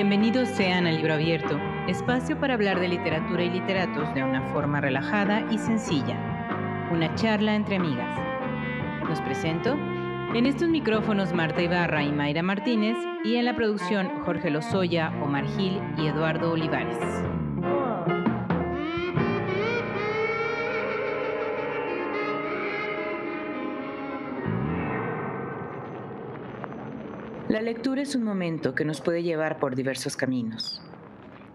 Bienvenidos 0.00 0.48
sean 0.50 0.86
al 0.86 0.94
Libro 0.94 1.14
Abierto, 1.14 1.58
espacio 1.88 2.38
para 2.38 2.54
hablar 2.54 2.78
de 2.78 2.86
literatura 2.86 3.42
y 3.42 3.50
literatos 3.50 4.14
de 4.14 4.22
una 4.22 4.42
forma 4.52 4.80
relajada 4.80 5.44
y 5.50 5.58
sencilla. 5.58 6.86
Una 6.92 7.12
charla 7.16 7.56
entre 7.56 7.74
amigas. 7.74 8.16
Los 9.08 9.20
presento 9.22 9.72
en 10.36 10.46
estos 10.46 10.68
micrófonos 10.68 11.32
Marta 11.32 11.62
Ibarra 11.62 12.04
y 12.04 12.12
Mayra 12.12 12.44
Martínez 12.44 12.96
y 13.24 13.34
en 13.34 13.46
la 13.46 13.56
producción 13.56 14.20
Jorge 14.24 14.50
Lozoya, 14.50 15.12
Omar 15.20 15.46
Gil 15.56 15.82
y 15.96 16.06
Eduardo 16.06 16.52
Olivares. 16.52 17.27
La 27.58 27.64
lectura 27.64 28.02
es 28.02 28.14
un 28.14 28.22
momento 28.22 28.76
que 28.76 28.84
nos 28.84 29.00
puede 29.00 29.24
llevar 29.24 29.58
por 29.58 29.74
diversos 29.74 30.16
caminos. 30.16 30.80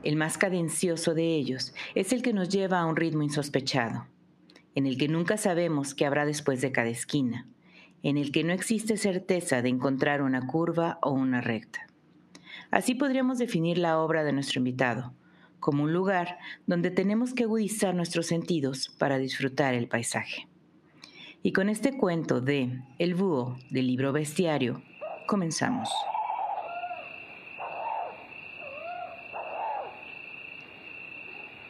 El 0.04 0.18
más 0.18 0.38
cadencioso 0.38 1.14
de 1.14 1.34
ellos 1.34 1.74
es 1.96 2.12
el 2.12 2.22
que 2.22 2.34
nos 2.34 2.50
lleva 2.50 2.82
a 2.82 2.86
un 2.86 2.98
ritmo 2.98 3.24
insospechado, 3.24 4.06
en 4.76 4.86
el 4.86 4.98
que 4.98 5.08
nunca 5.08 5.38
sabemos 5.38 5.96
qué 5.96 6.06
habrá 6.06 6.26
después 6.26 6.60
de 6.60 6.74
cada 6.74 6.90
esquina, 6.90 7.48
en 8.02 8.18
el 8.18 8.34
que 8.34 8.44
no 8.44 8.52
existe 8.52 8.98
certeza 8.98 9.62
de 9.62 9.70
encontrar 9.70 10.22
una 10.22 10.46
curva 10.46 11.00
o 11.02 11.12
una 11.12 11.40
recta. 11.40 11.88
Así 12.70 12.96
podríamos 12.96 13.38
definir 13.38 13.78
la 13.78 13.98
obra 13.98 14.26
de 14.26 14.34
nuestro 14.34 14.60
invitado, 14.60 15.14
como 15.62 15.84
un 15.84 15.94
lugar 15.94 16.38
donde 16.68 16.92
tenemos 16.92 17.34
que 17.34 17.44
agudizar 17.44 17.96
nuestros 17.96 18.26
sentidos 18.26 18.90
para 18.98 19.20
disfrutar 19.20 19.74
el 19.74 19.88
paisaje. 19.88 20.50
Y 21.44 21.54
con 21.54 21.70
este 21.70 21.96
cuento 21.96 22.42
de 22.42 22.82
El 23.00 23.16
búho 23.16 23.58
del 23.70 23.88
libro 23.88 24.12
bestiario 24.12 24.82
Comenzamos. 25.26 25.90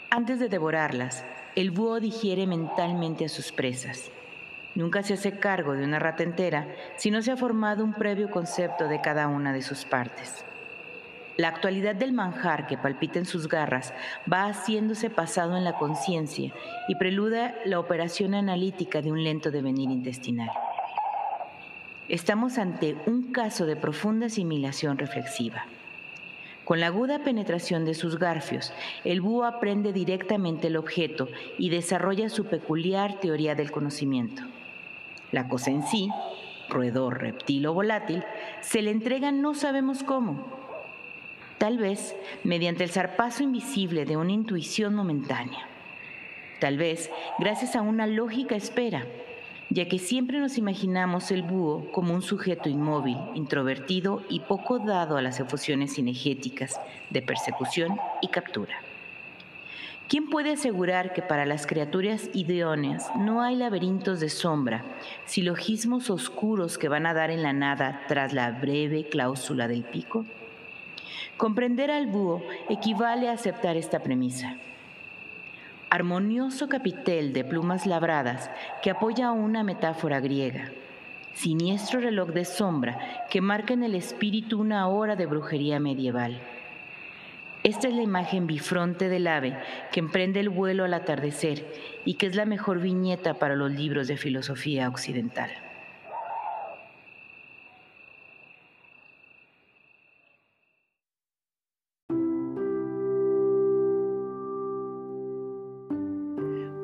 Antes 0.10 0.40
de 0.40 0.50
devorarlas, 0.50 1.24
el 1.56 1.72
búho 1.72 2.00
digiere 2.00 2.48
mentalmente 2.48 3.26
a 3.26 3.30
sus 3.30 3.52
presas. 3.52 4.12
Nunca 4.76 5.04
se 5.04 5.14
hace 5.14 5.38
cargo 5.38 5.74
de 5.74 5.84
una 5.84 6.00
rata 6.00 6.24
entera 6.24 6.68
si 6.98 7.12
no 7.12 7.22
se 7.22 7.32
ha 7.32 7.38
formado 7.38 7.84
un 7.84 7.94
previo 7.94 8.32
concepto 8.32 8.88
de 8.88 9.02
cada 9.02 9.28
una 9.28 9.54
de 9.54 9.62
sus 9.62 9.86
partes. 9.86 10.46
La 11.38 11.48
actualidad 11.48 11.96
del 11.96 12.14
manjar 12.14 12.68
que 12.68 12.78
palpita 12.78 13.18
en 13.18 13.26
sus 13.26 13.48
garras 13.48 13.94
va 14.32 14.46
haciéndose 14.46 15.10
pasado 15.10 15.58
en 15.58 15.64
la 15.64 15.78
conciencia 15.78 16.54
y 16.88 16.96
preluda 16.96 17.56
la 17.66 17.80
operación 17.80 18.36
analítica 18.36 19.02
de 19.02 19.12
un 19.12 19.24
lento 19.24 19.50
devenir 19.50 19.90
intestinal. 19.90 20.52
Estamos 22.10 22.58
ante 22.58 22.98
un 23.06 23.32
caso 23.32 23.66
de 23.66 23.78
profunda 23.78 24.26
asimilación 24.26 24.98
reflexiva. 24.98 25.66
Con 26.66 26.82
la 26.82 26.88
aguda 26.88 27.20
penetración 27.20 27.86
de 27.86 27.94
sus 27.94 28.20
garfios, 28.20 28.74
el 29.06 29.22
búho 29.22 29.46
aprende 29.46 29.94
directamente 29.94 30.68
el 30.68 30.76
objeto 30.76 31.30
y 31.58 31.70
desarrolla 31.70 32.28
su 32.28 32.46
peculiar 32.46 33.22
teoría 33.22 33.56
del 33.56 33.72
conocimiento. 33.72 34.44
La 35.32 35.48
cosa 35.48 35.72
en 35.72 35.84
sí, 35.84 36.10
roedor, 36.68 37.22
reptil 37.22 37.68
o 37.68 37.74
volátil, 37.74 38.26
se 38.60 38.82
le 38.82 38.92
entrega 38.92 39.32
no 39.32 39.54
sabemos 39.54 40.04
cómo. 40.04 40.46
Tal 41.58 41.78
vez 41.78 42.18
mediante 42.44 42.84
el 42.84 42.90
zarpazo 42.90 43.44
invisible 43.44 44.04
de 44.04 44.18
una 44.18 44.34
intuición 44.34 44.94
momentánea. 44.94 45.70
Tal 46.60 46.78
vez 46.78 47.10
gracias 47.40 47.78
a 47.78 47.82
una 47.82 48.08
lógica 48.08 48.56
espera 48.56 49.06
ya 49.74 49.88
que 49.88 49.98
siempre 49.98 50.40
nos 50.40 50.60
imaginamos 50.60 51.32
el 51.32 51.42
búho 51.42 51.92
como 51.92 52.14
un 52.14 52.22
sujeto 52.22 52.70
inmóvil, 52.70 53.18
introvertido 53.34 54.22
y 54.30 54.40
poco 54.42 54.78
dado 54.78 55.18
a 55.18 55.22
las 55.24 55.40
efusiones 55.40 55.96
cinegéticas 55.96 56.80
de 57.10 57.24
persecución 57.24 57.98
y 58.22 58.28
captura. 58.28 58.76
¿Quién 60.08 60.30
puede 60.30 60.52
asegurar 60.52 61.14
que 61.14 61.24
para 61.24 61.48
las 61.48 61.66
criaturas 61.66 62.30
idóneas 62.34 63.10
no 63.16 63.42
hay 63.42 63.56
laberintos 63.56 64.20
de 64.20 64.30
sombra, 64.30 64.84
silogismos 65.26 66.12
oscuros 66.12 66.78
que 66.78 66.88
van 66.88 67.08
a 67.08 67.16
dar 67.16 67.32
en 67.32 67.42
la 67.42 67.54
nada 67.54 68.02
tras 68.08 68.32
la 68.32 68.52
breve 68.52 69.10
cláusula 69.10 69.68
del 69.68 69.84
pico? 69.84 70.24
Comprender 71.38 71.90
al 71.90 72.06
búho 72.06 72.44
equivale 72.70 73.28
a 73.28 73.34
aceptar 73.34 73.76
esta 73.76 74.04
premisa 74.04 74.56
armonioso 75.94 76.70
capitel 76.70 77.34
de 77.34 77.44
plumas 77.44 77.86
labradas 77.86 78.50
que 78.82 78.90
apoya 78.90 79.32
una 79.32 79.64
metáfora 79.64 80.20
griega, 80.20 80.72
siniestro 81.36 82.00
reloj 82.00 82.30
de 82.30 82.46
sombra 82.46 82.98
que 83.30 83.42
marca 83.42 83.76
en 83.76 83.84
el 83.84 83.94
espíritu 83.94 84.60
una 84.60 84.88
hora 84.88 85.16
de 85.16 85.28
brujería 85.28 85.80
medieval. 85.80 86.40
Esta 87.62 87.90
es 87.90 87.94
la 87.94 88.02
imagen 88.02 88.48
bifronte 88.48 89.08
del 89.08 89.28
ave 89.28 89.56
que 89.92 90.00
emprende 90.00 90.40
el 90.40 90.50
vuelo 90.50 90.84
al 90.84 90.96
atardecer 90.96 91.64
y 92.06 92.16
que 92.16 92.26
es 92.26 92.36
la 92.36 92.46
mejor 92.46 92.80
viñeta 92.80 93.36
para 93.36 93.56
los 93.56 93.72
libros 93.72 94.08
de 94.08 94.18
filosofía 94.18 94.90
occidental. 94.90 95.52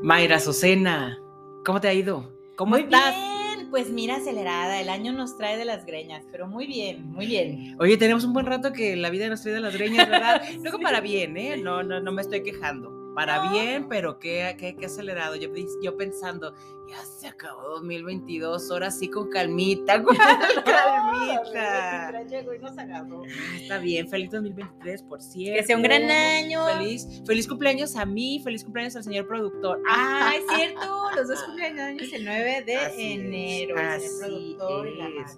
Mayra 0.10 0.38
Azucena, 0.38 1.22
¿cómo 1.64 1.80
te 1.80 1.88
ha 1.88 1.94
ido? 1.94 2.34
¿Cómo 2.56 2.72
muy 2.72 2.82
estás? 2.82 3.14
Bien, 3.14 3.70
pues 3.70 3.92
mira, 3.92 4.16
acelerada, 4.16 4.82
el 4.82 4.90
año 4.90 5.14
nos 5.14 5.38
trae 5.38 5.56
de 5.56 5.66
las 5.66 5.86
greñas, 5.86 6.26
pero 6.32 6.48
muy 6.48 6.66
bien, 6.66 7.12
muy 7.12 7.28
bien. 7.28 7.76
Oye, 7.80 7.96
tenemos 7.96 8.24
un 8.24 8.34
buen 8.34 8.48
rato 8.48 8.74
que 8.74 8.96
la 8.96 9.12
vida 9.12 9.30
nos 9.30 9.44
trae 9.44 9.54
de 9.54 9.60
las 9.60 9.76
greñas, 9.76 10.10
¿verdad? 10.10 10.42
Luego 10.64 10.80
para 10.80 11.00
bien, 11.00 11.38
¿eh? 11.38 11.58
No, 11.58 11.84
no, 11.84 12.00
no 12.00 12.12
me 12.12 12.24
estoy 12.24 12.42
quejando 12.42 12.99
para 13.20 13.52
bien, 13.52 13.90
pero 13.90 14.18
qué, 14.18 14.56
qué, 14.58 14.78
qué, 14.78 14.86
acelerado. 14.86 15.36
Yo, 15.36 15.50
yo 15.84 15.98
pensando, 15.98 16.56
ya 16.88 17.04
se 17.04 17.28
acabó 17.28 17.68
2022, 17.72 18.72
ahora 18.72 18.92
sí 18.92 19.10
con 19.10 19.30
calmita, 19.30 20.02
con 20.04 20.16
calmita. 20.16 22.24
Llegó 22.30 22.54
y 22.54 22.60
nos 22.60 22.78
agarró. 22.78 23.24
Ah, 23.24 23.58
está 23.60 23.78
bien, 23.80 24.08
feliz 24.08 24.32
2023, 24.32 25.04
por 25.04 25.22
cierto. 25.22 25.60
Que 25.60 25.68
sea 25.68 25.76
un 25.76 25.84
gran 25.84 26.10
año. 26.10 26.66
Feliz, 26.68 27.22
feliz 27.26 27.46
cumpleaños 27.46 27.98
a 27.98 28.06
mí, 28.06 28.40
feliz 28.42 28.64
cumpleaños 28.64 28.96
al 28.96 29.04
señor 29.04 29.28
productor. 29.28 29.82
Ah, 29.90 30.32
es 30.38 30.56
cierto, 30.56 31.12
los 31.14 31.28
dos 31.28 31.44
cumpleaños 31.44 32.14
el 32.14 32.24
9 32.24 32.64
de 32.66 33.14
enero. 33.14 33.76
así 33.78 34.08
productor 34.18 34.88
es. 34.88 35.38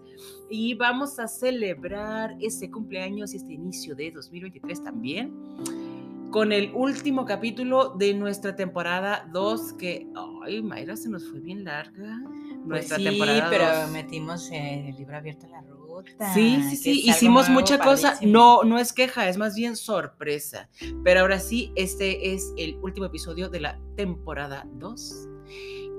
Y, 0.52 0.70
y 0.70 0.74
vamos 0.76 1.18
a 1.18 1.28
celebrar 1.28 2.36
ese 2.42 2.70
cumpleaños 2.70 3.34
y 3.34 3.38
este 3.38 3.54
inicio 3.54 3.96
de 3.96 4.12
2023 4.12 4.84
también 4.84 5.34
con 6.32 6.52
el 6.52 6.72
último 6.74 7.26
capítulo 7.26 7.90
de 7.90 8.14
nuestra 8.14 8.56
temporada 8.56 9.28
2, 9.32 9.74
que, 9.74 10.08
ay, 10.44 10.62
Mayra, 10.62 10.96
se 10.96 11.10
nos 11.10 11.30
fue 11.30 11.40
bien 11.40 11.64
larga. 11.66 12.22
Pues 12.24 12.66
nuestra 12.66 12.98
sí, 12.98 13.04
temporada 13.04 13.48
pero 13.50 13.88
metimos 13.92 14.50
el 14.52 14.96
libro 14.96 15.18
abierto 15.18 15.46
en 15.46 15.52
la 15.52 15.62
ruta. 15.62 16.34
Sí, 16.34 16.64
sí, 16.70 16.76
sí, 16.78 17.10
hicimos 17.10 17.50
mucha 17.50 17.80
cosa. 17.80 18.18
No, 18.22 18.64
no 18.64 18.80
es 18.80 18.94
queja, 18.94 19.28
es 19.28 19.38
más 19.38 19.56
bien 19.56 19.76
sorpresa. 19.76 20.70
Pero 21.04 21.22
ahora 21.22 21.40
sí, 21.40 21.72
este 21.76 22.34
es 22.34 22.54
el 22.58 22.76
último 22.78 23.08
episodio 23.08 23.50
de 23.50 23.60
la 23.60 23.80
temporada 23.96 24.66
2 24.76 25.28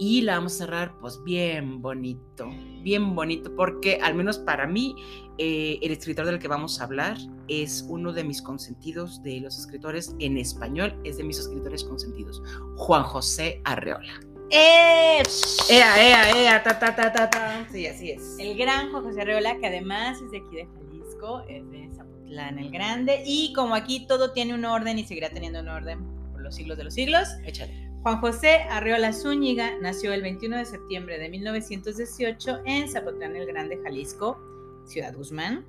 y 0.02 0.20
la 0.22 0.34
vamos 0.34 0.54
a 0.54 0.56
cerrar 0.56 0.98
pues 0.98 1.22
bien 1.22 1.80
bonito, 1.80 2.50
bien 2.82 3.14
bonito, 3.14 3.54
porque 3.54 4.00
al 4.02 4.16
menos 4.16 4.36
para 4.36 4.66
mí 4.66 4.96
eh, 5.38 5.78
el 5.80 5.92
escritor 5.92 6.26
del 6.26 6.40
que 6.40 6.48
vamos 6.48 6.80
a 6.80 6.84
hablar 6.84 7.16
es 7.46 7.86
uno 7.88 8.12
de 8.12 8.24
mis 8.24 8.42
consentidos 8.42 9.22
de 9.22 9.38
los 9.38 9.56
escritores 9.56 10.16
en 10.18 10.38
español, 10.38 11.00
es 11.04 11.18
de 11.18 11.22
mis 11.22 11.38
escritores 11.38 11.84
consentidos, 11.84 12.42
Juan 12.78 13.04
José 13.04 13.60
Arreola. 13.62 14.12
¡Eh! 14.50 15.22
¡Ea, 15.70 16.08
ea, 16.08 16.36
ea! 16.36 16.62
Ta, 16.64 16.80
ta, 16.80 16.96
ta, 16.96 17.12
ta, 17.12 17.30
ta. 17.30 17.68
Sí, 17.70 17.86
así 17.86 18.10
es. 18.10 18.36
El 18.40 18.58
gran 18.58 18.90
Juan 18.90 19.04
José 19.04 19.20
Arreola, 19.20 19.56
que 19.58 19.68
además 19.68 20.20
es 20.20 20.32
de 20.32 20.38
aquí 20.38 20.56
de 20.56 20.66
Jalisco, 20.66 21.44
es 21.48 21.70
de 21.70 21.88
Zapotlán 21.94 22.58
el 22.58 22.72
Grande, 22.72 23.22
y 23.24 23.52
como 23.52 23.76
aquí 23.76 24.04
todo 24.08 24.32
tiene 24.32 24.52
un 24.52 24.64
orden 24.64 24.98
y 24.98 25.04
seguirá 25.04 25.30
teniendo 25.30 25.60
un 25.60 25.68
orden 25.68 26.04
por 26.32 26.42
los 26.42 26.56
siglos 26.56 26.76
de 26.76 26.84
los 26.84 26.94
siglos, 26.94 27.28
échale. 27.44 27.91
Juan 28.02 28.20
José 28.20 28.62
Arriola 28.68 29.12
Zúñiga 29.12 29.78
nació 29.80 30.12
el 30.12 30.22
21 30.22 30.56
de 30.56 30.64
septiembre 30.64 31.18
de 31.18 31.28
1918 31.28 32.62
en 32.64 32.88
Zapotlán 32.88 33.36
el 33.36 33.46
Grande, 33.46 33.78
Jalisco, 33.84 34.40
Ciudad 34.84 35.14
Guzmán. 35.14 35.64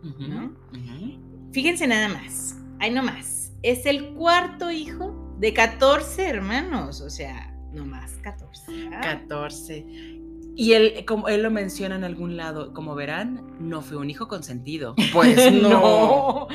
Fíjense 1.52 1.86
nada 1.86 2.08
más, 2.08 2.58
hay 2.80 2.90
no 2.90 3.04
más. 3.04 3.54
Es 3.62 3.86
el 3.86 4.16
cuarto 4.16 4.72
hijo 4.72 5.36
de 5.40 5.54
14 5.54 6.28
hermanos, 6.28 7.02
o 7.02 7.10
sea, 7.12 7.56
no 7.72 7.86
más 7.86 8.14
14. 8.24 8.90
14. 8.90 9.86
Y 10.56 10.74
él, 10.74 11.06
como 11.06 11.30
él 11.30 11.44
lo 11.44 11.52
menciona 11.52 11.96
en 11.96 12.04
algún 12.04 12.36
lado, 12.36 12.74
como 12.74 12.96
verán, 12.96 13.56
no 13.60 13.82
fue 13.84 13.98
un 13.98 14.10
hijo 14.10 14.28
consentido. 14.28 14.96
Pues 15.14 15.54
no. 15.62 16.48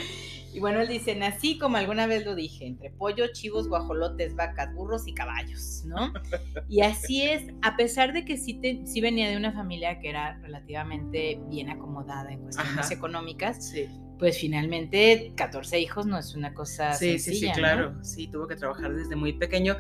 Y 0.59 0.61
bueno, 0.61 0.81
él 0.81 0.89
dice, 0.89 1.15
nací 1.15 1.57
como 1.57 1.77
alguna 1.77 2.09
vez 2.09 2.27
lo 2.27 2.35
dije, 2.35 2.67
entre 2.67 2.91
pollos, 2.91 3.31
chivos, 3.31 3.69
guajolotes, 3.69 4.35
vacas, 4.35 4.75
burros 4.75 5.07
y 5.07 5.15
caballos, 5.15 5.85
¿no? 5.87 6.13
Y 6.69 6.81
así 6.81 7.23
es, 7.23 7.45
a 7.63 7.77
pesar 7.77 8.13
de 8.13 8.25
que 8.25 8.37
sí, 8.37 8.61
venía 9.01 9.31
de 9.31 9.37
una 9.37 9.53
familia 9.53 10.01
que 10.01 10.11
era 10.11 10.37
relativamente 10.43 11.41
bien 11.49 11.71
acomodada 11.71 12.33
en 12.33 12.41
cuestiones 12.41 12.91
económicas, 12.91 13.73
pues 14.19 14.39
finalmente 14.39 15.33
14 15.37 15.79
hijos 15.79 16.07
no 16.07 16.19
es 16.19 16.35
una 16.35 16.53
cosa 16.55 16.93
sí, 16.95 17.21
sencilla. 17.21 17.55
Sí, 17.55 17.55
sí, 17.55 17.61
claro. 17.61 18.05
Sí, 18.05 18.27
tuvo 18.27 18.49
que 18.49 18.57
trabajar 18.57 18.97
desde 18.97 19.15
muy 19.15 19.35
pequeño. 19.35 19.77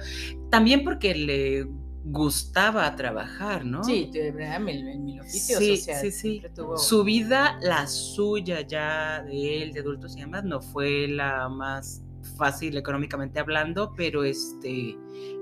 También 0.49 0.85
porque 0.85 1.13
le 1.13 1.67
gustaba 2.11 2.95
trabajar, 2.97 3.65
¿no? 3.65 3.85
Sí, 3.85 4.11
en 4.15 5.05
mil 5.05 5.21
oficios. 5.21 5.59
Sí, 5.59 5.77
sí, 5.77 6.11
sí. 6.11 6.43
Su 6.77 7.05
vida, 7.05 7.59
la 7.61 7.87
suya 7.87 8.63
ya 8.63 9.23
de 9.23 9.63
él, 9.63 9.73
de 9.73 9.81
adultos 9.81 10.17
y 10.17 10.21
demás, 10.21 10.45
no 10.45 10.61
fue 10.61 11.07
la 11.09 11.49
más 11.49 12.03
fácil 12.37 12.77
económicamente 12.77 13.41
hablando, 13.41 13.95
pero 13.97 14.25
este, 14.25 14.97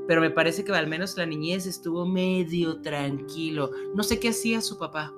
pero 0.09 0.21
me 0.21 0.31
parece 0.31 0.65
que 0.65 0.73
al 0.73 0.89
menos 0.89 1.17
la 1.17 1.27
niñez 1.27 1.67
estuvo 1.67 2.05
medio 2.07 2.81
tranquilo. 2.81 3.71
No 3.95 4.03
sé 4.03 4.19
qué 4.19 4.31
hacía 4.31 4.61
su 4.61 4.79
papá. 4.79 5.13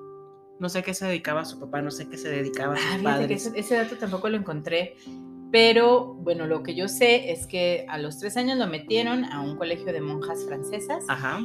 No 0.59 0.67
sé 0.67 0.79
a 0.79 0.81
qué 0.81 0.93
se 0.93 1.05
dedicaba 1.05 1.45
su 1.45 1.57
papá, 1.57 1.81
no 1.81 1.89
sé 1.89 2.09
qué 2.09 2.17
se 2.17 2.29
dedicaba 2.29 2.73
a 2.73 2.77
sus 2.77 2.85
ah, 2.85 2.99
padres. 3.01 3.45
Ese, 3.45 3.59
ese, 3.59 3.75
dato 3.75 3.95
tampoco 3.95 4.27
lo 4.29 4.35
encontré. 4.35 4.97
Pero 5.51 6.13
bueno, 6.15 6.45
lo 6.45 6.61
que 6.63 6.75
yo 6.75 6.87
sé 6.87 7.31
es 7.31 7.47
que 7.47 7.85
a 7.89 7.97
los 7.97 8.19
tres 8.19 8.37
años 8.37 8.57
lo 8.57 8.67
metieron 8.67 9.25
a 9.25 9.41
un 9.41 9.57
colegio 9.57 9.91
de 9.91 10.01
monjas 10.01 10.45
francesas. 10.45 11.05
Ajá. 11.07 11.39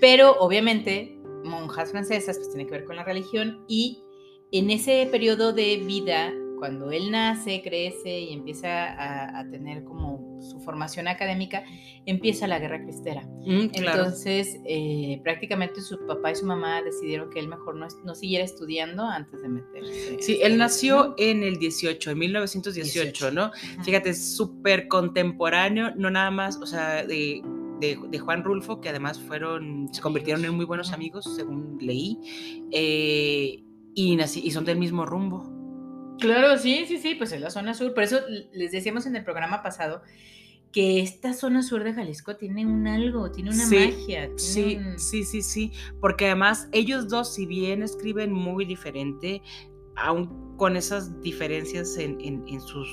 Pero 0.00 0.36
obviamente, 0.38 1.18
monjas 1.44 1.90
francesas, 1.90 2.36
pues 2.36 2.50
tiene 2.50 2.66
que 2.66 2.72
ver 2.72 2.84
con 2.84 2.96
la 2.96 3.04
religión. 3.04 3.64
Y 3.66 4.04
en 4.52 4.70
ese 4.70 5.08
periodo 5.10 5.52
de 5.52 5.78
vida 5.78 6.32
cuando 6.58 6.90
él 6.90 7.10
nace, 7.10 7.62
crece 7.62 8.20
y 8.20 8.32
empieza 8.32 9.38
a, 9.38 9.48
tener 9.50 9.84
como 9.84 10.40
su 10.42 10.60
formación 10.60 11.08
académica, 11.08 11.64
empieza 12.06 12.46
la 12.46 12.58
guerra 12.58 12.82
cristera. 12.82 13.22
Mm, 13.46 13.70
Entonces, 13.72 14.58
eh, 14.66 15.20
prácticamente 15.22 15.80
su 15.80 15.98
papá 16.06 16.32
y 16.32 16.36
su 16.36 16.46
mamá 16.46 16.82
decidieron 16.82 17.30
que 17.30 17.38
él 17.38 17.48
mejor 17.48 17.76
no, 17.76 18.14
siguiera 18.14 18.44
estudiando 18.44 19.04
antes 19.04 19.42
de 19.42 19.48
meterse. 19.48 20.16
Sí, 20.20 20.40
él 20.42 20.58
nació 20.58 21.14
en 21.18 21.42
el 21.42 21.58
18, 21.58 22.10
en 22.10 22.18
1918, 22.18 23.30
¿no? 23.30 23.50
Fíjate, 23.84 24.10
es 24.10 24.36
súper 24.36 24.88
contemporáneo, 24.88 25.92
no 25.96 26.10
nada 26.10 26.30
más, 26.30 26.58
o 26.58 26.66
sea, 26.66 27.04
de, 27.04 27.42
de, 27.80 28.18
Juan 28.18 28.44
Rulfo, 28.44 28.80
que 28.80 28.88
además 28.88 29.20
fueron, 29.20 29.88
se 29.92 30.00
convirtieron 30.00 30.44
en 30.44 30.54
muy 30.54 30.64
buenos 30.64 30.92
amigos, 30.92 31.24
según 31.36 31.78
leí, 31.80 32.18
eh, 32.72 33.62
y, 33.94 34.16
nací, 34.16 34.40
y 34.44 34.50
son 34.50 34.64
del 34.64 34.78
mismo 34.78 35.06
rumbo. 35.06 35.57
Claro, 36.18 36.58
sí, 36.58 36.84
sí, 36.86 36.98
sí, 36.98 37.14
pues 37.14 37.32
es 37.32 37.40
la 37.40 37.50
zona 37.50 37.74
sur. 37.74 37.94
Por 37.94 38.02
eso 38.02 38.20
les 38.52 38.72
decíamos 38.72 39.06
en 39.06 39.16
el 39.16 39.24
programa 39.24 39.62
pasado 39.62 40.02
que 40.72 41.00
esta 41.00 41.32
zona 41.32 41.62
sur 41.62 41.82
de 41.84 41.94
Jalisco 41.94 42.36
tiene 42.36 42.66
un 42.66 42.86
algo, 42.86 43.30
tiene 43.30 43.50
una 43.50 43.64
magia. 43.64 44.30
sí, 44.36 44.78
sí, 44.96 45.24
sí, 45.24 45.42
sí, 45.42 45.72
porque 46.00 46.26
además 46.26 46.68
ellos 46.72 47.08
dos, 47.08 47.34
si 47.34 47.46
bien 47.46 47.82
escriben 47.82 48.32
muy 48.32 48.64
diferente, 48.64 49.42
aún 49.96 50.56
con 50.56 50.76
esas 50.76 51.20
diferencias 51.22 51.96
en, 51.98 52.60
sus 52.60 52.88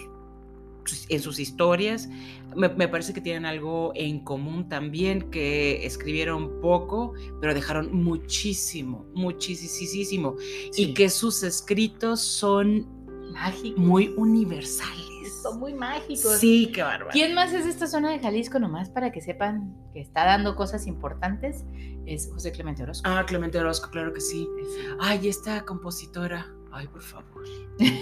en 1.10 1.21
sus 1.21 1.39
historias. 1.39 2.10
Me, 2.56 2.69
parece 2.69 3.12
que 3.12 3.19
tienen 3.19 3.45
algo 3.45 3.92
en 3.95 4.24
común 4.24 4.69
también, 4.69 5.30
que 5.30 5.86
escribieron 5.86 6.62
poco, 6.62 7.13
pero 7.42 7.54
dejaron 7.54 7.94
muchísimo, 7.94 9.06
muchísimo. 9.13 10.36
Y 10.78 10.94
que 10.94 11.10
sus 11.10 11.44
escritos 11.44 12.21
son 12.21 12.94
mágicos. 13.36 13.78
Muy 13.84 14.14
universales. 14.18 15.42
Son 15.44 15.60
muy 15.60 15.74
mágicos. 15.74 16.38
Sí, 16.40 16.72
qué 16.74 16.82
bárbaro. 16.82 17.12
¿Quién 17.12 17.36
más 17.36 17.54
es 17.54 17.66
de 17.66 17.70
esta 17.72 17.86
zona 17.88 18.10
de 18.12 18.20
Jalisco? 18.20 18.58
Nomás 18.60 18.90
para 18.90 19.12
que 19.12 19.22
sepan 19.22 19.76
que 19.94 20.02
está 20.02 20.26
dando 20.26 20.56
cosas 20.56 20.88
importantes. 20.88 21.64
Es 22.06 22.30
José 22.32 22.52
Clemente 22.52 22.82
Orozco. 22.84 23.08
Ah, 23.08 23.24
Clemente 23.28 23.60
Orozco, 23.60 23.90
claro 23.92 24.12
que 24.14 24.22
sí. 24.22 24.48
Ay, 25.00 25.28
esta 25.28 25.64
compositora. 25.66 26.48
Ay, 26.72 26.88
por 26.88 27.02
favor. 27.02 27.44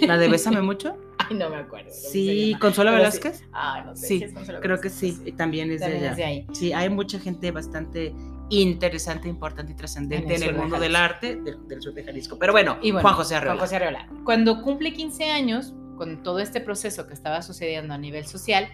¿La 0.08 0.18
de 0.18 0.30
Bésame 0.30 0.62
mucho? 0.72 0.98
Ay, 1.18 1.36
no 1.38 1.50
me 1.50 1.58
acuerdo. 1.58 1.90
Sí, 1.92 2.56
Consuelo 2.60 2.92
Velázquez. 2.92 3.44
Ah, 3.52 3.84
no 3.86 3.96
sé. 3.96 4.08
Sí, 4.08 4.26
creo 4.62 4.80
que 4.80 4.90
sí. 4.90 5.34
También 5.38 5.72
es 5.72 5.82
de 5.82 6.10
allá. 6.10 6.26
ahí. 6.28 6.48
Sí, 6.54 6.74
hay 6.74 6.90
mucha 6.90 7.20
gente 7.20 7.52
bastante 7.52 8.16
interesante, 8.50 9.28
importante 9.28 9.72
y 9.72 9.76
trascendente 9.76 10.36
en 10.36 10.44
el, 10.44 10.56
mundo 10.56 10.80
del 10.80 10.96
arte 10.96 11.36
del, 11.36 11.82
sur 11.82 11.94
de 11.94 12.04
Jalisco. 12.04 12.38
Pero 12.38 12.54
bueno, 12.54 12.78
Juan 12.82 13.16
José 13.16 13.36
Arreola. 13.36 13.56
Juan 13.56 13.66
José 13.66 13.76
Arreola. 13.78 14.10
Cuando 14.24 14.62
cumple 14.62 14.94
15 14.94 15.32
años, 15.32 15.74
con 15.98 16.24
todo 16.24 16.40
este 16.40 16.62
proceso 16.62 17.08
que 17.08 17.14
estaba 17.14 17.42
sucediendo 17.42 17.94
a 17.94 17.98
nivel 17.98 18.26
social, 18.26 18.68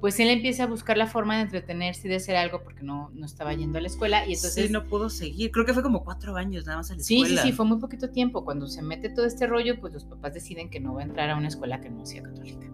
pues 0.00 0.18
él 0.18 0.30
empieza 0.30 0.64
a 0.64 0.66
buscar 0.66 0.96
la 0.96 1.06
forma 1.06 1.36
de 1.36 1.42
entretenerse 1.42 2.08
y 2.08 2.10
de 2.10 2.16
hacer 2.16 2.34
algo 2.34 2.64
porque 2.64 2.82
no, 2.82 3.10
no 3.14 3.24
estaba 3.24 3.54
yendo 3.54 3.78
a 3.78 3.80
la 3.80 3.86
escuela 3.86 4.26
y 4.26 4.34
entonces... 4.34 4.66
Sí, 4.66 4.72
no 4.72 4.84
pudo 4.84 5.08
seguir. 5.08 5.52
Creo 5.52 5.64
que 5.64 5.72
fue 5.72 5.82
como 5.84 6.02
cuatro 6.02 6.34
años 6.34 6.66
nada 6.66 6.78
más 6.78 6.90
a 6.90 6.94
la 6.94 7.00
escuela. 7.00 7.28
Sí, 7.28 7.36
sí, 7.36 7.40
sí, 7.40 7.52
fue 7.52 7.64
muy 7.66 7.78
poquito 7.78 8.10
tiempo. 8.10 8.44
Cuando 8.44 8.66
se 8.66 8.82
mete 8.82 9.10
todo 9.10 9.26
este 9.26 9.46
rollo, 9.46 9.78
pues 9.80 9.92
los 9.92 10.04
papás 10.04 10.34
deciden 10.34 10.70
que 10.70 10.80
no 10.80 10.94
va 10.94 11.02
a 11.02 11.04
entrar 11.04 11.30
a 11.30 11.36
una 11.36 11.46
escuela 11.46 11.80
que 11.80 11.88
no 11.88 12.04
sea 12.04 12.24
católica. 12.24 12.66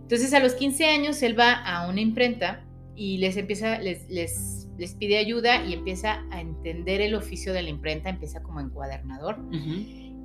Entonces 0.00 0.32
a 0.32 0.38
los 0.38 0.54
15 0.54 0.84
años 0.86 1.20
él 1.22 1.36
va 1.36 1.54
a 1.54 1.88
una 1.88 2.00
imprenta 2.00 2.64
y 2.94 3.18
les 3.18 3.36
empieza, 3.36 3.80
les, 3.80 4.08
les, 4.08 4.65
les, 4.78 4.94
pide 4.94 5.18
ayuda 5.18 5.64
y 5.64 5.74
empieza 5.74 6.24
a 6.30 6.40
entender 6.40 7.00
el 7.00 7.14
oficio 7.14 7.52
de 7.52 7.62
la 7.62 7.70
imprenta, 7.70 8.10
empieza 8.10 8.42
como 8.42 8.60
encuadernador. 8.60 9.38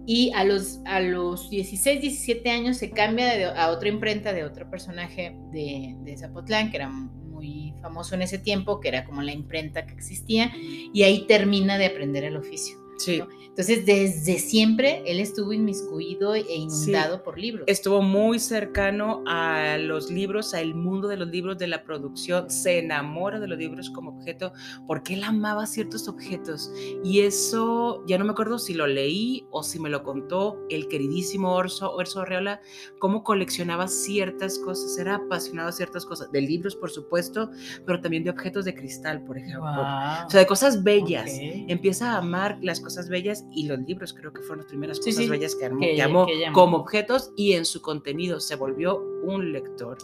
Y 0.08 0.32
a 0.34 0.44
los, 0.44 0.80
a 0.86 1.00
los 1.00 1.50
16, 1.50 2.02
17 2.02 2.50
años 2.50 2.78
se 2.78 2.90
cambia 2.90 3.54
a 3.54 3.70
otra 3.70 3.90
imprenta 3.90 4.34
de 4.34 4.44
otro 4.44 4.70
personaje 4.70 5.36
de, 5.52 5.96
de 6.02 6.18
Zapotlán, 6.18 6.72
que 6.72 6.78
era 6.78 6.90
muy 6.90 7.74
famoso 7.82 8.16
en 8.16 8.24
ese 8.24 8.40
tiempo, 8.40 8.80
que 8.80 8.88
era 8.88 9.06
como 9.06 9.22
la 9.22 9.32
imprenta 9.32 9.86
que 9.86 9.94
existía, 9.94 10.52
y 10.56 11.04
ahí 11.04 11.26
termina 11.28 11.78
de 11.78 11.86
aprender 11.86 12.24
el 12.24 12.38
oficio. 12.38 12.81
Sí. 13.04 13.22
Entonces, 13.52 13.86
desde 13.86 14.40
siempre 14.40 15.04
él 15.06 15.20
estuvo 15.20 15.52
inmiscuido 15.52 16.36
e 16.36 16.56
inundado 16.56 17.22
por 17.22 17.38
libros. 17.38 17.66
Estuvo 17.68 18.02
muy 18.02 18.40
cercano 18.40 19.24
a 19.28 19.78
los 19.78 20.10
libros, 20.10 20.54
al 20.54 20.74
mundo 20.74 21.10
de 21.10 21.18
los 21.18 21.28
libros, 21.28 21.58
de 21.58 21.68
la 21.68 21.84
producción. 21.84 22.50
Se 22.50 22.80
enamora 22.80 23.42
de 23.42 23.48
los 23.48 23.58
libros 23.58 23.90
como 23.90 24.12
objeto 24.12 24.54
porque 24.88 25.16
él 25.16 25.24
amaba 25.26 25.66
ciertos 25.66 26.08
objetos. 26.08 26.72
Y 27.04 27.22
eso, 27.22 28.04
ya 28.08 28.18
no 28.18 28.24
me 28.24 28.32
acuerdo 28.32 28.58
si 28.58 28.74
lo 28.74 28.88
leí 28.88 29.46
o 29.52 29.64
si 29.64 29.80
me 29.80 29.90
lo 29.90 30.04
contó 30.04 30.58
el 30.70 30.88
queridísimo 30.88 31.54
Orso, 31.54 31.94
Orso 31.94 32.22
Arreola, 32.22 32.62
cómo 33.00 33.24
coleccionaba 33.24 33.90
ciertas 33.90 34.60
cosas. 34.60 34.98
Era 34.98 35.16
apasionado 35.16 35.70
a 35.70 35.72
ciertas 35.74 36.06
cosas, 36.06 36.32
de 36.32 36.40
libros, 36.40 36.76
por 36.76 36.90
supuesto, 36.90 37.52
pero 37.86 38.00
también 38.00 38.24
de 38.24 38.30
objetos 38.30 38.64
de 38.64 38.74
cristal, 38.74 39.26
por 39.26 39.38
ejemplo. 39.38 39.72
O 39.72 40.30
sea, 40.30 40.40
de 40.40 40.46
cosas 40.46 40.84
bellas. 40.84 41.30
Empieza 41.68 42.14
a 42.14 42.20
amar 42.20 42.58
las 42.62 42.80
cosas 42.80 42.91
bellas 43.10 43.46
y 43.52 43.68
los 43.68 43.80
libros 43.80 44.14
creo 44.14 44.32
que 44.34 44.42
fueron 44.42 44.60
las 44.60 44.68
primeras 44.68 45.00
cosas 45.00 45.28
bellas 45.28 45.56
que, 45.56 45.96
llamó, 45.96 46.28
como 46.54 46.78
objetos 46.78 47.32
y 47.36 47.54
en 47.54 47.66
su 47.66 47.82
contenido 47.82 48.40
se 48.40 48.56
volvió 48.56 49.00
un 49.24 49.52
lector, 49.52 49.98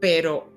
pero 0.00 0.52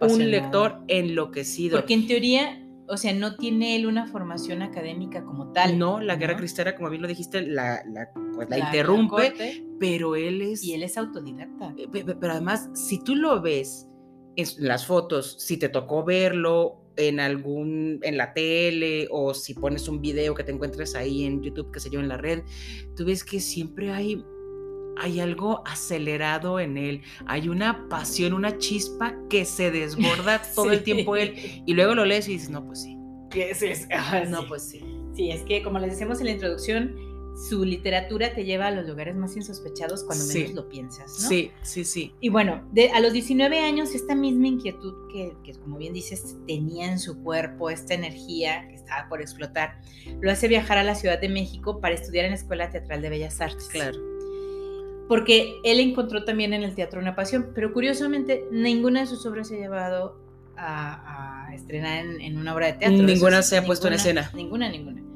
un 0.00 0.30
lector 0.30 0.80
enloquecido. 0.88 1.78
Porque 1.78 1.94
en 1.94 2.06
teoría, 2.06 2.66
o 2.88 2.96
sea, 2.96 3.12
no 3.12 3.36
tiene 3.36 3.76
él 3.76 3.86
una 3.86 4.06
formación 4.06 4.62
académica 4.62 5.24
como 5.24 5.52
tal. 5.52 5.78
No, 5.78 6.00
la 6.00 6.16
guerra 6.16 6.36
cristera, 6.36 6.76
como 6.76 6.90
bien 6.90 7.02
lo 7.02 7.08
dijiste, 7.08 7.42
la, 7.42 7.82
la, 7.86 8.10
pues, 8.34 8.48
la, 8.48 8.58
interrumpe, 8.58 9.64
pero 9.78 10.16
él 10.16 10.42
es... 10.42 10.62
Y 10.62 10.74
él 10.74 10.82
es 10.82 10.96
autodidacta. 10.96 11.74
Eh, 11.76 11.88
pero 11.90 12.32
además, 12.32 12.68
si 12.74 13.02
tú 13.02 13.14
lo 13.14 13.40
ves 13.40 13.88
en 14.36 14.46
las 14.58 14.86
fotos, 14.86 15.36
si 15.38 15.56
te 15.56 15.68
tocó 15.68 16.04
verlo 16.04 16.79
en 16.96 17.20
algún, 17.20 18.00
en 18.02 18.16
la 18.16 18.32
tele 18.32 19.08
o 19.10 19.34
si 19.34 19.54
pones 19.54 19.88
un 19.88 20.00
video 20.00 20.34
que 20.34 20.44
te 20.44 20.52
encuentres 20.52 20.94
ahí 20.94 21.24
en 21.24 21.42
YouTube, 21.42 21.72
que 21.72 21.80
sé 21.80 21.90
yo, 21.90 22.00
en 22.00 22.08
la 22.08 22.16
red, 22.16 22.42
tú 22.96 23.04
ves 23.04 23.24
que 23.24 23.40
siempre 23.40 23.90
hay, 23.90 24.24
hay 24.98 25.20
algo 25.20 25.62
acelerado 25.66 26.60
en 26.60 26.76
él, 26.76 27.02
hay 27.26 27.48
una 27.48 27.88
pasión, 27.88 28.32
una 28.32 28.58
chispa 28.58 29.16
que 29.28 29.44
se 29.44 29.70
desborda 29.70 30.42
todo 30.54 30.70
el 30.72 30.82
tiempo 30.82 31.16
él 31.16 31.34
y 31.66 31.74
luego 31.74 31.94
lo 31.94 32.04
lees 32.04 32.28
y 32.28 32.32
dices, 32.32 32.50
no, 32.50 32.66
pues 32.66 32.82
sí. 32.82 32.96
es? 33.34 33.62
es? 33.62 33.88
Ah, 33.92 34.24
no, 34.28 34.46
pues 34.46 34.68
sí. 34.68 34.80
Sí, 35.14 35.30
es 35.30 35.42
que 35.42 35.62
como 35.62 35.78
les 35.78 35.90
decíamos 35.90 36.20
en 36.20 36.26
la 36.26 36.32
introducción, 36.32 37.09
su 37.40 37.64
literatura 37.64 38.34
te 38.34 38.44
lleva 38.44 38.66
a 38.66 38.70
los 38.70 38.86
lugares 38.86 39.16
más 39.16 39.34
insospechados 39.34 40.04
cuando 40.04 40.26
menos 40.26 40.52
lo 40.52 40.68
piensas, 40.68 41.22
¿no? 41.22 41.28
Sí, 41.28 41.50
sí, 41.62 41.84
sí. 41.84 42.12
Y 42.20 42.28
bueno, 42.28 42.68
de, 42.72 42.90
a 42.90 43.00
los 43.00 43.14
19 43.14 43.60
años, 43.60 43.94
esta 43.94 44.14
misma 44.14 44.48
inquietud 44.48 45.08
que, 45.10 45.34
que, 45.42 45.54
como 45.54 45.78
bien 45.78 45.94
dices, 45.94 46.36
tenía 46.46 46.92
en 46.92 46.98
su 46.98 47.22
cuerpo, 47.22 47.70
esta 47.70 47.94
energía 47.94 48.68
que 48.68 48.74
estaba 48.74 49.08
por 49.08 49.22
explotar, 49.22 49.80
lo 50.20 50.30
hace 50.30 50.48
viajar 50.48 50.76
a 50.76 50.84
la 50.84 50.94
Ciudad 50.94 51.18
de 51.18 51.30
México 51.30 51.80
para 51.80 51.94
estudiar 51.94 52.26
en 52.26 52.32
la 52.32 52.36
Escuela 52.36 52.70
Teatral 52.70 53.00
de 53.00 53.08
Bellas 53.08 53.40
Artes. 53.40 53.68
Claro. 53.68 53.98
Porque 55.08 55.58
él 55.64 55.80
encontró 55.80 56.24
también 56.24 56.52
en 56.52 56.62
el 56.62 56.74
teatro 56.74 57.00
una 57.00 57.16
pasión, 57.16 57.52
pero 57.54 57.72
curiosamente 57.72 58.44
ninguna 58.52 59.00
de 59.00 59.06
sus 59.06 59.24
obras 59.24 59.48
se 59.48 59.56
ha 59.56 59.58
llevado 59.58 60.20
a, 60.56 61.48
estrenar 61.54 62.04
en, 62.04 62.36
una 62.36 62.54
obra 62.54 62.66
de 62.66 62.72
teatro. 62.74 63.02
Ninguna 63.02 63.42
se 63.42 63.56
ha 63.56 63.64
puesto 63.64 63.88
en 63.88 63.94
escena. 63.94 64.30
Ninguna, 64.34 64.68
ninguna. 64.68 65.09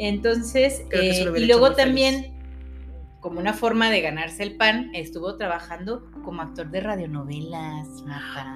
Entonces, 0.00 0.82
eh, 0.92 1.30
y 1.36 1.44
luego 1.44 1.74
también, 1.74 2.32
como 3.20 3.38
una 3.38 3.52
forma 3.52 3.90
de 3.90 4.00
ganarse 4.00 4.42
el 4.42 4.56
pan, 4.56 4.90
estuvo 4.94 5.36
trabajando 5.36 6.10
como 6.24 6.40
actor 6.40 6.70
de 6.70 6.80
radionovelas, 6.80 7.86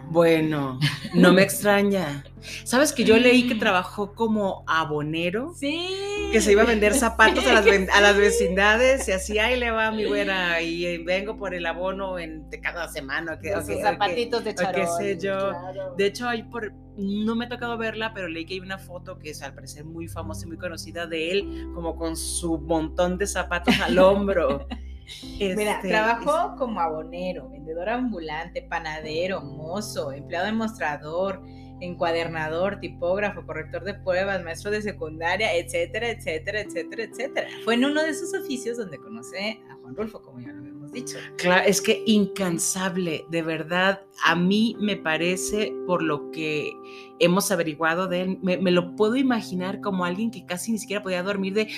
Bueno, 0.08 0.78
no 1.12 1.34
me 1.34 1.42
extraña. 1.42 2.24
¿Sabes 2.64 2.94
que 2.94 3.04
yo 3.04 3.18
leí 3.18 3.46
que 3.46 3.56
trabajó 3.56 4.14
como 4.14 4.64
abonero? 4.66 5.52
Sí. 5.54 5.86
que 6.32 6.40
se 6.40 6.52
iba 6.52 6.62
a 6.62 6.66
vender 6.66 6.94
zapatos 6.94 7.46
a 7.46 7.52
las, 7.52 7.66
a 7.66 8.00
las 8.00 8.16
vecindades 8.18 9.06
y 9.06 9.12
así, 9.12 9.38
ahí 9.38 9.60
le 9.60 9.70
va 9.70 9.90
mi 9.90 10.06
güera 10.06 10.62
y 10.62 10.96
vengo 11.04 11.36
por 11.36 11.54
el 11.54 11.66
abono 11.66 12.18
en, 12.18 12.48
de 12.48 12.58
cada 12.58 12.88
semana. 12.88 13.38
Que, 13.38 13.52
sus 13.60 13.82
zapatitos 13.82 14.44
de 14.44 14.54
charol. 14.54 14.74
qué 14.74 14.86
sé 14.86 15.18
yo. 15.20 15.50
claro. 15.50 15.94
De 15.94 16.06
hecho, 16.06 16.26
hay 16.26 16.42
por, 16.44 16.72
no 16.96 17.34
me 17.34 17.46
ha 17.46 17.48
tocado 17.48 17.76
verla, 17.76 18.12
pero 18.14 18.28
leí 18.28 18.46
que 18.46 18.54
hay 18.54 18.60
una 18.60 18.78
foto 18.78 19.18
que 19.18 19.30
es 19.30 19.42
al 19.42 19.54
parecer 19.54 19.84
muy 19.84 20.08
famosa 20.08 20.44
y 20.44 20.48
muy 20.48 20.58
conocida 20.58 21.06
de 21.06 21.32
él, 21.32 21.68
como 21.74 21.96
con 21.96 22.16
su 22.16 22.58
montón 22.58 23.18
de 23.18 23.26
zapatos 23.26 23.78
al 23.80 23.98
hombro. 23.98 24.66
Mira, 25.38 25.72
Este, 25.76 25.88
trabajó 25.88 26.56
como 26.56 26.80
abonero, 26.80 27.50
vendedor 27.50 27.90
ambulante, 27.90 28.62
panadero, 28.62 29.42
mozo, 29.42 30.12
empleado 30.12 30.46
de 30.46 30.52
mostrador, 30.52 31.42
encuadernador, 31.80 32.80
tipógrafo, 32.80 33.44
corrector 33.44 33.84
de 33.84 33.94
pruebas, 33.94 34.42
maestro 34.42 34.70
de 34.70 34.80
secundaria, 34.80 35.54
etcétera, 35.54 36.08
etcétera, 36.08 36.60
etcétera, 36.60 37.04
etcétera. 37.04 37.48
Fue 37.64 37.74
en 37.74 37.84
uno 37.84 38.02
de 38.02 38.14
sus 38.14 38.34
oficios 38.34 38.78
donde 38.78 38.98
conoce 38.98 39.60
a 39.70 39.74
Juan 39.76 39.94
Rulfo, 39.94 40.22
como 40.22 40.40
ya 40.40 40.52
lo 40.52 40.60
habíamos 40.60 40.73
dicho. 40.94 41.18
Claro, 41.36 41.64
es 41.66 41.80
que 41.82 42.02
incansable, 42.06 43.26
de 43.28 43.42
verdad, 43.42 44.02
a 44.24 44.34
mí 44.34 44.76
me 44.80 44.96
parece, 44.96 45.74
por 45.86 46.02
lo 46.02 46.30
que 46.30 46.72
hemos 47.18 47.50
averiguado 47.50 48.08
de 48.08 48.22
él, 48.22 48.38
me, 48.42 48.56
me 48.56 48.70
lo 48.70 48.96
puedo 48.96 49.16
imaginar 49.16 49.80
como 49.80 50.04
alguien 50.04 50.30
que 50.30 50.46
casi 50.46 50.72
ni 50.72 50.78
siquiera 50.78 51.02
podía 51.02 51.22
dormir 51.22 51.54
de, 51.54 51.68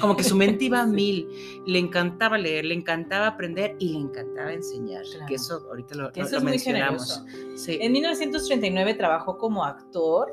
como 0.00 0.16
que 0.16 0.24
su 0.24 0.36
mente 0.36 0.64
iba 0.64 0.80
a 0.80 0.86
mil, 0.86 1.28
le 1.66 1.78
encantaba 1.78 2.38
leer, 2.38 2.64
le 2.64 2.74
encantaba 2.74 3.26
aprender 3.26 3.76
y 3.78 3.90
le 3.90 3.98
encantaba 3.98 4.52
enseñar, 4.52 5.02
Claro. 5.04 5.26
que 5.28 5.34
eso 5.34 5.54
ahorita 5.68 5.94
lo, 5.94 6.12
Que 6.12 6.20
eso 6.22 6.30
lo 6.32 6.36
es 6.38 6.42
muy 6.42 6.50
mencionamos. 6.52 7.24
generoso. 7.26 7.56
Sí. 7.56 7.78
En 7.80 7.92
1939 7.92 8.94
trabajó 8.94 9.36
como 9.38 9.64
actor 9.64 10.32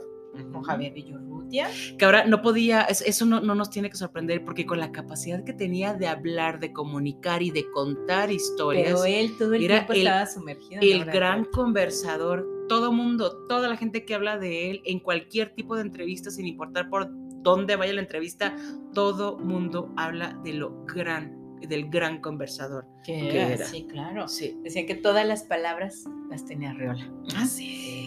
con. 0.51 0.63
Javier 0.63 0.93
Villorrutia. 0.93 1.67
que 1.97 2.03
ahora 2.05 2.25
no 2.25 2.41
podía, 2.41 2.81
es- 2.81 3.01
eso 3.01 3.25
no, 3.25 3.39
no 3.39 3.55
nos 3.55 3.69
tiene 3.69 3.89
que 3.89 3.95
sorprender 3.97 4.43
porque 4.43 4.65
con 4.65 4.79
la 4.79 4.91
capacidad 4.91 5.43
que 5.43 5.53
tenía 5.53 5.93
de 5.93 6.07
hablar, 6.07 6.59
de 6.59 6.73
comunicar 6.73 7.41
y 7.41 7.51
de 7.51 7.69
contar 7.71 8.31
historias, 8.31 8.85
Pero 8.87 9.05
él 9.05 9.31
todo 9.37 9.53
el 9.53 9.63
era 9.63 9.75
tiempo 9.77 9.93
el- 9.93 9.99
estaba 9.99 10.25
sumergido. 10.25 10.81
en 10.81 10.89
la 10.89 10.95
el 10.97 11.05
gran 11.05 11.45
conversador, 11.45 12.45
todo 12.67 12.91
mundo, 12.91 13.45
toda 13.47 13.69
la 13.69 13.77
gente 13.77 14.03
que 14.05 14.13
habla 14.15 14.37
de 14.37 14.71
él 14.71 14.81
en 14.85 14.99
cualquier 14.99 15.53
tipo 15.55 15.75
de 15.75 15.83
entrevista, 15.83 16.29
sin 16.31 16.45
importar 16.47 16.89
por 16.89 17.07
dónde 17.41 17.75
vaya 17.77 17.93
la 17.93 18.01
entrevista, 18.01 18.55
todo 18.93 19.37
mundo 19.39 19.93
habla 19.95 20.37
de 20.43 20.53
lo 20.53 20.83
gran, 20.85 21.33
del 21.61 21.89
gran 21.89 22.19
conversador. 22.19 22.85
Que 23.05 23.29
que 23.29 23.41
era, 23.53 23.65
sí, 23.65 23.87
claro. 23.89 24.27
Sí. 24.27 24.57
Decían 24.63 24.85
que 24.85 24.95
todas 24.95 25.25
las 25.25 25.43
palabras 25.43 26.03
las 26.29 26.43
tenía 26.45 26.73
Riola. 26.73 27.09
Así 27.37 28.06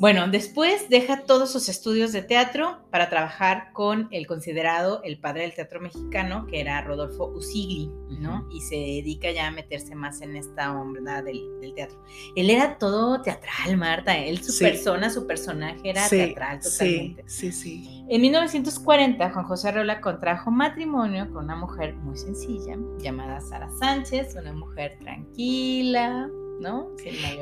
Bueno, 0.00 0.28
después 0.28 0.88
deja 0.88 1.24
todos 1.26 1.52
sus 1.52 1.68
estudios 1.68 2.10
de 2.12 2.22
teatro 2.22 2.78
para 2.90 3.10
trabajar 3.10 3.70
con 3.74 4.08
el 4.10 4.26
considerado 4.26 5.02
el 5.04 5.20
padre 5.20 5.42
del 5.42 5.52
teatro 5.54 5.78
mexicano, 5.78 6.46
que 6.46 6.58
era 6.62 6.80
Rodolfo 6.80 7.26
Usigli, 7.26 7.90
¿no? 8.18 8.48
Y 8.50 8.62
se 8.62 8.76
dedica 8.76 9.30
ya 9.30 9.48
a 9.48 9.50
meterse 9.50 9.94
más 9.94 10.22
en 10.22 10.36
esta 10.36 10.72
onda 10.72 11.20
del, 11.20 11.42
del 11.60 11.74
teatro. 11.74 12.02
Él 12.34 12.48
era 12.48 12.78
todo 12.78 13.20
teatral, 13.20 13.76
Marta. 13.76 14.16
Él, 14.16 14.42
su 14.42 14.52
Sí. 14.52 14.64
persona, 14.64 15.10
su 15.10 15.26
personaje 15.26 15.80
era 15.90 16.08
Sí, 16.08 16.16
teatral 16.16 16.60
totalmente. 16.60 17.24
Sí, 17.26 17.52
sí, 17.52 17.82
sí. 17.84 18.04
En 18.08 18.22
1940, 18.22 19.30
Juan 19.32 19.44
José 19.44 19.68
Arreola 19.68 20.00
contrajo 20.00 20.50
matrimonio 20.50 21.30
con 21.30 21.44
una 21.44 21.56
mujer 21.56 21.94
muy 21.96 22.16
sencilla 22.16 22.74
llamada 23.00 23.38
Sara 23.42 23.68
Sánchez, 23.78 24.34
una 24.34 24.54
mujer 24.54 24.96
tranquila, 24.98 26.26
¿no? 26.60 26.90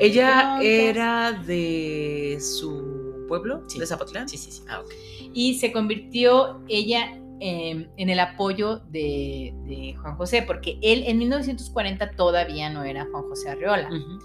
Ella 0.00 0.58
era 0.62 1.32
de 1.32 2.38
su 2.40 3.24
pueblo, 3.28 3.62
Sí. 3.68 3.78
de 3.78 3.86
Zapotlán. 3.86 4.28
Sí, 4.28 4.38
sí, 4.38 4.50
sí. 4.50 4.62
Ah. 4.68 4.82
Y 5.34 5.58
se 5.58 5.72
convirtió 5.72 6.62
ella 6.68 7.18
eh, 7.40 7.88
en 7.96 8.10
el 8.10 8.18
apoyo 8.20 8.78
de, 8.90 9.52
de 9.66 9.94
Juan 10.00 10.16
José, 10.16 10.42
porque 10.42 10.78
él 10.82 11.04
en 11.06 11.18
1940 11.18 12.12
todavía 12.12 12.70
no 12.70 12.82
era 12.84 13.06
Juan 13.10 13.24
José 13.24 13.50
Arreola. 13.50 13.88
Ujú. 13.88 14.18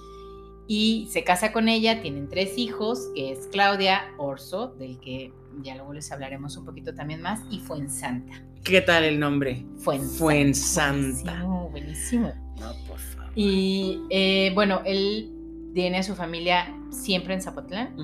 Y 0.68 1.08
se 1.12 1.24
casa 1.26 1.52
con 1.52 1.68
ella, 1.68 2.02
tienen 2.02 2.30
tres 2.30 2.58
hijos, 2.58 3.10
que 3.14 3.32
es 3.34 3.48
Claudia 3.52 4.14
Orso, 4.18 4.70
del 4.80 4.98
que 5.00 5.34
ya 5.62 5.76
luego 5.76 5.94
les 5.94 6.12
hablaremos 6.12 6.56
un 6.58 6.66
poquito 6.66 6.96
también 6.96 7.22
más, 7.22 7.42
y 7.52 7.60
Fuensanta. 7.60 8.42
¿Qué 8.64 8.80
tal 8.82 9.04
el 9.04 9.20
nombre? 9.20 9.66
Fuensanta. 9.78 10.18
Fuensanta. 10.18 11.44
Buenísimo, 11.44 11.70
buenísimo. 11.70 12.34
No, 12.60 12.72
por 12.88 12.98
favor. 12.98 13.13
Y 13.36 14.00
eh, 14.10 14.52
bueno, 14.54 14.82
él 14.86 15.32
tiene 15.74 15.98
a 16.00 16.04
su 16.04 16.16
familia 16.16 16.76
siempre 16.92 17.34
en 17.34 17.42
Zapotlán. 17.42 17.96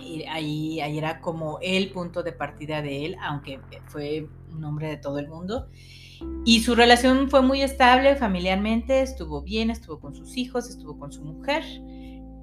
Y 0.00 0.24
ahí, 0.24 0.80
ahí 0.80 0.98
era 0.98 1.20
como 1.20 1.58
el 1.62 1.90
punto 1.90 2.22
de 2.22 2.32
partida 2.32 2.82
de 2.82 3.06
él, 3.06 3.16
aunque 3.22 3.60
fue 3.86 4.28
un 4.52 4.64
hombre 4.64 4.88
de 4.88 4.96
todo 4.96 5.18
el 5.18 5.28
mundo. 5.28 5.68
Y 6.44 6.60
su 6.60 6.74
relación 6.74 7.30
fue 7.30 7.42
muy 7.42 7.62
estable 7.62 8.16
familiarmente, 8.16 9.02
estuvo 9.02 9.42
bien, 9.42 9.70
estuvo 9.70 10.00
con 10.00 10.14
sus 10.14 10.36
hijos, 10.36 10.68
estuvo 10.68 10.98
con 10.98 11.12
su 11.12 11.22
mujer, 11.24 11.62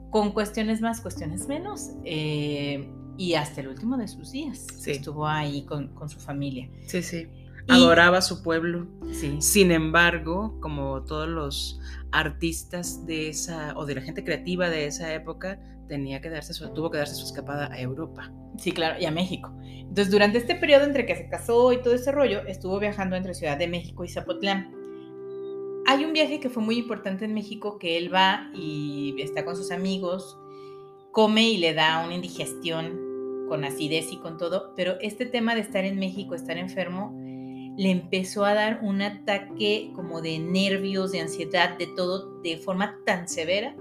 con 0.10 0.32
cuestiones 0.32 0.82
más, 0.82 1.01
cuestiones 1.01 1.48
menos, 1.48 1.91
eh, 2.06 2.89
y 3.17 3.34
hasta 3.34 3.62
el 3.62 3.67
último 3.67 3.98
de 3.98 4.08
sus 4.08 4.32
días 4.32 4.65
Sí. 4.79 4.91
estuvo 4.91 5.27
ahí 5.27 5.63
con, 5.63 5.89
con 5.89 6.10
su 6.10 6.20
familia. 6.20 6.70
Sí, 6.86 7.01
sí. 7.03 7.27
Adoraba 7.69 8.21
su 8.21 8.43
pueblo. 8.43 8.88
Sí. 9.12 9.38
Sin 9.41 9.71
embargo, 9.71 10.57
como 10.62 11.03
todos 11.03 11.27
los 11.27 11.79
artistas 12.12 13.05
de 13.05 13.29
esa, 13.29 13.74
o 13.77 13.86
de 13.86 13.95
la 13.95 14.01
gente 14.01 14.24
creativa 14.24 14.69
de 14.69 14.86
esa 14.86 15.13
época, 15.13 15.59
tenía 15.88 16.21
que 16.21 16.29
darse 16.29 16.53
su, 16.53 16.71
tuvo 16.74 16.91
que 16.91 16.97
darse 16.97 17.15
su 17.15 17.25
escapada 17.25 17.71
a 17.71 17.79
Europa. 17.79 18.31
Sí, 18.57 18.71
claro, 18.71 19.00
y 19.00 19.05
a 19.05 19.12
México. 19.12 19.51
Entonces, 19.63 20.12
durante 20.12 20.38
este 20.38 20.55
periodo 20.55 20.83
entre 20.83 21.05
que 21.05 21.15
se 21.15 21.29
casó 21.29 21.71
y 21.74 21.81
todo 21.81 21.93
ese 21.93 22.12
rollo, 22.12 22.45
estuvo 22.47 22.79
viajando 22.79 23.15
entre 23.15 23.33
Ciudad 23.33 23.57
de 23.57 23.67
México 23.67 24.03
y 24.03 24.09
Zapotlán. 24.09 24.74
Hay 25.88 26.03
un 26.03 26.13
viaje 26.13 26.39
que 26.39 26.50
fue 26.50 26.63
muy 26.63 26.77
importante 26.77 27.25
en 27.25 27.33
México, 27.33 27.79
que 27.79 27.97
él 27.97 28.13
va 28.13 28.50
y 28.53 29.15
está 29.19 29.45
con 29.45 29.55
sus 29.55 29.71
amigos, 29.71 30.38
come 31.12 31.50
y 31.50 31.57
le 31.57 31.74
da 31.74 32.03
una 32.05 32.13
indigestión 32.13 33.07
con 33.47 33.63
acidez 33.63 34.12
y 34.12 34.17
con 34.17 34.38
todo, 34.38 34.74
pero 34.75 34.95
este 35.00 35.25
tema 35.25 35.55
de 35.55 35.62
estar 35.62 35.86
en 35.86 35.97
México, 35.97 36.36
estar 36.36 36.57
enfermo, 36.57 37.17
le 37.77 37.91
empezó 37.91 38.43
a 38.43 38.53
dar 38.53 38.79
un 38.81 39.01
ataque 39.01 39.91
como 39.96 40.22
de 40.22 40.39
nervios, 40.39 41.12
de 41.12 41.19
ansiedad, 41.22 41.77
de 41.77 41.88
todo, 41.88 42.41
de 42.41 42.57
forma 42.57 43.00
tan 43.05 43.27
severa, 43.29 43.75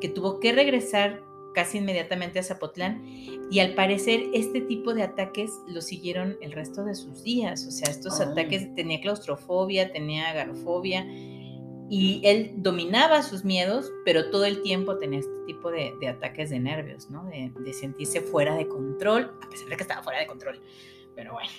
que 0.00 0.08
tuvo 0.08 0.40
que 0.40 0.52
regresar 0.52 1.22
casi 1.54 1.78
inmediatamente 1.78 2.38
a 2.38 2.42
Zapotlán 2.42 3.02
y 3.50 3.60
al 3.60 3.74
parecer 3.74 4.24
este 4.34 4.60
tipo 4.60 4.92
de 4.92 5.04
ataques 5.04 5.50
lo 5.68 5.80
siguieron 5.80 6.36
el 6.42 6.52
resto 6.52 6.84
de 6.84 6.94
sus 6.94 7.22
días. 7.22 7.64
O 7.66 7.70
sea, 7.70 7.90
estos 7.90 8.20
Oh. 8.20 8.24
ataques 8.24 8.74
tenía 8.74 9.00
claustrofobia, 9.00 9.90
tenía 9.90 10.28
agarofobia 10.28 11.06
y 11.88 12.20
él 12.24 12.52
dominaba 12.56 13.22
sus 13.22 13.44
miedos, 13.44 13.90
pero 14.04 14.28
todo 14.30 14.44
el 14.44 14.60
tiempo 14.62 14.98
tenía 14.98 15.20
este 15.20 15.32
tipo 15.46 15.70
de, 15.70 15.94
de 16.00 16.08
ataques 16.08 16.50
de 16.50 16.58
nervios, 16.58 17.08
¿no? 17.10 17.24
De, 17.26 17.52
de 17.58 17.72
sentirse 17.72 18.20
fuera 18.20 18.54
de 18.56 18.66
control, 18.68 19.30
a 19.40 19.48
pesar 19.48 19.68
de 19.68 19.76
que 19.76 19.82
estaba 19.82 20.02
fuera 20.02 20.18
de 20.18 20.26
control. 20.26 20.60
Pero 21.14 21.32
bueno, 21.32 21.50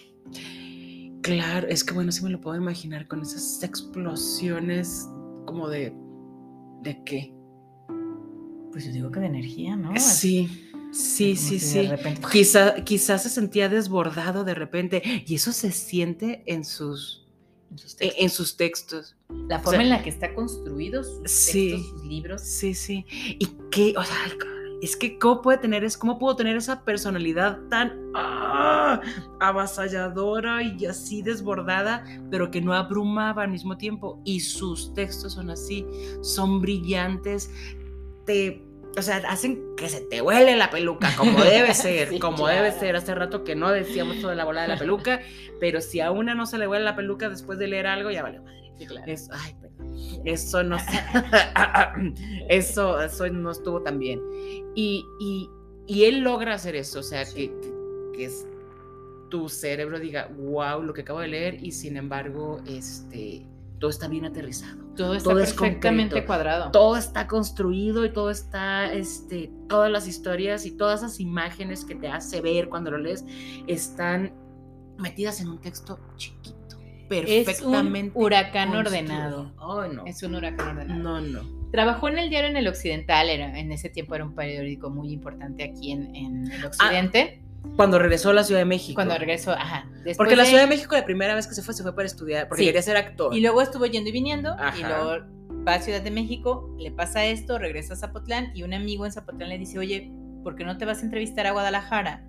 Claro, 1.35 1.67
es 1.67 1.83
que 1.83 1.93
bueno, 1.93 2.11
sí 2.11 2.23
me 2.23 2.29
lo 2.29 2.41
puedo 2.41 2.55
imaginar 2.57 3.07
con 3.07 3.21
esas 3.21 3.61
explosiones 3.63 5.07
como 5.45 5.69
de... 5.69 5.93
¿De 6.83 7.03
qué? 7.03 7.33
pues 8.71 8.85
yo 8.85 8.91
digo 8.91 9.09
que 9.11 9.19
de 9.19 9.25
energía, 9.25 9.75
¿no? 9.75 9.91
Sí, 9.99 10.47
sí, 10.91 11.33
Como 11.35 11.47
sí, 11.49 11.59
si 11.59 11.77
de 11.77 11.81
sí. 11.83 11.87
repente- 11.87 12.21
Quizá, 12.31 12.75
quizás 12.83 13.23
se 13.23 13.29
sentía 13.29 13.69
desbordado 13.69 14.43
de 14.43 14.53
repente 14.53 15.01
y 15.25 15.33
eso 15.35 15.51
se 15.51 15.71
siente 15.71 16.43
en 16.45 16.63
sus, 16.63 17.25
en 17.71 17.77
sus 17.79 17.93
en, 17.93 17.97
textos. 17.97 18.23
en 18.23 18.29
sus 18.29 18.57
textos. 18.57 19.15
La 19.47 19.59
forma 19.59 19.81
en 19.81 19.89
la 19.89 20.03
que 20.03 20.11
está 20.11 20.35
construido 20.35 21.03
sus 21.03 21.31
Sí. 21.31 21.71
textos, 21.71 21.89
sus 21.89 22.05
libros. 22.05 22.41
Sí, 22.43 22.75
sí. 22.75 23.05
Y 23.39 23.47
qué, 23.71 23.95
o 23.97 24.03
sea, 24.03 24.15
es 24.81 24.95
que 24.95 25.17
cómo 25.17 25.41
puede 25.41 25.57
tener, 25.57 25.83
es 25.83 25.97
cómo 25.97 26.19
puedo 26.19 26.35
tener 26.35 26.55
esa 26.55 26.83
personalidad 26.83 27.59
tan 27.69 28.11
ah, 28.13 29.01
avasalladora 29.39 30.61
y 30.61 30.85
así 30.85 31.21
desbordada, 31.21 32.03
pero 32.29 32.51
que 32.51 32.61
no 32.61 32.73
abrumaba 32.73 33.43
al 33.43 33.51
mismo 33.51 33.77
tiempo. 33.77 34.21
Y 34.23 34.39
sus 34.39 34.93
textos 34.93 35.33
son 35.33 35.49
así, 35.49 35.85
son 36.21 36.61
brillantes, 36.61 37.51
te, 38.25 38.66
o 38.97 39.01
sea, 39.01 39.17
hacen 39.27 39.75
que 39.75 39.87
se 39.89 40.01
te 40.01 40.21
huele 40.21 40.55
la 40.57 40.69
peluca, 40.69 41.09
como 41.17 41.39
debe 41.43 41.73
ser, 41.73 42.09
Sí, 42.09 42.19
como 42.19 42.37
claro. 42.45 42.63
debe 42.63 42.71
ser. 42.79 42.95
Hace 42.95 43.13
rato 43.15 43.43
que 43.43 43.55
no 43.55 43.69
decíamos 43.71 44.21
de 44.21 44.35
la 44.35 44.43
bola 44.45 44.63
de 44.63 44.67
la 44.69 44.77
peluca, 44.77 45.21
pero 45.59 45.81
si 45.81 45.99
a 46.01 46.11
una 46.11 46.33
no 46.35 46.45
se 46.45 46.57
le 46.57 46.67
huele 46.67 46.83
la 46.85 46.95
peluca 46.95 47.29
después 47.29 47.59
de 47.59 47.67
leer 47.67 47.87
algo, 47.87 48.09
ya 48.11 48.23
vale 48.23 48.39
madre. 48.39 48.71
Sí, 48.77 48.85
claro. 48.85 49.05
Ay. 49.31 49.55
Eso 50.25 50.63
no 50.63 50.77
eso, 52.49 53.01
eso 53.01 53.27
no 53.29 53.51
estuvo 53.51 53.81
tan 53.81 53.99
bien. 53.99 54.21
Y, 54.75 55.05
y- 55.19 55.49
y 55.87 56.03
él 56.05 56.19
logra 56.19 56.53
hacer 56.55 56.75
eso, 56.75 56.99
o 56.99 57.03
sea, 57.03 57.23
que, 57.25 57.49
que, 57.61 57.71
que 58.13 58.25
es, 58.25 58.45
tu 59.29 59.47
cerebro 59.47 59.99
diga, 59.99 60.29
wow, 60.37 60.81
lo 60.83 60.93
que 60.93 61.01
acabo 61.01 61.21
de 61.21 61.29
leer, 61.29 61.57
y 61.63 61.71
sin 61.71 61.95
embargo, 61.97 62.59
este, 62.67 63.45
todo 63.79 63.89
está 63.89 64.07
bien 64.07 64.25
aterrizado. 64.25 64.83
Todo 64.95 65.13
está 65.13 65.29
todo 65.29 65.39
perfectamente 65.39 66.25
cuadrado. 66.25 66.71
Todo 66.71 66.97
está 66.97 67.27
construido 67.27 68.05
y 68.05 68.11
todo 68.11 68.29
está, 68.29 68.91
este, 68.91 69.51
todas 69.69 69.91
las 69.91 70.07
historias 70.07 70.65
y 70.65 70.71
todas 70.71 71.01
esas 71.01 71.19
imágenes 71.19 71.85
que 71.85 71.95
te 71.95 72.07
hace 72.07 72.41
ver 72.41 72.69
cuando 72.69 72.91
lo 72.91 72.97
lees 72.97 73.23
están 73.67 74.33
metidas 74.97 75.39
en 75.41 75.49
un 75.49 75.59
texto 75.61 75.99
chiquito. 76.15 76.57
Es 77.09 77.61
un 77.61 77.71
Perfectamente. 77.75 78.11
huracán 78.19 78.71
construido. 78.71 78.79
ordenado. 78.79 79.53
Ay, 79.59 79.91
no. 79.95 80.05
Es 80.05 80.23
un 80.23 80.35
huracán 80.35 80.77
ordenado. 80.77 80.99
No, 81.01 81.21
no. 81.21 81.57
Trabajó 81.71 82.07
en 82.07 82.17
el 82.17 82.29
diario 82.29 82.49
En 82.49 82.57
el 82.57 82.67
Occidental, 82.67 83.29
era, 83.29 83.57
en 83.57 83.71
ese 83.71 83.89
tiempo 83.89 84.15
era 84.15 84.25
un 84.25 84.33
periódico 84.33 84.89
muy 84.89 85.11
importante 85.11 85.63
aquí 85.63 85.91
en, 85.91 86.15
en 86.15 86.51
el 86.51 86.65
Occidente. 86.65 87.43
Cuando 87.75 87.99
regresó 87.99 88.29
a 88.29 88.33
la 88.33 88.43
Ciudad 88.43 88.61
de 88.61 88.65
México. 88.65 88.95
cuando 88.95 89.17
regresó, 89.17 89.51
ajá. 89.51 89.85
después 89.97 90.17
Porque 90.17 90.35
la 90.35 90.43
de- 90.43 90.49
Ciudad 90.49 90.63
de 90.63 90.69
México 90.69 90.95
la 90.95 91.05
primera 91.05 91.35
vez 91.35 91.47
que 91.47 91.53
se 91.53 91.61
fue, 91.61 91.73
se 91.73 91.83
fue 91.83 91.93
para 91.95 92.05
estudiar, 92.07 92.47
porque 92.47 92.63
Sí. 92.63 92.67
quería 92.69 92.81
ser 92.81 92.97
actor. 92.97 93.35
Y 93.35 93.41
luego 93.41 93.61
estuvo 93.61 93.85
yendo 93.85 94.09
y 94.09 94.13
viniendo, 94.13 94.55
y 94.57 94.61
Ajá. 94.61 94.87
luego 94.87 95.25
va 95.67 95.73
a 95.75 95.81
Ciudad 95.81 96.01
de 96.01 96.11
México, 96.11 96.73
le 96.79 96.91
pasa 96.91 97.25
esto, 97.25 97.59
regresa 97.59 97.93
a 97.93 97.97
Zapotlán, 97.97 98.51
y 98.55 98.63
un 98.63 98.73
amigo 98.73 99.05
en 99.05 99.11
Zapotlán 99.11 99.49
le 99.49 99.57
dice, 99.57 99.77
oye, 99.79 100.11
¿por 100.43 100.55
qué 100.55 100.63
no 100.63 100.77
te 100.77 100.85
vas 100.85 101.01
a 101.01 101.05
entrevistar 101.05 101.45
a 101.47 101.51
Guadalajara? 101.51 102.23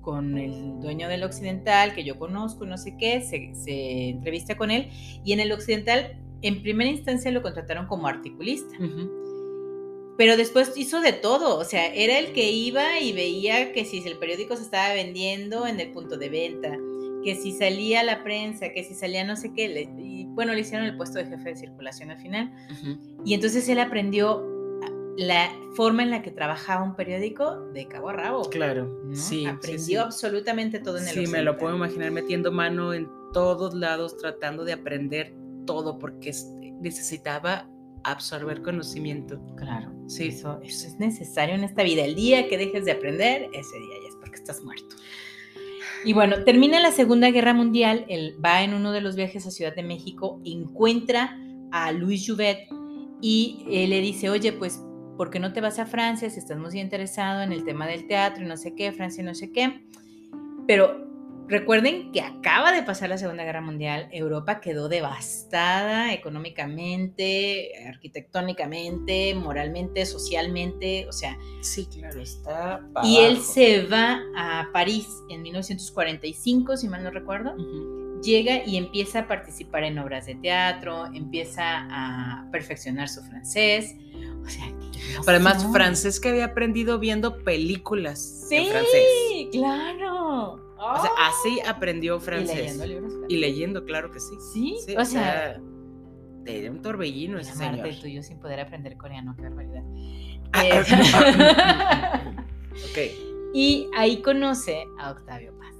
con 0.00 0.38
el 0.38 0.80
dueño 0.80 1.06
del 1.06 1.22
Occidental, 1.22 1.92
que 1.92 2.02
yo 2.02 2.18
conozco, 2.18 2.64
no 2.64 2.78
sé 2.78 2.96
qué, 2.98 3.20
se, 3.20 3.52
se 3.54 4.08
entrevista 4.08 4.56
con 4.56 4.70
él, 4.70 4.88
y 5.22 5.34
en 5.34 5.40
el 5.40 5.52
Occidental, 5.52 6.16
en 6.40 6.62
primera 6.62 6.88
instancia 6.88 7.30
lo 7.30 7.42
contrataron 7.42 7.86
como 7.86 8.06
articulista. 8.06 8.74
Ujú. 8.76 9.10
Pero 10.18 10.36
después 10.36 10.72
hizo 10.76 11.00
de 11.00 11.12
todo, 11.14 11.56
o 11.56 11.64
sea, 11.64 11.86
era 11.94 12.18
el 12.18 12.32
que 12.32 12.50
iba 12.50 12.98
y 13.00 13.12
veía 13.12 13.72
que 13.72 13.84
si 13.86 14.06
el 14.06 14.18
periódico 14.18 14.56
se 14.56 14.62
estaba 14.64 14.92
vendiendo 14.92 15.66
en 15.66 15.80
el 15.80 15.90
punto 15.92 16.18
de 16.18 16.28
venta, 16.28 16.76
que 17.24 17.34
si 17.36 17.52
salía 17.52 18.02
la 18.02 18.22
prensa, 18.24 18.68
que 18.70 18.84
si 18.84 18.94
salía 18.94 19.24
no 19.24 19.36
sé 19.36 19.52
qué, 19.54 19.68
le- 19.68 19.88
y 19.98 20.24
bueno, 20.26 20.52
le 20.52 20.60
hicieron 20.60 20.86
el 20.86 20.96
puesto 20.96 21.18
de 21.18 21.26
jefe 21.26 21.50
de 21.50 21.56
circulación 21.56 22.10
al 22.10 22.18
final. 22.18 22.52
Y 23.24 23.32
entonces 23.34 23.68
él 23.68 23.78
aprendió 23.80 24.44
la 25.16 25.50
forma 25.74 26.02
en 26.04 26.10
la 26.10 26.22
que 26.22 26.30
trabajaba 26.30 26.84
un 26.84 26.94
periódico 26.94 27.56
de 27.72 27.86
cabo 27.88 28.08
a 28.10 28.12
rabo. 28.12 28.42
Claro, 28.50 28.86
¿no? 29.04 29.14
sí. 29.16 29.46
aprendió 29.46 29.80
sí. 29.80 30.06
absolutamente 30.06 30.78
todo 30.80 30.98
en 30.98 31.08
el 31.08 31.14
Sí, 31.14 31.26
me 31.26 31.42
lo 31.42 31.56
puedo 31.58 31.74
imaginar 31.76 32.10
metiendo 32.12 32.52
mano 32.52 32.92
en 32.94 33.08
todos 33.32 33.74
lados, 33.74 34.16
tratando 34.16 34.64
de 34.64 34.72
aprender 34.74 35.32
todo, 35.66 35.98
porque 35.98 36.30
es- 36.30 36.52
necesitaba 36.80 37.68
absorber 38.04 38.62
conocimiento. 38.62 39.40
Claro, 39.56 39.92
Sí. 40.06 40.28
eso, 40.28 40.60
eso 40.62 40.86
es 40.86 40.98
necesario 40.98 41.54
en 41.54 41.64
esta 41.64 41.82
vida. 41.82 42.04
El 42.04 42.14
día 42.14 42.48
que 42.48 42.58
dejes 42.58 42.84
de 42.84 42.92
aprender, 42.92 43.48
ese 43.52 43.78
día 43.78 43.94
ya 44.02 44.08
es 44.08 44.14
porque 44.16 44.36
estás 44.36 44.62
muerto. 44.62 44.96
Y 46.04 46.12
bueno, 46.12 46.44
termina 46.44 46.80
la 46.80 46.92
Segunda 46.92 47.30
Guerra 47.30 47.54
Mundial, 47.54 48.04
él 48.08 48.36
va 48.44 48.62
en 48.62 48.72
uno 48.74 48.92
de 48.92 49.00
los 49.00 49.16
viajes 49.16 49.46
a 49.46 49.50
Ciudad 49.50 49.74
de 49.74 49.82
México, 49.82 50.40
encuentra 50.44 51.36
a 51.72 51.90
Louis 51.92 52.24
Jouvet 52.26 52.68
y 53.20 53.64
él 53.68 53.90
le 53.90 54.00
dice, 54.00 54.30
oye, 54.30 54.52
pues, 54.52 54.80
¿por 55.16 55.30
qué 55.30 55.40
no 55.40 55.52
te 55.52 55.60
vas 55.60 55.80
a 55.80 55.86
Francia 55.86 56.30
si 56.30 56.38
estás 56.38 56.56
muy 56.56 56.78
interesado 56.78 57.42
en 57.42 57.52
el 57.52 57.64
tema 57.64 57.86
del 57.88 58.06
teatro 58.06 58.44
y 58.44 58.46
no 58.46 58.56
sé 58.56 58.74
qué, 58.76 58.92
Francia 58.92 59.22
y 59.22 59.26
no 59.26 59.34
sé 59.34 59.50
qué? 59.50 59.80
Pero 60.68 61.07
recuerden 61.48 62.12
que 62.12 62.20
acaba 62.20 62.72
de 62.72 62.82
pasar 62.82 63.08
la 63.08 63.18
Segunda 63.18 63.44
Guerra 63.44 63.60
Mundial, 63.60 64.08
Europa 64.12 64.60
quedó 64.60 64.88
devastada 64.88 66.12
económicamente, 66.12 67.70
arquitectónicamente, 67.86 69.34
moralmente, 69.34 70.04
socialmente, 70.06 71.06
o 71.08 71.12
sea, 71.12 71.36
Sí, 71.60 71.86
claro, 71.86 72.20
está. 72.20 72.80
y 73.02 73.18
él 73.18 73.38
se 73.38 73.86
va 73.86 74.20
a 74.36 74.68
París 74.72 75.08
en 75.30 75.42
1945, 75.42 76.76
si 76.76 76.88
mal 76.88 77.02
no 77.02 77.10
recuerdo, 77.10 77.54
llega 78.22 78.64
y 78.66 78.76
empieza 78.76 79.20
a 79.20 79.26
participar 79.28 79.84
en 79.84 79.98
obras 79.98 80.26
de 80.26 80.34
teatro, 80.36 81.06
empieza 81.14 81.86
a 81.90 82.48
perfeccionar 82.52 83.08
su 83.08 83.22
francés, 83.22 83.94
o 84.44 84.48
sea, 84.48 84.64
Pero 85.24 85.30
además, 85.36 85.66
francés 85.72 86.20
que 86.20 86.28
había 86.30 86.46
aprendido 86.46 86.98
viendo 86.98 87.38
películas 87.44 88.46
en 88.50 88.64
Sí, 88.64 88.70
francés. 88.70 89.48
claro. 89.52 90.67
O 90.80 91.02
sea, 91.02 91.10
así 91.18 91.60
aprendió 91.66 92.16
y 92.16 92.20
francés. 92.20 92.56
leyendo 92.56 92.86
libros. 92.86 93.14
Y 93.28 93.36
leyendo, 93.38 93.84
claro 93.84 94.10
que 94.10 94.20
sí. 94.20 94.34
Sí, 94.52 94.76
Sí, 94.86 94.96
o 94.96 95.04
sea, 95.04 95.60
era 96.46 96.70
un 96.70 96.80
torbellino 96.82 97.38
ese 97.38 97.52
señor. 97.54 97.74
Amarte 97.74 97.92
tuyo 98.00 98.22
sin 98.22 98.38
poder 98.38 98.60
aprender 98.60 98.96
coreano, 98.96 99.34
qué 99.36 99.42
barbaridad. 99.42 99.82
Ah, 100.52 100.64
Eh, 100.64 100.82
ok. 102.90 103.54
y 103.54 103.88
ahí 103.96 104.22
conoce 104.22 104.84
a 104.98 105.10
Octavio 105.10 105.52
Paz. 105.58 105.74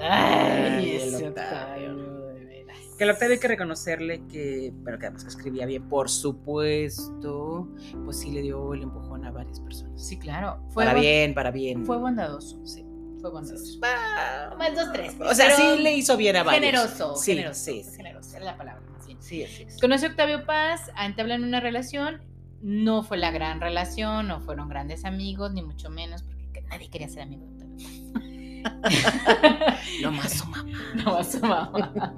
Ay, 0.00 0.08
Ay, 0.10 0.90
el 0.96 1.14
ese 1.14 1.28
Octavio. 1.28 1.92
Octavio, 1.92 2.26
de 2.34 2.44
veras. 2.44 2.76
Que 2.98 3.04
el 3.04 3.10
Octavio 3.10 3.34
hay 3.34 3.40
que 3.40 3.48
reconocerle 3.48 4.22
que, 4.26 4.72
pero 4.84 4.98
que 4.98 5.06
además 5.06 5.24
escribía 5.26 5.66
bien, 5.66 5.88
por 5.88 6.10
supuesto, 6.10 7.68
pues 8.04 8.18
sí 8.18 8.30
le 8.32 8.42
dio 8.42 8.74
el 8.74 8.82
empujón 8.82 9.24
a 9.24 9.30
varias 9.30 9.60
personas. 9.60 10.04
Sí, 10.06 10.18
claro. 10.18 10.62
Fue 10.70 10.84
para 10.84 10.98
bien, 10.98 11.32
para 11.34 11.50
bien. 11.50 11.86
Fue 11.86 11.96
bondadoso. 11.98 12.64
Sí. 12.66 12.84
Fue 13.20 13.30
bondadoso. 13.30 13.78
Ah, 13.82 14.54
Más 14.58 14.74
dos, 14.74 14.92
tres. 14.92 15.14
O 15.20 15.34
sea, 15.34 15.54
sí 15.56 15.62
le 15.82 15.94
hizo 15.94 16.16
bien 16.16 16.36
a 16.36 16.42
varios. 16.42 16.64
Generoso, 16.64 17.16
Sí, 17.16 17.32
generoso. 17.32 17.60
sí, 17.64 17.82
sí. 17.84 17.96
Generoso, 17.96 18.36
es 18.36 18.44
la 18.44 18.56
palabra. 18.56 18.82
más. 18.90 19.04
Sí, 19.20 19.42
así 19.44 19.62
es. 19.64 19.78
Conoce 19.80 20.06
a 20.06 20.08
Octavio 20.10 20.46
Paz, 20.46 20.90
entablan 20.98 21.44
una 21.44 21.60
relación. 21.60 22.22
No 22.62 23.02
fue 23.02 23.16
la 23.18 23.30
gran 23.30 23.60
relación, 23.60 24.28
no 24.28 24.40
fueron 24.40 24.68
grandes 24.68 25.04
amigos, 25.04 25.52
ni 25.52 25.62
mucho 25.62 25.88
menos, 25.90 26.22
porque 26.22 26.62
nadie 26.62 26.88
quería 26.90 27.08
ser 27.08 27.22
amigo 27.22 27.46
de 27.46 27.64
Octavio 27.64 28.12
Paz. 28.12 28.22
No 30.02 30.12
más 30.12 30.32
su 30.34 30.46
mamá. 30.46 30.70
No 31.04 31.16
a 31.16 31.24
su 31.24 31.40
mamá. 31.40 32.14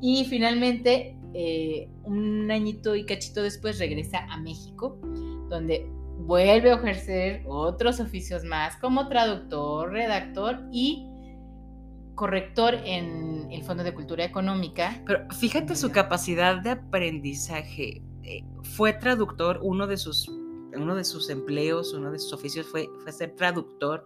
y 0.00 0.24
finalmente, 0.24 1.16
eh, 1.34 1.88
un 2.04 2.50
añito 2.50 2.94
y 2.96 3.04
cachito 3.06 3.42
después, 3.42 3.78
regresa 3.78 4.26
a 4.30 4.38
México, 4.38 4.98
donde 5.48 5.88
vuelve 6.26 6.70
a 6.70 6.74
ejercer 6.74 7.42
otros 7.46 8.00
oficios 8.00 8.44
más 8.44 8.76
como 8.76 9.08
traductor, 9.08 9.92
redactor 9.92 10.60
y 10.72 11.06
corrector 12.14 12.74
en 12.84 13.50
el 13.50 13.62
Fondo 13.62 13.82
de 13.84 13.94
Cultura 13.94 14.24
Económica. 14.24 15.02
Pero 15.06 15.26
fíjate 15.30 15.74
su 15.74 15.90
capacidad 15.90 16.62
de 16.62 16.70
aprendizaje. 16.70 18.02
Eh, 18.22 18.44
fue 18.62 18.92
traductor, 18.92 19.58
uno 19.62 19.86
de 19.86 19.96
sus 19.96 20.28
uno 20.74 20.94
de 20.94 21.04
sus 21.04 21.28
empleos, 21.28 21.92
uno 21.92 22.10
de 22.10 22.18
sus 22.18 22.32
oficios 22.32 22.66
fue, 22.66 22.88
fue 23.02 23.12
ser 23.12 23.36
traductor 23.36 24.04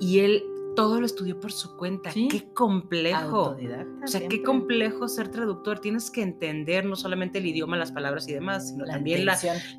y 0.00 0.20
él 0.20 0.42
todo 0.76 1.00
lo 1.00 1.06
estudió 1.06 1.38
por 1.40 1.52
su 1.52 1.76
cuenta. 1.76 2.10
Sí. 2.10 2.28
Qué 2.28 2.52
complejo. 2.52 3.18
Autodidacta 3.48 4.04
O 4.04 4.08
sea, 4.08 4.28
qué 4.28 4.42
complejo 4.42 5.08
ser 5.08 5.28
traductor. 5.28 5.78
Tienes 5.80 6.10
que 6.10 6.22
entender 6.22 6.84
no 6.84 6.96
solamente 6.96 7.38
el 7.38 7.46
idioma, 7.46 7.76
las 7.76 7.92
palabras 7.92 8.28
y 8.28 8.32
demás, 8.32 8.68
sino 8.68 8.84
La 8.84 8.94
también 8.94 9.24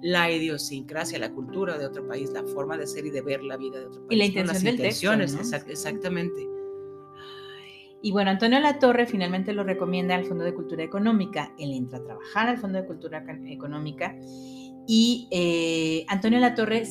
la, 0.02 0.32
idiosincrasia, 0.32 1.18
la 1.20 1.32
cultura 1.34 1.78
de 1.78 1.86
otro 1.86 2.08
país, 2.08 2.32
la 2.32 2.44
forma 2.44 2.78
de 2.78 2.88
ser 2.88 3.06
y 3.06 3.10
de 3.10 3.22
ver 3.22 3.44
la 3.44 3.58
vida 3.58 3.80
de 3.80 3.86
otro 3.88 4.06
país. 4.06 4.12
Y 4.12 4.16
la 4.18 4.24
¿no? 4.24 4.28
intención 4.28 4.54
Las 4.56 4.64
del 4.64 4.78
texto, 4.78 5.06
intenciones, 5.14 5.34
¿no? 5.34 5.42
exact- 5.42 5.70
exactamente. 5.70 6.48
Y 8.04 8.12
bueno, 8.12 8.32
Antonio 8.32 8.60
Latorre 8.60 9.06
finalmente 9.06 9.54
lo 9.54 9.64
recomienda 9.64 10.16
al 10.16 10.26
Fondo 10.26 10.44
de 10.44 10.54
Cultura 10.56 10.84
Económica. 10.84 11.54
Él 11.60 11.72
entra 11.72 12.00
a 12.00 12.04
trabajar 12.04 12.48
al 12.50 12.58
Fondo 12.58 12.80
de 12.80 12.88
Cultura 12.88 13.24
Ca- 13.24 13.40
Económica. 13.46 14.16
Y 14.88 15.28
eh, 15.30 16.04
Antonio 16.08 16.40
Latorre 16.40 16.84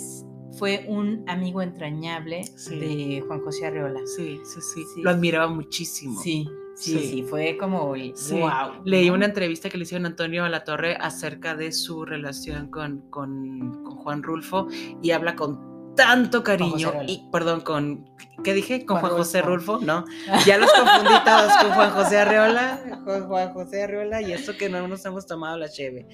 fue 0.60 0.84
un 0.86 1.24
amigo 1.26 1.62
entrañable 1.62 2.44
Sí. 2.44 2.78
de 2.78 3.24
Juan 3.26 3.40
José 3.40 3.66
Arreola. 3.66 4.00
Sí, 4.04 4.38
sí, 4.44 4.60
sí, 4.60 4.84
Sí. 4.94 5.00
Lo 5.02 5.08
admiraba 5.08 5.48
muchísimo. 5.48 6.20
Sí, 6.20 6.46
sí, 6.76 6.98
Sí. 6.98 7.08
sí, 7.08 7.22
fue 7.22 7.56
como 7.58 7.94
Sí, 8.14 8.38
wow. 8.38 8.82
Leí 8.84 9.08
una 9.08 9.24
entrevista 9.24 9.70
que 9.70 9.78
le 9.78 9.84
hicieron 9.84 10.04
a 10.04 10.08
Antonio 10.10 10.44
a 10.44 10.50
la 10.50 10.62
Torre 10.64 10.96
acerca 11.00 11.56
de 11.56 11.72
su 11.72 12.04
relación 12.04 12.70
con, 12.70 13.08
con, 13.08 13.82
con 13.84 13.96
Juan 13.96 14.22
Rulfo 14.22 14.68
y 15.02 15.12
habla 15.12 15.34
con 15.34 15.70
tanto 15.96 16.44
cariño 16.44 16.92
y 17.08 17.26
perdón 17.32 17.62
con 17.62 18.08
¿qué 18.44 18.52
dije? 18.52 18.84
con 18.84 18.98
Juan 18.98 19.12
Juan, 19.12 19.22
José 19.22 19.40
Rulfo. 19.42 19.72
Rulfo, 19.78 19.86
no, 19.86 20.04
ya 20.46 20.58
los 20.58 20.70
confundí 20.72 21.14
todos 21.24 21.52
con 21.56 21.70
Juan 21.72 21.90
José 21.90 22.18
Arreola, 22.18 23.00
con 23.04 23.26
Juan 23.28 23.52
José 23.54 23.82
Arreola 23.84 24.20
y 24.22 24.32
eso 24.34 24.56
que 24.58 24.68
no 24.68 24.86
nos 24.86 25.04
hemos 25.06 25.26
tomado 25.26 25.56
la 25.56 25.68
cheve. 25.70 26.06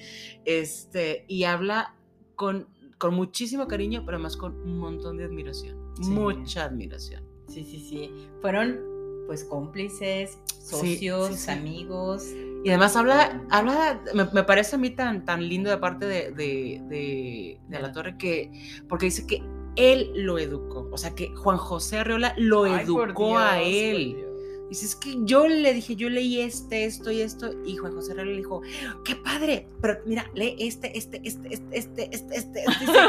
Este, 0.45 1.25
y 1.27 1.43
habla 1.43 1.93
con 2.35 2.67
con 2.97 3.13
muchísimo 3.13 3.67
cariño, 3.67 4.03
pero 4.05 4.17
además 4.17 4.37
con 4.37 4.53
un 4.61 4.79
montón 4.79 5.17
de 5.17 5.25
admiración, 5.25 5.77
Sí. 6.01 6.09
mucha 6.11 6.63
admiración. 6.65 7.23
Sí, 7.47 7.63
sí, 7.63 7.79
sí. 7.79 8.11
Fueron 8.41 8.79
pues 9.27 9.43
cómplices, 9.43 10.37
socios, 10.61 11.27
sí, 11.27 11.35
sí. 11.37 11.51
amigos. 11.51 12.25
Y 12.63 12.69
además 12.69 12.95
habla, 12.95 13.45
habla 13.49 14.01
me, 14.13 14.25
me 14.33 14.43
parece 14.43 14.75
a 14.75 14.79
mí 14.79 14.89
tan, 14.89 15.25
tan 15.25 15.47
lindo 15.47 15.69
de 15.69 15.77
parte 15.77 16.05
de, 16.05 16.31
de, 16.31 16.81
de, 16.89 17.59
de 17.67 17.79
la 17.79 17.91
torre 17.91 18.17
que, 18.17 18.51
porque 18.89 19.05
dice 19.05 19.27
que 19.27 19.43
él 19.75 20.11
lo 20.15 20.39
educó, 20.39 20.89
o 20.91 20.97
sea 20.97 21.13
que 21.13 21.35
Juan 21.35 21.57
José 21.57 21.99
Arreola 21.99 22.33
lo 22.37 22.63
Ay, 22.63 22.83
educó 22.83 23.37
a 23.37 23.55
Dios, 23.57 23.67
él. 23.73 24.26
Dice, 24.69 24.85
es 24.85 24.95
que 24.95 25.15
yo 25.23 25.47
le 25.47 25.73
dije, 25.73 25.95
yo 25.95 26.09
leí 26.09 26.41
este, 26.41 26.85
esto 26.85 27.09
y 27.09 27.21
esto, 27.21 27.51
y 27.65 27.77
Juan 27.77 27.93
José 27.93 28.11
Arreola 28.11 28.31
le 28.31 28.37
dijo, 28.37 28.61
qué 29.05 29.15
padre, 29.15 29.67
pero 29.81 29.99
mira, 30.05 30.29
lee 30.33 30.55
este, 30.59 30.97
este, 30.97 31.21
este, 31.23 31.53
este, 31.53 31.77
este, 31.77 32.09
este, 32.11 32.35
este, 32.35 32.63
este", 32.63 32.79
dice, 32.79 32.99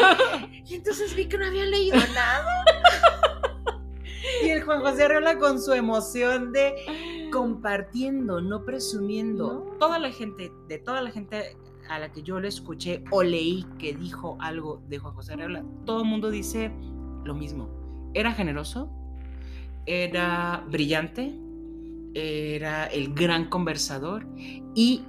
y 0.66 0.74
entonces 0.74 1.14
vi 1.14 1.26
que 1.26 1.36
no 1.36 1.46
había 1.46 1.64
leído 1.64 1.96
nada. 2.14 2.64
y 4.44 4.50
el 4.50 4.62
Juan 4.62 4.82
José 4.82 5.04
Arreola 5.04 5.38
con 5.38 5.60
su 5.60 5.72
emoción 5.72 6.52
de 6.52 6.74
compartiendo, 7.32 8.40
no 8.40 8.64
presumiendo. 8.64 9.64
No. 9.64 9.78
Toda 9.78 9.98
la 9.98 10.10
gente, 10.10 10.52
de 10.68 10.78
toda 10.78 11.02
la 11.02 11.10
gente 11.10 11.56
a 11.88 11.98
la 11.98 12.12
que 12.12 12.22
yo 12.22 12.38
le 12.38 12.48
escuché 12.48 13.02
o 13.10 13.22
leí 13.22 13.66
que 13.78 13.94
dijo 13.94 14.36
algo 14.40 14.82
de 14.88 14.98
Juan 14.98 15.14
José 15.14 15.34
Arreola, 15.34 15.64
todo 15.84 16.02
el 16.02 16.08
mundo 16.08 16.30
dice 16.30 16.70
lo 17.24 17.34
mismo. 17.34 17.68
Era 18.14 18.32
generoso, 18.32 18.90
era 19.86 20.64
brillante, 20.68 21.34
era 22.18 22.86
el 22.86 23.14
gran 23.14 23.48
conversador 23.48 24.26
y 24.74 25.04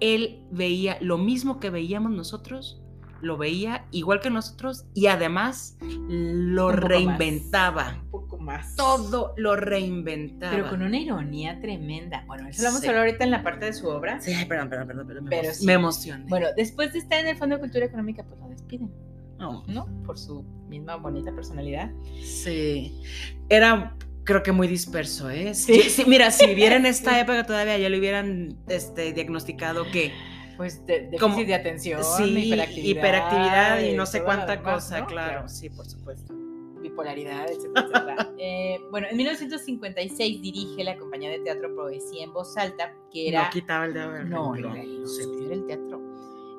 él 0.00 0.40
veía 0.50 0.98
lo 1.00 1.18
mismo 1.18 1.58
que 1.60 1.70
veíamos 1.70 2.12
nosotros, 2.12 2.80
lo 3.22 3.38
veía 3.38 3.86
igual 3.92 4.20
que 4.20 4.28
nosotros 4.30 4.84
y 4.94 5.06
además 5.06 5.78
lo 6.08 6.70
reinventaba. 6.70 7.98
un 8.04 8.10
poco 8.10 8.38
más. 8.38 8.76
Todo 8.76 9.32
lo 9.38 9.56
reinventaba. 9.56 10.52
Pero 10.54 10.68
con 10.68 10.82
una 10.82 10.98
ironía 10.98 11.58
tremenda. 11.60 12.24
Bueno, 12.26 12.46
eso 12.48 12.62
lo 12.62 12.68
vamos 12.68 12.84
a 12.84 12.88
hablar 12.88 13.06
ahorita 13.06 13.24
en 13.24 13.30
la 13.30 13.42
parte 13.42 13.64
de 13.66 13.72
su 13.72 13.88
obra. 13.88 14.20
Sí, 14.20 14.32
perdón, 14.46 14.68
perdón, 14.68 14.86
perdón, 14.88 15.06
perdón, 15.06 15.24
me, 15.24 15.30
Pero 15.30 15.54
sí. 15.54 15.64
me 15.66 15.72
emocioné. 15.72 16.26
Bueno, 16.28 16.48
después 16.56 16.92
de 16.92 16.98
estar 16.98 17.18
en 17.20 17.28
el 17.28 17.36
Fondo 17.38 17.56
de 17.56 17.60
Cultura 17.62 17.86
Económica, 17.86 18.22
pues 18.22 18.38
lo 18.38 18.48
despiden, 18.48 18.90
No, 19.38 19.64
¿no? 19.66 19.86
Por 20.04 20.18
su 20.18 20.42
misma 20.68 20.96
bonita 20.96 21.32
personalidad. 21.34 21.90
sí. 22.22 23.00
Era, 23.48 23.96
creo 24.26 24.42
que 24.42 24.52
muy 24.52 24.68
disperso, 24.68 25.30
¿eh? 25.30 25.54
Sí. 25.54 25.80
Sí, 25.82 26.04
mira, 26.06 26.30
si 26.30 26.46
viviera 26.46 26.76
en 26.76 26.84
esta 26.94 27.18
época 27.18 27.46
todavía 27.46 27.78
ya 27.78 27.88
le 27.88 27.98
hubieran 27.98 28.58
este, 28.68 29.12
diagnosticado 29.14 29.84
que 29.90 30.12
Pues 30.58 30.84
de, 30.86 31.00
déficit 31.02 31.20
Como- 31.20 31.36
de 31.44 31.54
atención, 31.54 32.02
sí, 32.04 32.24
hiperactividad, 32.46 32.88
hiperactividad 32.90 33.80
y 33.82 33.94
no 33.96 34.04
sé 34.04 34.22
cuánta 34.22 34.62
cosa, 34.62 35.00
¿no? 35.00 35.06
claro. 35.06 35.48
Sí, 35.48 35.70
por 35.70 35.86
supuesto. 35.86 36.34
Bipolaridad, 36.82 37.46
etcétera, 37.50 37.86
etcétera. 37.86 38.32
Eh, 38.38 38.78
bueno, 38.90 39.06
en 39.10 39.16
1956 39.16 40.42
dirige 40.42 40.84
la 40.84 40.96
compañía 40.98 41.30
de 41.30 41.38
teatro 41.40 41.74
Poesía 41.74 42.22
en 42.24 42.32
Voz 42.34 42.56
Alta, 42.58 42.92
que 43.10 43.28
era... 43.28 43.44
no 43.44 43.50
quitaba 43.50 43.86
el 43.86 43.94
dedo 43.94 44.12
del 44.12 44.28
No, 44.28 44.54
era 44.54 44.80
el, 44.80 45.00
no 45.00 45.06
sé. 45.08 45.22
era 45.46 45.54
el 45.54 45.66
teatro. 45.66 46.00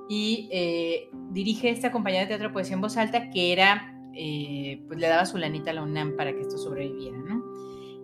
Y 0.09 0.49
eh, 0.51 1.09
dirige 1.31 1.69
esta 1.69 1.91
compañía 1.91 2.21
de 2.21 2.27
teatro 2.27 2.51
Poesía 2.51 2.73
en 2.75 2.81
Voz 2.81 2.97
Alta 2.97 3.29
que 3.29 3.51
era, 3.53 3.93
eh, 4.15 4.81
pues 4.87 4.99
le 4.99 5.07
daba 5.07 5.25
su 5.25 5.37
lanita 5.37 5.71
a 5.71 5.73
la 5.75 5.83
UNAM 5.83 6.15
para 6.15 6.33
que 6.33 6.41
esto 6.41 6.57
sobreviviera, 6.57 7.17
¿no? 7.19 7.43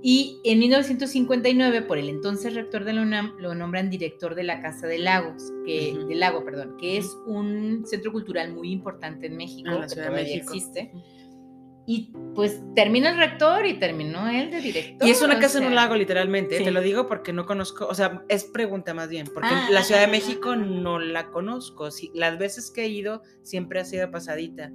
Y 0.05 0.41
en 0.43 0.59
1959, 0.59 1.81
por 1.83 1.97
el 1.97 2.09
entonces 2.09 2.53
rector 2.53 2.83
de 2.83 2.91
la 2.91 3.03
UNAM, 3.03 3.35
lo 3.39 3.55
nombran 3.55 3.89
director 3.89 4.35
de 4.35 4.43
la 4.43 4.61
Casa 4.61 4.85
de 4.85 4.99
Lagos, 4.99 5.53
que, 5.65 5.93
Ujú. 5.97 6.07
del 6.07 6.19
Lago, 6.19 6.43
perdón, 6.43 6.75
que 6.77 6.97
es 6.97 7.17
un 7.25 7.83
centro 7.85 8.11
cultural 8.11 8.53
muy 8.53 8.69
importante 8.73 9.27
en 9.27 9.37
México, 9.37 9.69
En 9.69 9.75
la 9.79 9.83
que 9.83 9.89
Ciudad 9.93 10.07
de 10.07 10.11
todavía 10.11 10.33
México. 10.35 10.53
existe. 10.53 10.91
Y 11.85 12.11
pues 12.35 12.61
termina 12.75 13.11
el 13.11 13.17
rector 13.17 13.65
y 13.65 13.79
terminó 13.79 14.27
él 14.27 14.51
de 14.51 14.59
director. 14.59 15.07
Y 15.07 15.11
es 15.11 15.21
una 15.21 15.39
casa 15.39 15.59
en 15.59 15.65
un 15.65 15.69
sea, 15.71 15.83
lago, 15.83 15.95
literalmente. 15.95 16.57
sí. 16.57 16.63
Te 16.65 16.71
lo 16.71 16.81
digo 16.81 17.07
porque 17.07 17.31
no 17.31 17.45
conozco, 17.45 17.87
o 17.87 17.95
sea, 17.95 18.23
es 18.27 18.43
pregunta 18.43 18.93
más 18.93 19.07
bien, 19.07 19.27
porque 19.33 19.49
Ah, 19.51 19.69
la 19.71 19.83
Ciudad 19.83 20.01
de 20.01 20.07
ah, 20.07 20.11
México 20.11 20.49
ah. 20.51 20.55
no 20.57 20.99
la 20.99 21.29
conozco. 21.31 21.91
Sí, 21.91 22.11
las 22.13 22.37
veces 22.37 22.71
que 22.71 22.83
he 22.83 22.89
ido 22.89 23.21
siempre 23.41 23.79
ha 23.79 23.85
sido 23.85 24.11
pasadita. 24.11 24.69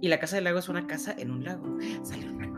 Y 0.00 0.06
la 0.08 0.20
Casa 0.20 0.36
del 0.36 0.44
Lago 0.44 0.60
es 0.60 0.68
una 0.68 0.86
casa 0.86 1.14
en 1.18 1.30
un 1.32 1.44
lago. 1.44 1.76
Salió 2.04 2.32
una 2.32 2.48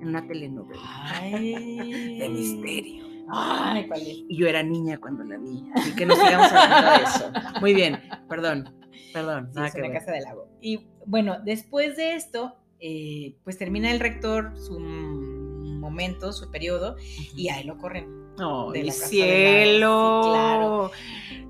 en 0.00 0.08
una 0.08 0.26
telenovela 0.26 0.82
Ay. 1.20 2.18
de 2.18 2.28
misterio. 2.28 3.04
Ay, 3.32 3.86
¿cuál 3.86 4.00
es? 4.00 4.24
Y 4.28 4.36
yo 4.36 4.48
era 4.48 4.62
niña 4.62 4.98
cuando 4.98 5.22
la 5.22 5.38
vi, 5.38 5.64
así 5.74 5.94
que 5.94 6.04
no 6.04 6.16
sigamos 6.16 6.50
hablando 6.52 6.90
de 6.90 7.04
eso. 7.04 7.32
Muy 7.60 7.74
bien, 7.74 8.00
perdón, 8.28 8.74
perdón. 9.12 9.50
Sí, 9.54 9.60
es 9.64 9.74
que 9.74 9.82
una 9.82 9.92
casa 9.92 10.12
del 10.12 10.24
lago. 10.24 10.48
Y 10.60 10.88
bueno, 11.06 11.36
después 11.44 11.96
de 11.96 12.14
esto, 12.16 12.56
eh, 12.80 13.36
pues 13.44 13.56
termina 13.56 13.92
el 13.92 14.00
rector 14.00 14.56
su 14.56 14.80
momento, 14.80 16.32
su 16.32 16.50
periodo, 16.50 16.96
y 17.36 17.48
ahí 17.50 17.64
lo 17.64 17.78
corren. 17.78 18.19
¡Ay, 18.40 18.72
de 18.72 18.86
la 18.86 18.92
Casa 18.92 19.02
del 19.02 19.10
cielo! 19.10 20.22
Sí, 20.22 20.30
claro. 20.30 20.90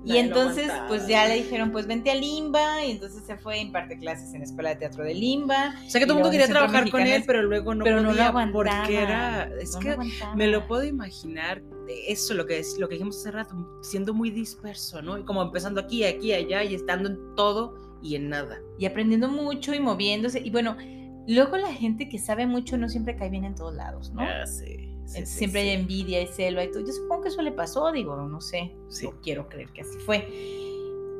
Y 0.03 0.09
Nadie 0.09 0.21
entonces, 0.21 0.71
pues 0.87 1.07
ya 1.07 1.27
le 1.27 1.35
dijeron, 1.35 1.71
pues 1.71 1.85
vente 1.85 2.09
a 2.09 2.15
Limba, 2.15 2.83
y 2.83 2.91
entonces 2.91 3.23
se 3.23 3.37
fue 3.37 3.59
imparte 3.59 3.99
clases 3.99 4.33
en 4.33 4.39
la 4.39 4.45
Escuela 4.45 4.69
de 4.69 4.77
Teatro 4.77 5.03
de 5.03 5.13
Limba. 5.13 5.75
O 5.85 5.89
sea 5.89 6.01
que 6.01 6.07
todo 6.07 6.17
el 6.17 6.23
mundo 6.23 6.31
quería 6.31 6.47
trabajar 6.47 6.89
con 6.89 7.01
él, 7.01 7.23
pero 7.27 7.43
luego 7.43 7.75
no 7.75 7.83
pero 7.83 7.97
no 7.97 8.03
lo 8.03 8.09
podía 8.09 8.27
aguantaba. 8.27 8.81
porque 8.81 8.97
era, 8.97 9.49
es 9.59 9.73
no 9.73 9.79
que 9.79 9.97
me 10.35 10.47
lo 10.47 10.67
puedo 10.67 10.83
imaginar, 10.83 11.61
eso 12.07 12.33
lo 12.33 12.47
que 12.47 12.57
es, 12.57 12.79
lo 12.79 12.87
que 12.89 12.95
dijimos 12.95 13.17
hace 13.17 13.29
rato, 13.29 13.55
siendo 13.83 14.13
muy 14.15 14.31
disperso, 14.31 15.03
¿no? 15.03 15.19
Y 15.19 15.23
como 15.23 15.43
empezando 15.43 15.81
aquí, 15.81 16.03
aquí, 16.03 16.33
allá 16.33 16.63
y 16.63 16.73
estando 16.73 17.09
en 17.09 17.35
todo 17.35 17.75
y 18.01 18.15
en 18.15 18.29
nada. 18.29 18.59
Y 18.79 18.85
aprendiendo 18.85 19.29
mucho 19.29 19.73
y 19.75 19.79
moviéndose. 19.79 20.39
Y 20.39 20.49
bueno, 20.49 20.77
luego 21.27 21.57
la 21.57 21.73
gente 21.73 22.09
que 22.09 22.17
sabe 22.17 22.47
mucho 22.47 22.75
no 22.75 22.89
siempre 22.89 23.15
cae 23.15 23.29
bien 23.29 23.45
en 23.45 23.53
todos 23.53 23.75
lados, 23.75 24.11
¿no? 24.13 24.21
Ah, 24.21 24.47
sí, 24.47 24.95
sí, 25.11 25.17
Entonces, 25.19 25.29
sí, 25.29 25.37
siempre 25.39 25.61
sí. 25.63 25.69
hay 25.69 25.75
envidia 25.75 26.21
y 26.21 26.27
celo 26.27 26.63
y 26.63 26.71
todo. 26.71 26.85
Yo 26.85 26.93
supongo 26.93 27.23
que 27.23 27.29
eso 27.29 27.41
le 27.41 27.51
pasó, 27.51 27.91
digo, 27.91 28.15
no 28.15 28.41
sé. 28.41 28.71
No 29.03 29.11
quiero 29.21 29.49
creer 29.49 29.69
que 29.69 29.81
así 29.81 29.97
fue. 30.05 30.27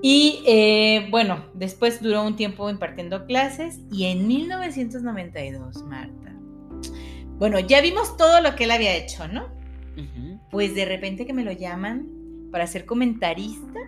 Y 0.01 0.43
eh, 0.47 1.07
bueno, 1.11 1.45
después 1.53 2.01
duró 2.01 2.23
un 2.23 2.35
tiempo 2.35 2.69
impartiendo 2.69 3.25
clases 3.25 3.79
y 3.91 4.05
en 4.05 4.27
1992, 4.27 5.83
Marta. 5.83 6.33
Bueno, 7.37 7.59
ya 7.59 7.81
vimos 7.81 8.17
todo 8.17 8.41
lo 8.41 8.55
que 8.55 8.63
él 8.63 8.71
había 8.71 8.95
hecho, 8.95 9.27
¿no? 9.27 9.45
Ujú. 9.97 10.39
Pues 10.49 10.73
de 10.73 10.85
repente 10.85 11.25
que 11.25 11.33
me 11.33 11.43
lo 11.43 11.51
llaman 11.51 12.07
para 12.51 12.65
ser 12.67 12.85
comentarista 12.85 13.79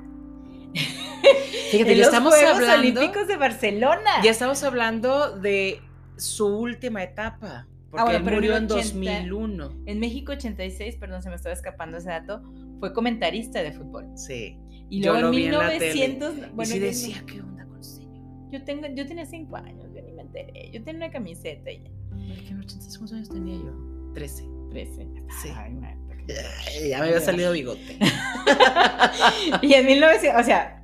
Fíjate, 1.71 1.91
en 1.91 1.97
ya 1.97 2.05
los 2.05 2.07
estamos 2.07 2.33
Juegos 2.33 2.53
hablando, 2.55 2.99
Olímpicos 2.99 3.27
de 3.27 3.37
Barcelona. 3.37 4.11
ya 4.23 4.31
estamos 4.31 4.63
hablando 4.63 5.37
de 5.37 5.81
su 6.17 6.47
última 6.47 7.03
etapa, 7.03 7.67
porque 7.93 8.03
bueno, 8.05 8.17
él 8.17 8.23
pero 8.25 8.37
murió 8.37 8.57
en 8.57 8.63
80 8.65 8.93
2001. 8.93 9.83
En 9.85 9.99
México 9.99 10.31
86, 10.31 10.97
perdón, 10.97 11.21
se 11.21 11.29
me 11.29 11.35
estaba 11.35 11.53
escapando 11.53 11.97
ese 11.97 12.09
dato, 12.09 12.41
fue 12.79 12.91
comentarista 12.91 13.61
de 13.61 13.71
fútbol. 13.71 14.07
Sí. 14.15 14.57
Y 14.89 15.03
luego 15.03 15.27
en 15.27 15.31
vi 15.31 15.45
en 15.45 15.51
la 15.53 15.69
tele. 15.69 15.93
1900, 15.93 16.33
y 16.35 16.53
bueno, 16.55 16.75
yo- 16.75 16.81
decía, 16.81 17.23
¿qué 17.27 17.39
onda 17.41 17.65
con 17.65 17.83
señor? 17.83 18.49
Yo, 18.51 18.63
tengo, 18.63 18.87
yo 18.95 19.05
tenía 19.07 19.25
5 19.25 19.55
años, 19.57 19.85
yo 19.95 20.01
ni 20.01 20.11
me 20.11 20.23
enteré. 20.23 20.71
Yo 20.71 20.83
tenía 20.83 21.05
una 21.05 21.11
camiseta 21.11 21.71
y 21.71 21.83
ya. 21.83 21.89
Ay, 22.15 22.43
que 22.45 22.49
en 22.51 22.59
86, 22.59 22.97
¿Cuántos 22.97 23.13
años 23.17 23.29
tenía 23.29 23.55
yo? 23.55 24.11
13. 24.15 24.43
13. 24.71 25.07
Sí. 25.41 25.49
Ay, 25.55 25.73
Marta, 25.75 25.99
Ay, 26.67 26.89
Ya 26.89 26.99
me 26.99 27.05
había 27.05 27.19
salido 27.19 27.51
bigote. 27.51 27.99
y 29.61 29.73
en 29.73 29.85
1900, 29.85 30.41
o 30.41 30.43
sea, 30.43 30.83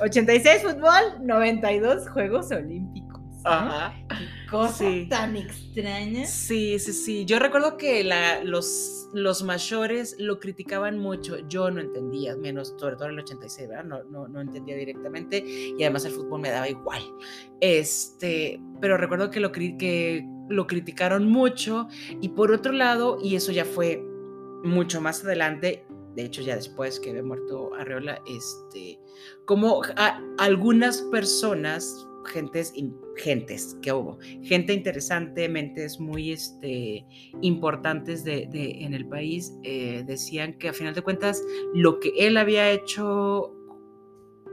86 0.00 0.62
fútbol, 0.62 1.24
92 1.26 2.08
Juegos 2.08 2.50
Olímpicos. 2.50 3.03
¿No? 3.44 3.50
Ajá. 3.50 3.94
Qué 4.08 4.50
cosa 4.50 4.78
Sí. 4.90 5.06
tan 5.08 5.36
extraña. 5.36 6.26
Sí, 6.26 6.78
sí, 6.78 6.92
sí. 6.92 7.24
Yo 7.24 7.38
recuerdo 7.38 7.76
que 7.76 8.02
la- 8.04 8.42
los, 8.42 9.08
los 9.12 9.42
mayores 9.42 10.16
lo 10.18 10.40
criticaban 10.40 10.98
mucho. 10.98 11.36
Yo 11.48 11.70
no 11.70 11.80
entendía, 11.80 12.36
menos 12.36 12.74
sobre 12.78 12.96
todo 12.96 13.06
en 13.08 13.14
el 13.14 13.20
86, 13.20 13.68
¿verdad? 13.68 13.84
No, 13.84 14.02
no, 14.04 14.26
no 14.28 14.40
entendía 14.40 14.76
directamente 14.76 15.44
y 15.46 15.74
además 15.82 16.04
el 16.06 16.12
fútbol 16.12 16.40
me 16.40 16.50
daba 16.50 16.68
igual. 16.68 17.02
Este, 17.60 18.60
pero 18.80 18.96
recuerdo 18.96 19.30
que 19.30 19.40
lo, 19.40 19.52
que 19.52 20.24
lo 20.48 20.66
criticaron 20.66 21.26
mucho 21.30 21.88
y 22.20 22.30
por 22.30 22.52
otro 22.52 22.72
lado, 22.72 23.18
y 23.22 23.36
eso 23.36 23.52
ya 23.52 23.64
fue 23.64 24.02
mucho 24.62 25.00
más 25.00 25.24
adelante, 25.24 25.86
de 26.14 26.24
hecho 26.24 26.42
ya 26.42 26.54
después 26.56 27.00
que 27.00 27.10
había 27.10 27.22
muerto 27.22 27.74
Arreola, 27.74 28.20
este, 28.26 29.00
como 29.46 29.82
a- 29.96 30.20
algunas 30.38 31.02
personas, 31.10 32.06
gentes, 32.24 32.72
in- 32.74 32.96
gentes 33.16 33.76
que 33.82 33.92
hubo, 33.92 34.18
gente 34.42 34.72
interesante, 34.72 35.48
mentes 35.48 36.00
muy 36.00 36.32
este, 36.32 37.04
importantes 37.42 38.24
de, 38.24 38.46
de- 38.50 38.84
en 38.84 38.94
el 38.94 39.06
país, 39.06 39.52
eh, 39.62 40.02
decían 40.06 40.54
que 40.58 40.68
a 40.68 40.72
final 40.72 40.94
de 40.94 41.02
cuentas 41.02 41.42
lo 41.74 42.00
que 42.00 42.12
él 42.18 42.36
había 42.36 42.70
hecho 42.70 43.52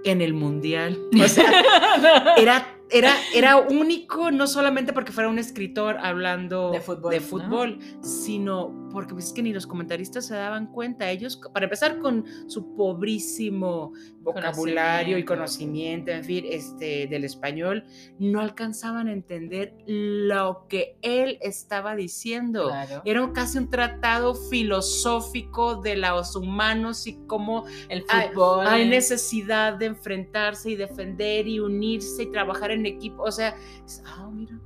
en 0.03 0.21
el 0.21 0.33
mundial, 0.33 0.97
o 1.23 1.27
sea, 1.27 1.45
era, 2.37 2.79
era, 2.89 3.13
era 3.35 3.57
único, 3.57 4.31
no 4.31 4.47
solamente 4.47 4.93
porque 4.93 5.11
fuera 5.11 5.29
un 5.29 5.37
escritor 5.39 5.97
hablando 5.99 6.71
De 7.13 7.19
fútbol, 7.21 7.77
sino 8.01 8.80
porque 8.91 9.13
pues, 9.13 9.27
es 9.27 9.33
que 9.33 9.41
ni 9.43 9.53
los 9.53 9.65
comentaristas 9.67 10.25
se 10.27 10.35
daban 10.35 10.67
cuenta. 10.67 11.09
Ellos, 11.09 11.39
para 11.53 11.65
empezar 11.65 11.99
con 11.99 12.25
su 12.47 12.75
pobrísimo 12.75 13.93
vocabulario 14.21 15.17
y 15.17 15.25
conocimiento, 15.25 16.11
en 16.11 16.23
fin, 16.23 16.45
este, 16.47 17.07
del 17.07 17.23
español, 17.23 17.85
no 18.19 18.39
alcanzaban 18.39 19.07
a 19.07 19.13
entender 19.13 19.75
lo 19.87 20.65
que 20.69 20.97
él 21.01 21.37
estaba 21.41 21.95
diciendo. 21.95 22.67
Claro. 22.67 23.01
Era 23.05 23.31
casi 23.33 23.57
un 23.57 23.69
tratado 23.69 24.35
filosófico 24.35 25.75
de 25.81 25.95
los 25.97 26.35
humanos 26.35 27.07
y 27.07 27.17
cómo 27.27 27.65
El 27.89 28.03
hay- 28.09 28.29
fútbol. 28.29 28.67
hay 28.67 28.87
necesidad 28.87 29.73
de 29.73 29.87
enfrentarse 29.87 30.71
y 30.71 30.75
defender 30.75 31.47
y 31.47 31.59
unirse 31.59 32.23
y 32.23 32.31
trabajar 32.31 32.71
en 32.71 32.85
equipo. 32.85 33.23
O 33.23 33.31
sea, 33.31 33.55
es- 33.85 34.01
ah, 34.05 34.29
mira. 34.33 34.59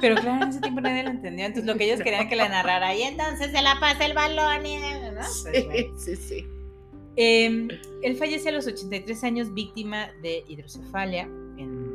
Pero 0.00 0.16
claro, 0.16 0.42
en 0.44 0.48
ese 0.50 0.60
tiempo 0.60 0.80
nadie 0.80 1.02
lo 1.02 1.10
entendió. 1.10 1.46
Entonces 1.46 1.70
lo 1.70 1.76
que 1.78 1.84
ellos 1.84 2.00
querían 2.02 2.28
que 2.28 2.36
la 2.36 2.48
narrara. 2.48 2.94
Y 2.94 3.02
entonces 3.02 3.41
se 3.50 3.62
la 3.62 3.78
pasa 3.80 4.04
el 4.06 4.14
balón. 4.14 4.64
Y, 4.66 4.76
¿no? 4.76 4.82
Pues, 5.42 5.66
bueno. 5.66 5.98
sí, 5.98 6.16
sí. 6.16 6.46
Eh, 7.16 7.68
él 8.02 8.16
fallece 8.16 8.48
a 8.48 8.52
los 8.52 8.66
83 8.66 9.24
años 9.24 9.52
víctima 9.54 10.08
de 10.22 10.44
hidrocefalia. 10.48 11.22
En- 11.58 11.92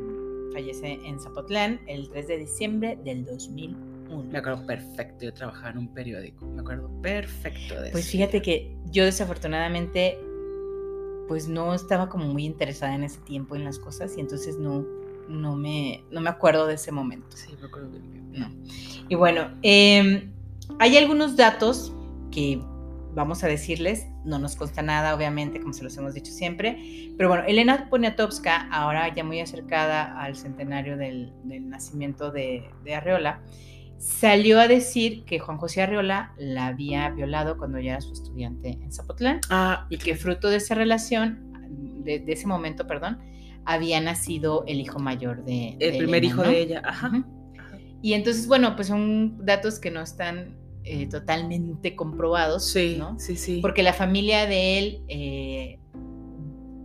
fallece 0.54 0.94
en 1.04 1.20
Zapotlán 1.20 1.80
el 1.88 2.10
3 2.10 2.28
de 2.28 2.38
diciembre 2.38 2.98
del 3.04 3.26
2001. 3.26 4.24
Me 4.32 4.40
acuerdo 4.40 4.66
perfecto, 4.66 5.26
yo 5.26 5.34
trabajaba 5.34 5.70
en 5.72 5.78
un 5.80 5.94
periódico, 5.94 6.46
me 6.48 6.62
acuerdo 6.62 6.90
perfecto 7.02 7.80
de 7.80 7.92
Pues 7.92 8.06
eso. 8.06 8.12
fíjate 8.14 8.42
que 8.42 8.76
yo 8.90 9.04
desafortunadamente 9.04 10.18
pues 11.28 11.48
no 11.50 11.74
estaba 11.76 12.08
como 12.08 12.26
muy 12.26 12.46
interesada 12.46 12.96
en 12.96 13.04
ese 13.04 13.20
tiempo 13.20 13.56
en 13.58 13.66
las 13.66 13.78
cosas 13.80 14.16
y 14.18 14.22
entonces 14.22 14.58
no, 14.58 14.86
no, 15.28 15.56
me, 15.58 16.04
no 16.10 16.22
me 16.22 16.30
acuerdo 16.30 16.66
de 16.68 16.76
ese 16.76 16.92
momento. 16.94 17.36
Sí, 17.36 17.54
me 17.60 17.68
acuerdo 17.68 17.90
bien, 17.90 18.32
No. 18.32 18.50
Y 19.10 19.16
bueno, 19.16 19.52
eh, 19.62 20.30
hay 20.80 20.98
algunos 20.98 21.36
datos 21.36 21.94
que 22.32 22.62
vamos 23.18 23.44
a 23.44 23.48
decirles, 23.48 24.06
no 24.26 24.38
nos 24.38 24.56
consta 24.56 24.84
nada, 24.84 25.16
obviamente, 25.16 25.60
como 25.60 25.74
se 25.74 25.84
los 25.84 25.98
hemos 25.98 26.14
dicho 26.14 26.32
siempre, 26.32 27.12
pero 27.18 27.30
bueno, 27.30 27.44
Elena 27.48 27.88
Poniatowska, 27.90 28.70
ahora 28.70 29.14
ya 29.14 29.24
muy 29.24 29.40
acercada 29.40 30.22
al 30.22 30.36
centenario 30.36 30.98
del, 30.98 31.34
nacimiento 31.44 32.30
de, 32.32 32.70
de, 32.84 32.94
Arreola, 32.94 33.42
salió 33.98 34.60
a 34.60 34.68
decir 34.68 35.26
que 35.26 35.40
Juan 35.40 35.58
José 35.58 35.82
Arreola 35.82 36.34
la 36.38 36.68
había 36.68 37.10
violado 37.10 37.58
cuando 37.58 37.80
ya 37.80 37.94
era 37.94 38.02
su 38.02 38.14
estudiante 38.14 38.78
en 38.84 38.92
Zapotlán 38.92 39.42
ah, 39.50 39.88
y 39.90 39.98
que 39.98 40.16
fruto 40.16 40.50
de 40.50 40.58
esa 40.58 40.76
relación, 40.76 41.52
de, 42.04 42.24
ese 42.28 42.46
momento, 42.46 42.86
perdón, 42.86 43.18
había 43.66 44.00
nacido 44.00 44.64
el 44.68 44.80
hijo 44.80 45.00
mayor 45.00 45.44
de... 45.44 45.76
El 45.80 45.98
primer 45.98 46.24
hijo 46.24 46.44
de 46.44 46.62
ella, 46.62 46.82
ajá. 46.86 47.26
Y 48.02 48.14
entonces, 48.14 48.48
bueno, 48.48 48.76
pues 48.76 48.88
son 48.88 49.46
datos 49.46 49.80
que 49.80 49.92
no 49.92 50.02
están 50.02 50.56
eh, 50.84 51.08
totalmente 51.08 51.96
comprobados. 51.96 52.66
Sí, 52.66 52.96
¿no? 52.98 53.20
sí, 53.20 53.36
sí. 53.36 53.60
Porque 53.62 53.84
la 53.84 53.94
familia 53.94 54.46
de 54.46 54.80
él 54.80 55.02
eh, 55.10 55.80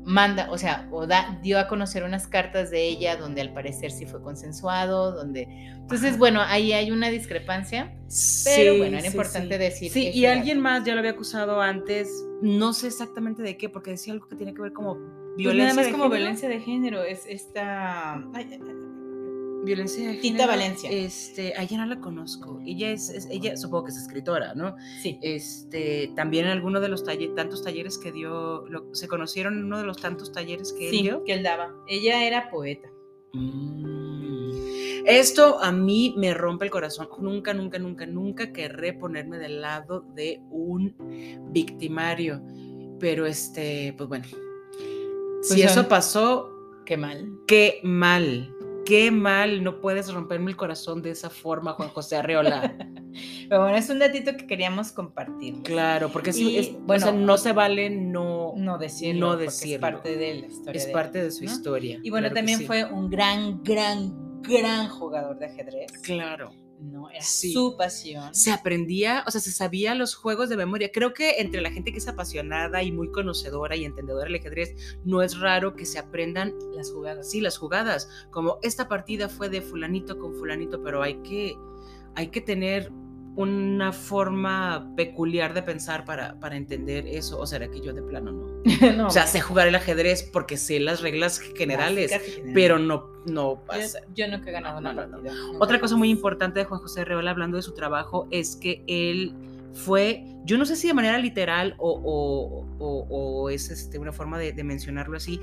manda, 0.04 0.50
o 0.50 0.58
sea, 0.58 0.88
o 0.90 1.06
da, 1.06 1.38
dio 1.42 1.58
a 1.58 1.68
conocer 1.68 2.02
unas 2.02 2.26
cartas 2.26 2.70
de 2.70 2.88
ella 2.88 3.16
donde 3.16 3.40
al 3.40 3.52
parecer 3.52 3.90
sí 3.90 4.06
fue 4.06 4.20
consensuado, 4.22 5.12
donde... 5.12 5.42
Entonces, 5.42 6.18
bueno, 6.18 6.40
ahí 6.42 6.72
hay 6.72 6.90
una 6.90 7.10
discrepancia, 7.10 7.96
pero 8.44 8.78
bueno, 8.78 8.98
era 8.98 9.06
importante 9.06 9.58
decir. 9.58 9.92
Sí, 9.92 10.10
y 10.12 10.26
alguien 10.26 10.60
más 10.60 10.84
ya 10.84 10.94
lo 10.94 11.00
había 11.00 11.12
acusado 11.12 11.60
antes, 11.60 12.08
no 12.40 12.72
sé 12.72 12.88
exactamente 12.88 13.42
de 13.42 13.56
qué, 13.56 13.68
porque 13.68 13.92
decía 13.92 14.12
algo 14.12 14.26
que 14.26 14.36
tiene 14.36 14.54
que 14.54 14.62
ver 14.62 14.72
como 14.72 14.96
violencia. 15.36 15.44
Pues 15.44 15.56
nada 15.58 15.74
más 15.74 15.88
como 15.88 16.08
violencia 16.08 16.48
de 16.48 16.60
género, 16.60 17.02
es 17.02 17.24
esta... 17.26 18.20
Violencia 19.62 20.08
de 20.08 20.16
Tita 20.16 20.46
Valencia. 20.46 20.90
Este, 20.90 21.54
a 21.56 21.62
ella 21.62 21.78
no 21.78 21.86
la 21.86 22.00
conozco. 22.00 22.60
Ella 22.66 22.90
es, 22.90 23.28
ella 23.30 23.56
supongo 23.56 23.84
que 23.84 23.90
es 23.92 23.98
escritora, 23.98 24.54
¿no? 24.54 24.74
Sí. 25.00 25.18
Este, 25.22 26.12
también 26.16 26.46
en 26.46 26.52
alguno 26.52 26.80
de 26.80 26.88
los 26.88 27.04
talleres, 27.04 27.34
tantos 27.34 27.62
talleres 27.62 27.98
que 27.98 28.12
dio, 28.12 28.64
se 28.92 29.08
conocieron 29.08 29.58
en 29.58 29.64
uno 29.64 29.78
de 29.78 29.84
los 29.84 29.98
tantos 29.98 30.32
talleres 30.32 30.72
que 30.72 30.90
él 30.90 31.02
dio. 31.02 31.24
que 31.24 31.34
él 31.34 31.42
daba. 31.42 31.72
Ella 31.86 32.24
era 32.24 32.50
poeta. 32.50 32.88
Mm. 33.32 33.92
Esto 35.06 35.60
a 35.60 35.72
mí 35.72 36.14
me 36.16 36.34
rompe 36.34 36.64
el 36.64 36.70
corazón. 36.70 37.08
Nunca, 37.20 37.54
nunca, 37.54 37.78
nunca, 37.78 38.06
nunca 38.06 38.52
querré 38.52 38.92
ponerme 38.92 39.38
del 39.38 39.60
lado 39.60 40.04
de 40.14 40.40
un 40.50 40.94
victimario. 41.52 42.42
Pero 43.00 43.26
este, 43.26 43.94
pues 43.96 44.08
bueno. 44.08 44.24
si 44.24 44.36
pues 45.54 45.70
eso 45.70 45.88
pasó, 45.88 46.52
qué 46.84 46.96
mal. 46.96 47.32
Qué 47.46 47.80
mal 47.82 48.54
qué 48.84 49.10
mal, 49.10 49.62
no 49.62 49.80
puedes 49.80 50.12
romperme 50.12 50.50
el 50.50 50.56
corazón 50.56 51.02
de 51.02 51.10
esa 51.10 51.30
forma, 51.30 51.72
Juan 51.72 51.88
José 51.90 52.16
Arreola. 52.16 52.76
Pero 53.48 53.62
bueno, 53.62 53.76
es 53.76 53.88
un 53.90 53.98
datito 53.98 54.36
que 54.36 54.46
queríamos 54.46 54.92
compartir. 54.92 55.62
Claro, 55.62 56.10
porque 56.10 56.30
es, 56.30 56.72
bueno, 56.80 57.12
no 57.12 57.36
se 57.36 57.52
vale 57.52 57.90
no, 57.90 58.54
no 58.56 58.78
decirlo. 58.78 59.28
No 59.28 59.36
decirlo. 59.36 59.74
Es 59.74 59.92
parte 59.92 60.16
de 60.16 60.34
la 60.34 60.46
historia. 60.46 60.80
Es 60.80 60.86
parte 60.88 61.22
de 61.22 61.30
su 61.30 61.44
historia. 61.44 62.00
Y 62.02 62.10
bueno, 62.10 62.32
también 62.32 62.66
fue 62.66 62.84
un 62.84 63.10
gran, 63.10 63.62
gran, 63.62 64.40
gran 64.42 64.88
jugador 64.88 65.38
de 65.38 65.46
ajedrez. 65.46 65.92
Claro. 66.02 66.61
¿No? 66.82 67.10
Era 67.10 67.22
su 67.22 67.76
pasión. 67.76 68.34
Se 68.34 68.50
aprendía, 68.50 69.24
o 69.26 69.30
sea, 69.30 69.40
se 69.40 69.52
sabía 69.52 69.94
los 69.94 70.14
juegos 70.14 70.48
de 70.48 70.56
memoria. 70.56 70.90
Creo 70.92 71.14
que 71.14 71.40
entre 71.40 71.60
la 71.60 71.70
gente 71.70 71.92
que 71.92 71.98
es 71.98 72.08
apasionada 72.08 72.82
y 72.82 72.92
muy 72.92 73.10
conocedora 73.10 73.76
y 73.76 73.84
entendedora 73.84 74.24
del 74.24 74.36
ajedrez, 74.36 74.74
no 75.04 75.22
es 75.22 75.38
raro 75.38 75.74
que 75.74 75.86
se 75.86 75.98
aprendan 75.98 76.54
las 76.74 76.90
jugadas. 76.90 77.30
Sí, 77.30 77.40
las 77.40 77.58
jugadas. 77.58 78.08
Como 78.30 78.58
esta 78.62 78.88
partida 78.88 79.28
fue 79.28 79.48
de 79.48 79.62
fulanito 79.62 80.18
con 80.18 80.34
fulanito, 80.34 80.82
pero 80.82 81.02
hay 81.02 81.16
que, 81.22 81.56
hay 82.14 82.28
que 82.28 82.40
tener 82.40 82.90
una 83.34 83.92
forma 83.92 84.92
peculiar 84.94 85.54
de 85.54 85.62
pensar 85.62 86.04
para, 86.04 86.38
para 86.38 86.56
entender 86.56 87.06
eso, 87.06 87.38
o 87.38 87.46
será 87.46 87.70
que 87.70 87.80
yo 87.80 87.92
de 87.94 88.02
plano 88.02 88.32
no. 88.32 89.06
o 89.06 89.10
sea, 89.10 89.26
sé 89.26 89.40
jugar 89.40 89.68
el 89.68 89.74
ajedrez 89.74 90.22
porque 90.22 90.56
sé 90.56 90.78
las 90.80 91.00
reglas 91.00 91.38
generales, 91.38 92.12
pero 92.52 92.78
no, 92.78 93.10
no 93.26 93.62
pasa. 93.66 94.00
Yo, 94.14 94.28
nunca 94.28 94.50
he 94.50 94.52
ganado 94.52 94.78
una 94.78 94.94
partida. 94.94 95.32
Otra 95.58 95.80
cosa 95.80 95.96
muy 95.96 96.10
importante 96.10 96.60
de 96.60 96.66
Juan 96.66 96.80
José 96.80 97.04
Reola 97.04 97.30
hablando 97.30 97.56
de 97.56 97.62
su 97.62 97.72
trabajo 97.72 98.28
es 98.30 98.56
que 98.56 98.84
él 98.86 99.34
fue, 99.72 100.24
yo 100.44 100.58
no 100.58 100.66
sé 100.66 100.76
si 100.76 100.88
de 100.88 100.94
manera 100.94 101.16
literal 101.18 101.74
o, 101.78 102.66
o, 102.78 103.48
es 103.48 103.70
este, 103.70 103.98
una 103.98 104.12
forma 104.12 104.38
de, 104.38 104.52
de 104.52 104.64
mencionarlo 104.64 105.16
así, 105.16 105.40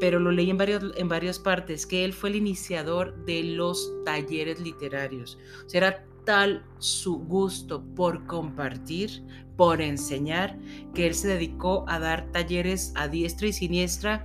pero 0.00 0.20
lo 0.20 0.30
leí 0.30 0.50
en, 0.50 0.58
varios, 0.58 0.84
en 0.96 1.08
varias 1.08 1.38
partes, 1.38 1.86
que 1.86 2.04
él 2.04 2.12
fue 2.12 2.30
el 2.30 2.36
iniciador 2.36 3.16
de 3.24 3.42
los 3.42 3.92
talleres 4.04 4.60
literarios. 4.60 5.38
O 5.66 5.68
sea, 5.68 5.78
era 5.78 6.04
tal 6.24 6.64
su 6.78 7.18
gusto 7.18 7.84
por 7.94 8.26
compartir, 8.26 9.24
por 9.56 9.80
enseñar, 9.80 10.58
que 10.94 11.06
él 11.06 11.14
se 11.14 11.28
dedicó 11.28 11.84
a 11.88 11.98
dar 11.98 12.30
talleres 12.32 12.92
a 12.94 13.08
diestra 13.08 13.48
y 13.48 13.52
siniestra 13.52 14.24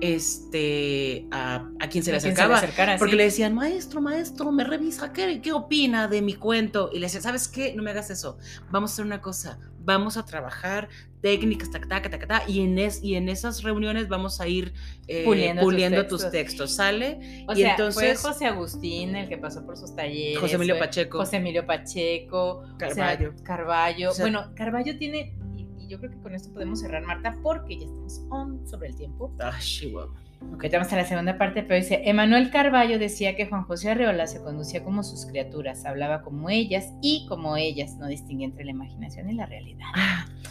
este, 0.00 1.26
a, 1.30 1.64
quien 1.90 2.04
se 2.04 2.10
le 2.10 2.18
acercaba. 2.18 2.60
porque 2.98 3.16
le 3.16 3.24
decían, 3.24 3.54
maestro, 3.54 4.00
maestro, 4.00 4.52
me 4.52 4.64
revisa, 4.64 5.12
¿qué, 5.12 5.40
¿qué 5.40 5.52
opina 5.52 6.08
de 6.08 6.22
mi 6.22 6.34
cuento? 6.34 6.90
Y 6.92 6.98
le 6.98 7.06
decía, 7.06 7.20
¿sabes 7.20 7.48
qué? 7.48 7.74
No 7.74 7.82
me 7.82 7.90
hagas 7.90 8.10
eso. 8.10 8.38
Vamos 8.70 8.90
a 8.90 8.92
hacer 8.94 9.06
una 9.06 9.20
cosa. 9.20 9.58
Vamos 9.86 10.16
a 10.16 10.24
trabajar 10.24 10.88
técnicas, 11.20 11.70
tac, 11.70 11.88
tac, 11.88 12.10
tac, 12.10 12.26
tac, 12.26 12.48
y 12.48 12.60
en, 12.60 12.76
es, 12.78 13.02
y 13.02 13.14
en 13.14 13.28
esas 13.28 13.62
reuniones 13.62 14.08
vamos 14.08 14.40
a 14.40 14.48
ir 14.48 14.74
eh, 15.06 15.24
puliendo, 15.24 16.06
tus, 16.06 16.28
textos. 16.30 16.74
¿sale? 16.74 17.44
O 17.46 17.52
y 17.52 17.56
sea, 17.56 17.70
entonces, 17.70 18.20
fue 18.20 18.32
José 18.32 18.46
Agustín 18.46 19.14
el 19.14 19.28
que 19.28 19.38
pasó 19.38 19.64
por 19.64 19.76
sus 19.76 19.94
talleres. 19.94 20.38
José 20.38 20.56
Emilio 20.56 20.78
Pacheco. 20.78 21.18
José 21.18 21.36
Emilio 21.36 21.64
Pacheco. 21.64 22.64
Carballo. 22.78 23.32
Carballo. 23.44 24.10
bueno, 24.18 24.52
Carballo 24.56 24.98
tiene, 24.98 25.34
y, 25.56 25.88
yo 25.88 25.98
creo 25.98 26.10
que 26.10 26.18
con 26.18 26.34
esto 26.34 26.52
podemos 26.52 26.80
cerrar, 26.80 27.04
Marta, 27.04 27.38
porque 27.40 27.78
ya 27.78 27.84
estamos 27.84 28.26
on 28.30 28.68
sobre 28.68 28.88
el 28.88 28.96
tiempo. 28.96 29.32
Ah, 29.38 29.56
Chihuahua. 29.60 30.25
Ok, 30.52 30.64
vamos 30.72 30.92
a 30.92 30.96
la 30.96 31.04
segunda 31.04 31.38
parte, 31.38 31.62
pero 31.62 31.76
dice, 31.76 32.02
Emanuel 32.04 32.50
Carballo 32.50 32.98
decía 32.98 33.36
que 33.36 33.46
Juan 33.46 33.64
José 33.64 33.90
Arreola 33.90 34.26
se 34.26 34.42
conducía 34.42 34.82
como 34.84 35.02
sus 35.02 35.26
criaturas, 35.26 35.84
hablaba 35.84 36.22
como 36.22 36.50
ellas 36.50 36.92
y 37.02 37.26
como 37.28 37.56
ellas, 37.56 37.96
no 37.96 38.06
distingue 38.06 38.44
entre 38.44 38.64
la 38.64 38.70
imaginación 38.70 39.28
y 39.30 39.34
la 39.34 39.46
realidad. 39.46 39.86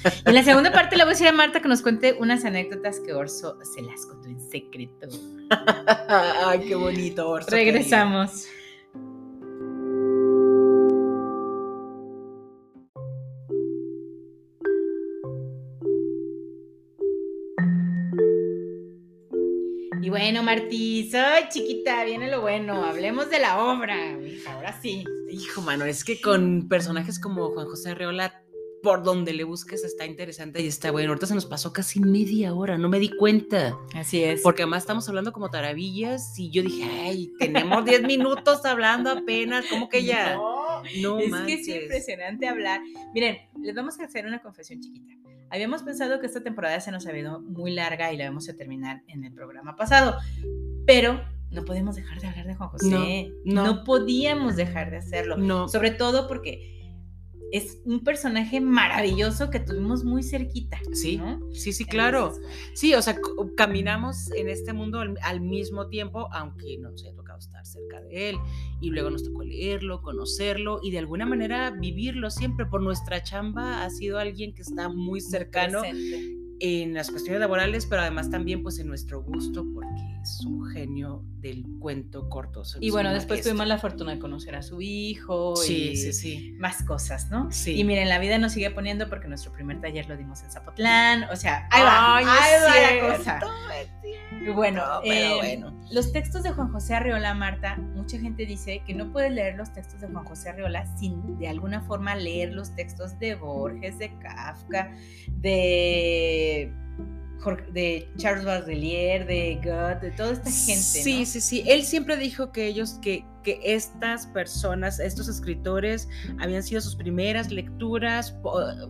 en 0.25 0.33
la 0.33 0.43
segunda 0.43 0.71
parte 0.71 0.95
le 0.95 1.03
voy 1.03 1.11
a 1.11 1.13
decir 1.13 1.27
a 1.27 1.31
Marta 1.31 1.61
que 1.61 1.67
nos 1.67 1.81
cuente 1.81 2.13
unas 2.19 2.45
anécdotas 2.45 2.99
que 2.99 3.13
Orso 3.13 3.57
se 3.63 3.81
las 3.81 4.05
contó 4.05 4.27
en 4.29 4.39
secreto. 4.39 5.07
Ay, 6.45 6.59
qué 6.67 6.75
bonito, 6.75 7.29
Orso. 7.29 7.49
Regresamos. 7.51 8.47
Bueno, 20.15 20.43
Martí, 20.43 21.09
soy 21.11 21.49
chiquita, 21.49 22.05
viene 22.05 22.31
lo 22.31 22.39
bueno. 22.39 22.85
Hablemos 22.85 23.29
de 23.29 23.37
la 23.37 23.61
obra. 23.61 24.17
Ahora 24.47 24.79
sí. 24.81 25.03
Hijo, 25.29 25.61
mano, 25.61 25.83
es 25.83 26.05
que 26.05 26.21
con 26.21 26.69
personajes 26.69 27.19
como 27.19 27.49
Juan 27.49 27.67
José 27.67 27.89
Arreola, 27.89 28.41
por 28.81 29.03
donde 29.03 29.33
le 29.33 29.43
busques 29.43 29.83
está 29.83 30.05
interesante 30.05 30.61
y 30.61 30.67
está 30.67 30.89
bueno. 30.91 31.09
Ahorita 31.09 31.27
se 31.27 31.35
nos 31.35 31.45
pasó 31.45 31.73
casi 31.73 31.99
media 31.99 32.53
hora, 32.53 32.77
no 32.77 32.87
me 32.87 32.99
di 32.99 33.09
cuenta. 33.09 33.77
Así 33.93 34.23
es. 34.23 34.39
Porque 34.41 34.61
además 34.61 34.83
estamos 34.83 35.09
hablando 35.09 35.33
como 35.33 35.49
taravillas 35.49 36.39
y 36.39 36.49
yo 36.49 36.63
dije, 36.63 36.85
ay, 36.85 37.33
tenemos 37.37 37.83
10 37.83 38.03
minutos 38.03 38.63
hablando 38.63 39.09
apenas, 39.09 39.65
¿cómo 39.69 39.89
que 39.89 40.05
ya? 40.05 40.35
No, 40.35 40.81
no 41.01 41.19
es 41.19 41.33
que 41.45 41.53
es 41.55 41.67
impresionante 41.67 42.47
hablar. 42.47 42.79
Miren, 43.13 43.39
les 43.61 43.75
vamos 43.75 43.99
a 43.99 44.05
hacer 44.05 44.25
una 44.25 44.39
confesión 44.39 44.79
chiquita. 44.79 45.13
Habíamos 45.49 45.83
pensado 45.83 46.19
que 46.19 46.25
esta 46.25 46.41
temporada 46.41 46.79
se 46.79 46.91
nos 46.91 47.05
había 47.07 47.21
ido 47.21 47.41
muy 47.41 47.71
larga 47.71 48.11
y 48.11 48.17
la 48.17 48.25
vamos 48.25 48.49
a 48.49 48.55
terminar 48.55 49.03
en 49.07 49.23
el 49.23 49.33
programa 49.33 49.75
pasado, 49.75 50.17
pero 50.85 51.21
no 51.51 51.63
podemos 51.63 51.95
dejar 51.95 52.19
de 52.19 52.27
hablar 52.27 52.47
de 52.47 52.55
Juan 52.55 52.69
José. 52.69 53.31
No, 53.45 53.63
no. 53.63 53.83
podíamos 53.83 54.55
dejar 54.55 54.91
de 54.91 54.97
hacerlo. 54.97 55.37
No. 55.37 55.67
Sobre 55.67 55.91
todo 55.91 56.27
porque 56.27 56.84
es 57.51 57.79
un 57.85 58.03
personaje 58.03 58.59
maravilloso 58.59 59.49
que 59.49 59.59
tuvimos 59.59 60.03
muy 60.03 60.23
cerquita. 60.23 60.77
Sí, 60.93 61.21
sí, 61.53 61.73
sí, 61.73 61.85
claro. 61.85 62.33
Sí, 62.73 62.93
o 62.93 63.01
sea, 63.01 63.17
caminamos 63.55 64.31
en 64.31 64.49
este 64.49 64.73
mundo 64.73 64.99
al, 64.99 65.41
mismo 65.41 65.87
tiempo, 65.87 66.27
aunque 66.33 66.77
no 66.77 66.91
nos 66.91 67.03
haya 67.03 67.13
tocado 67.13 67.39
estar 67.39 67.65
cerca 67.65 68.01
de 68.01 68.29
él, 68.29 68.37
y 68.81 68.89
luego 68.89 69.09
nos 69.09 69.23
tocó 69.23 69.43
leerlo, 69.43 70.01
conocerlo 70.01 70.79
y 70.83 70.91
de 70.91 70.99
alguna 70.99 71.25
manera 71.25 71.71
vivirlo 71.71 72.29
siempre. 72.29 72.65
Por 72.65 72.81
nuestra 72.81 73.21
chamba 73.23 73.83
ha 73.83 73.89
sido 73.89 74.17
alguien 74.17 74.53
que 74.53 74.61
está 74.61 74.89
muy 74.89 75.21
cercano 75.21 75.81
en 76.59 76.93
las 76.93 77.11
cuestiones 77.11 77.39
laborales, 77.39 77.85
pero 77.85 78.01
además 78.01 78.29
también 78.29 78.63
pues 78.63 78.79
en 78.79 78.87
nuestro 78.87 79.21
gusto, 79.21 79.65
porque 79.73 80.14
es 80.25 80.45
un 80.45 80.65
genio 80.71 81.23
del 81.39 81.63
cuento 81.79 82.27
corto. 82.29 82.63
Y 82.79 82.89
bueno, 82.89 83.13
después 83.13 83.41
tuvimos 83.41 83.67
la 83.67 83.77
fortuna 83.77 84.13
de 84.13 84.19
conocer 84.19 84.55
a 84.55 84.63
su 84.63 84.81
hijo 84.81 85.55
sí, 85.55 85.91
y 85.91 85.97
sí, 85.97 86.13
sí. 86.13 86.55
más 86.57 86.83
cosas, 86.83 87.29
¿no? 87.29 87.51
Sí. 87.51 87.79
Y 87.79 87.83
miren, 87.83 88.09
la 88.09 88.17
vida 88.17 88.37
nos 88.37 88.53
sigue 88.53 88.71
poniendo 88.71 89.07
porque 89.07 89.27
nuestro 89.27 89.51
primer 89.51 89.79
taller 89.81 90.07
lo 90.09 90.17
dimos 90.17 90.41
en 90.43 90.51
Zapotlán, 90.51 91.25
o 91.31 91.35
sea, 91.35 91.67
ahí 91.71 91.83
va, 91.83 92.17
ahí 92.17 92.25
va 92.25 93.07
la 93.07 93.17
cosa. 93.17 93.39
Y 94.41 94.49
bueno, 94.49 94.81
pero 95.03 95.15
eh, 95.15 95.35
bueno. 95.37 95.79
los 95.91 96.11
textos 96.11 96.43
de 96.43 96.51
Juan 96.51 96.71
José 96.71 96.95
Arriola, 96.95 97.33
Marta, 97.33 97.77
mucha 97.77 98.19
gente 98.19 98.45
dice 98.45 98.81
que 98.85 98.93
no 98.93 99.11
puedes 99.11 99.31
leer 99.31 99.55
los 99.55 99.71
textos 99.73 100.01
de 100.01 100.07
Juan 100.07 100.25
José 100.25 100.49
Arriola 100.49 100.85
sin 100.97 101.37
de 101.37 101.47
alguna 101.47 101.81
forma 101.81 102.15
leer 102.15 102.53
los 102.53 102.75
textos 102.75 103.17
de 103.19 103.35
Borges, 103.35 103.97
de 103.99 104.17
Kafka, 104.19 104.91
de 105.27 106.73
Jorge- 107.39 107.71
de 107.71 108.09
Charles 108.17 108.45
Baudelaire, 108.45 109.25
de 109.25 109.55
Goethe, 109.63 110.07
de 110.07 110.11
toda 110.11 110.31
esta 110.33 110.49
gente. 110.49 110.81
Sí, 110.81 111.19
¿no? 111.19 111.25
sí, 111.25 111.41
sí. 111.41 111.63
Él 111.67 111.83
siempre 111.83 112.17
dijo 112.17 112.51
que 112.51 112.65
ellos, 112.67 112.99
que, 113.01 113.23
que 113.43 113.59
estas 113.63 114.25
personas, 114.27 114.99
estos 114.99 115.27
escritores, 115.27 116.07
habían 116.39 116.63
sido 116.63 116.81
sus 116.81 116.95
primeras 116.95 117.51
lecturas. 117.51 118.35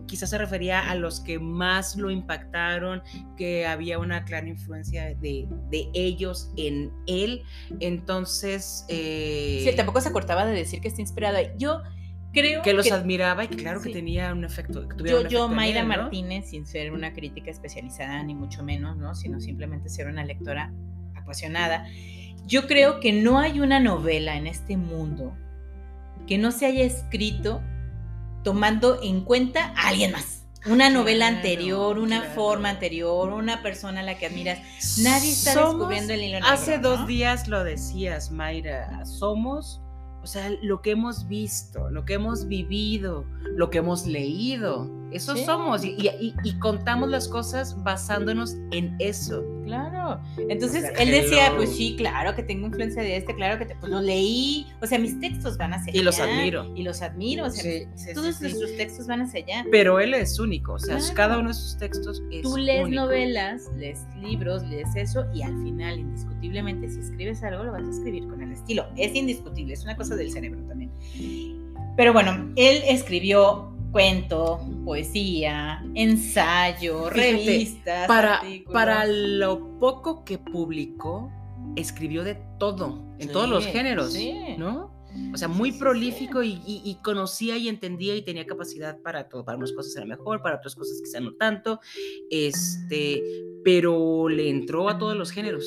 Quizás 0.06 0.30
se 0.30 0.38
refería 0.38 0.88
a 0.90 0.94
los 0.94 1.20
que 1.20 1.38
más 1.38 1.96
lo 1.96 2.10
impactaron, 2.10 3.02
que 3.36 3.66
había 3.66 3.98
una 3.98 4.24
clara 4.24 4.48
influencia 4.48 5.14
de, 5.16 5.46
de 5.70 5.88
ellos 5.92 6.50
en 6.56 6.90
él. 7.06 7.42
Entonces, 7.80 8.84
eh, 8.88 9.60
Sí, 9.62 9.68
él 9.68 9.76
tampoco 9.76 10.00
se 10.00 10.12
cortaba 10.12 10.46
de 10.46 10.52
decir 10.54 10.80
que 10.80 10.88
está 10.88 11.00
inspirado. 11.00 11.36
Yo 11.58 11.82
creo 12.40 12.62
que 12.62 12.72
los 12.72 12.86
que 12.86 12.92
admiraba 12.92 13.44
y 13.44 13.48
que 13.48 13.56
claro 13.56 13.80
sí. 13.80 13.88
que 13.88 13.94
tenía 13.94 14.32
un 14.32 14.44
efecto. 14.44 14.86
Que 14.88 14.96
yo, 15.10 15.20
un 15.22 15.28
yo 15.28 15.38
efecto 15.40 15.48
Mayra 15.48 15.80
él, 15.80 15.88
¿no? 15.88 15.96
Martínez, 15.96 16.50
sin 16.50 16.66
ser 16.66 16.92
una 16.92 17.12
crítica 17.12 17.50
especializada 17.50 18.22
ni 18.22 18.34
mucho 18.34 18.62
menos, 18.62 18.96
¿no? 18.96 19.14
Sino 19.14 19.40
simplemente 19.40 19.88
ser 19.88 20.06
una 20.06 20.24
lectora 20.24 20.72
apasionada, 21.14 21.86
yo 22.46 22.66
creo 22.66 23.00
que 23.00 23.12
no 23.12 23.38
hay 23.40 23.60
una 23.60 23.80
novela 23.80 24.36
en 24.36 24.46
este 24.46 24.76
mundo 24.76 25.34
que 26.28 26.38
no 26.38 26.52
se 26.52 26.66
haya 26.66 26.84
escrito 26.84 27.62
tomando 28.44 29.00
en 29.02 29.22
cuenta 29.22 29.72
a 29.76 29.88
alguien 29.88 30.12
más. 30.12 30.44
Una 30.66 30.90
novela 30.90 31.26
Claro, 31.26 31.36
anterior, 31.36 31.98
una 31.98 32.20
claro. 32.22 32.34
forma 32.34 32.70
anterior, 32.70 33.32
una 33.32 33.62
persona 33.62 34.00
a 34.00 34.02
la 34.02 34.18
que 34.18 34.26
admiras. 34.26 34.58
Nadie 35.02 35.30
está 35.30 35.52
Somos- 35.54 35.74
descubriendo 35.78 36.12
el 36.14 36.22
hilo 36.22 36.34
negro. 36.40 36.48
Hace 36.48 36.78
dos 36.78 37.00
¿no? 37.00 37.06
días 37.06 37.46
lo 37.46 37.62
decías, 37.62 38.32
Mayra, 38.32 39.04
somos, 39.06 39.80
o 40.26 40.28
sea, 40.28 40.50
lo 40.60 40.82
que 40.82 40.90
hemos 40.90 41.28
visto, 41.28 41.88
lo 41.88 42.04
que 42.04 42.14
hemos 42.14 42.48
vivido, 42.48 43.24
lo 43.54 43.70
que 43.70 43.78
hemos 43.78 44.06
leído, 44.08 44.90
eso 45.12 45.36
Sí. 45.36 45.44
somos 45.44 45.84
y, 45.84 45.90
y- 46.20 46.34
y 46.42 46.58
contamos 46.58 47.08
las 47.08 47.28
cosas 47.28 47.80
basándonos 47.84 48.56
en 48.72 48.96
eso. 48.98 49.44
Claro. 49.64 49.95
Entonces 50.48 50.82
sea, 50.82 50.90
él 51.02 51.10
decía, 51.10 51.46
hello. 51.48 51.56
pues 51.56 51.76
sí, 51.76 51.94
claro 51.96 52.34
que 52.34 52.42
tengo 52.42 52.66
influencia 52.66 53.02
de 53.02 53.16
este, 53.16 53.34
claro 53.34 53.58
que 53.58 53.66
te, 53.66 53.74
pues 53.76 53.90
lo 53.90 54.00
leí. 54.00 54.66
O 54.82 54.86
sea, 54.86 54.98
mis 54.98 55.18
textos 55.20 55.56
van 55.58 55.74
hacia 55.74 55.94
Y 55.96 56.02
los 56.02 56.18
allá, 56.20 56.38
admiro. 56.38 56.72
Y 56.74 56.82
los 56.82 57.02
admiro. 57.02 57.46
O 57.46 57.50
sea, 57.50 57.62
Sí, 57.62 57.86
sí, 57.94 58.14
todos 58.14 58.26
sí, 58.26 58.32
sí. 58.34 58.42
nuestros 58.44 58.76
textos 58.76 59.06
van 59.06 59.22
hacia 59.22 59.40
allá. 59.44 59.64
Pero 59.70 60.00
él 60.00 60.14
es 60.14 60.38
único, 60.38 60.74
o 60.74 60.78
sea, 60.78 60.96
Claro. 60.96 61.14
cada 61.14 61.38
uno 61.38 61.48
de 61.48 61.54
sus 61.54 61.76
textos 61.78 62.22
es 62.30 62.42
Tú 62.42 62.56
lees 62.56 62.84
único. 62.86 63.02
novelas, 63.02 63.62
lees 63.76 64.00
libros, 64.20 64.62
lees 64.64 64.88
eso 64.96 65.26
y 65.34 65.42
al 65.42 65.54
final, 65.62 65.98
indiscutiblemente, 65.98 66.88
si 66.90 67.00
escribes 67.00 67.42
algo, 67.42 67.64
lo 67.64 67.72
vas 67.72 67.84
a 67.84 67.90
escribir 67.90 68.26
con 68.28 68.40
el 68.42 68.52
estilo. 68.52 68.86
Es 68.96 69.14
indiscutible, 69.14 69.74
es 69.74 69.84
una 69.84 69.96
cosa 69.96 70.16
del 70.16 70.30
cerebro 70.30 70.60
también. 70.68 70.90
Pero 71.96 72.12
bueno, 72.12 72.52
él 72.56 72.82
escribió 72.88 73.75
cuento, 73.96 74.60
poesía, 74.84 75.82
ensayo, 75.94 77.04
Fíjate, 77.08 77.32
revistas, 77.32 78.06
Para, 78.06 78.34
artículos. 78.36 78.72
para 78.72 79.06
lo 79.06 79.78
poco 79.78 80.22
que 80.24 80.36
publicó, 80.38 81.30
escribió 81.76 82.22
de 82.22 82.36
todo, 82.58 83.02
en 83.18 83.28
todos 83.32 83.48
los 83.48 83.64
géneros, 83.66 84.12
sí. 84.12 84.34
¿no? 84.58 84.94
O 85.32 85.36
sea, 85.38 85.48
muy 85.48 85.72
Sí, 85.72 85.78
prolífico 85.78 86.42
Y, 86.42 86.60
y- 86.66 86.82
y 86.84 86.96
conocía 87.02 87.56
y 87.56 87.68
entendía 87.68 88.14
y 88.16 88.20
tenía 88.22 88.44
capacidad 88.44 89.00
para 89.00 89.30
todo. 89.30 89.46
Para 89.46 89.56
unas 89.56 89.72
cosas 89.72 89.96
era 89.96 90.04
mejor, 90.04 90.42
para 90.42 90.56
otras 90.56 90.74
cosas 90.74 91.00
quizá 91.02 91.20
no 91.20 91.32
tanto. 91.36 91.80
Este, 92.30 93.22
pero 93.64 94.28
le 94.28 94.50
entró 94.50 94.90
a 94.90 94.98
todos 94.98 95.16
los 95.16 95.30
géneros. 95.30 95.64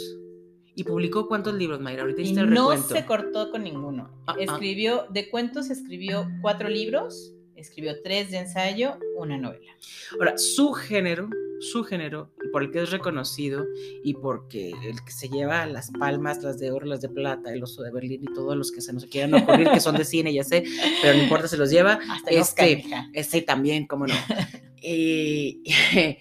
¿Y 0.75 0.83
publicó 0.83 1.27
cuántos 1.27 1.55
libros, 1.55 1.79
Mayra? 1.81 2.03
Ahorita 2.03 2.21
Y 2.21 2.25
hiciste 2.25 2.41
el 2.41 2.51
no 2.51 2.69
recuento. 2.69 2.93
se 2.95 3.05
cortó 3.05 3.49
con 3.49 3.63
ninguno. 3.63 4.11
Ah, 4.27 4.35
ah. 4.37 4.39
Escribió, 4.39 5.05
de 5.09 5.29
cuentos 5.31 5.71
escribió 5.71 6.27
cuatro 6.41 6.69
libros, 6.69 7.33
escribió 7.59 8.01
tres 8.01 8.31
de 8.31 8.39
ensayo, 8.39 8.97
una 9.17 9.37
novela. 9.37 9.71
Ahora, 10.13 10.37
su 10.37 10.73
género, 10.73 11.29
su 11.59 11.83
género, 11.83 12.29
por 12.51 12.63
el 12.63 12.71
que 12.71 12.81
es 12.81 12.89
reconocido 12.91 13.65
y 14.03 14.13
porque 14.13 14.69
el 14.69 15.03
que 15.03 15.11
se 15.11 15.27
lleva 15.29 15.65
las 15.65 15.91
palmas, 15.91 16.41
las 16.41 16.57
de 16.57 16.71
oro, 16.71 16.85
las 16.85 17.01
de 17.01 17.09
plata, 17.09 17.53
el 17.53 17.61
oso 17.63 17.83
de 17.83 17.91
Berlín 17.91 18.23
y 18.23 18.33
todos 18.33 18.55
los 18.55 18.71
que 18.71 18.81
se 18.81 18.93
nos 18.93 19.05
quieran 19.05 19.33
ocurrir, 19.33 19.69
que 19.69 19.79
son 19.79 19.95
de 19.95 20.05
cine, 20.05 20.33
ya 20.33 20.43
sé, 20.43 20.63
pero 21.01 21.17
no 21.17 21.23
importa, 21.23 21.47
se 21.47 21.57
los 21.57 21.69
lleva. 21.69 21.99
Hasta 22.09 22.31
Este. 22.31 22.83
Este 23.13 23.41
también, 23.41 23.85
cómo 23.87 24.07
no. 24.07 24.13
Eh, 24.81 25.57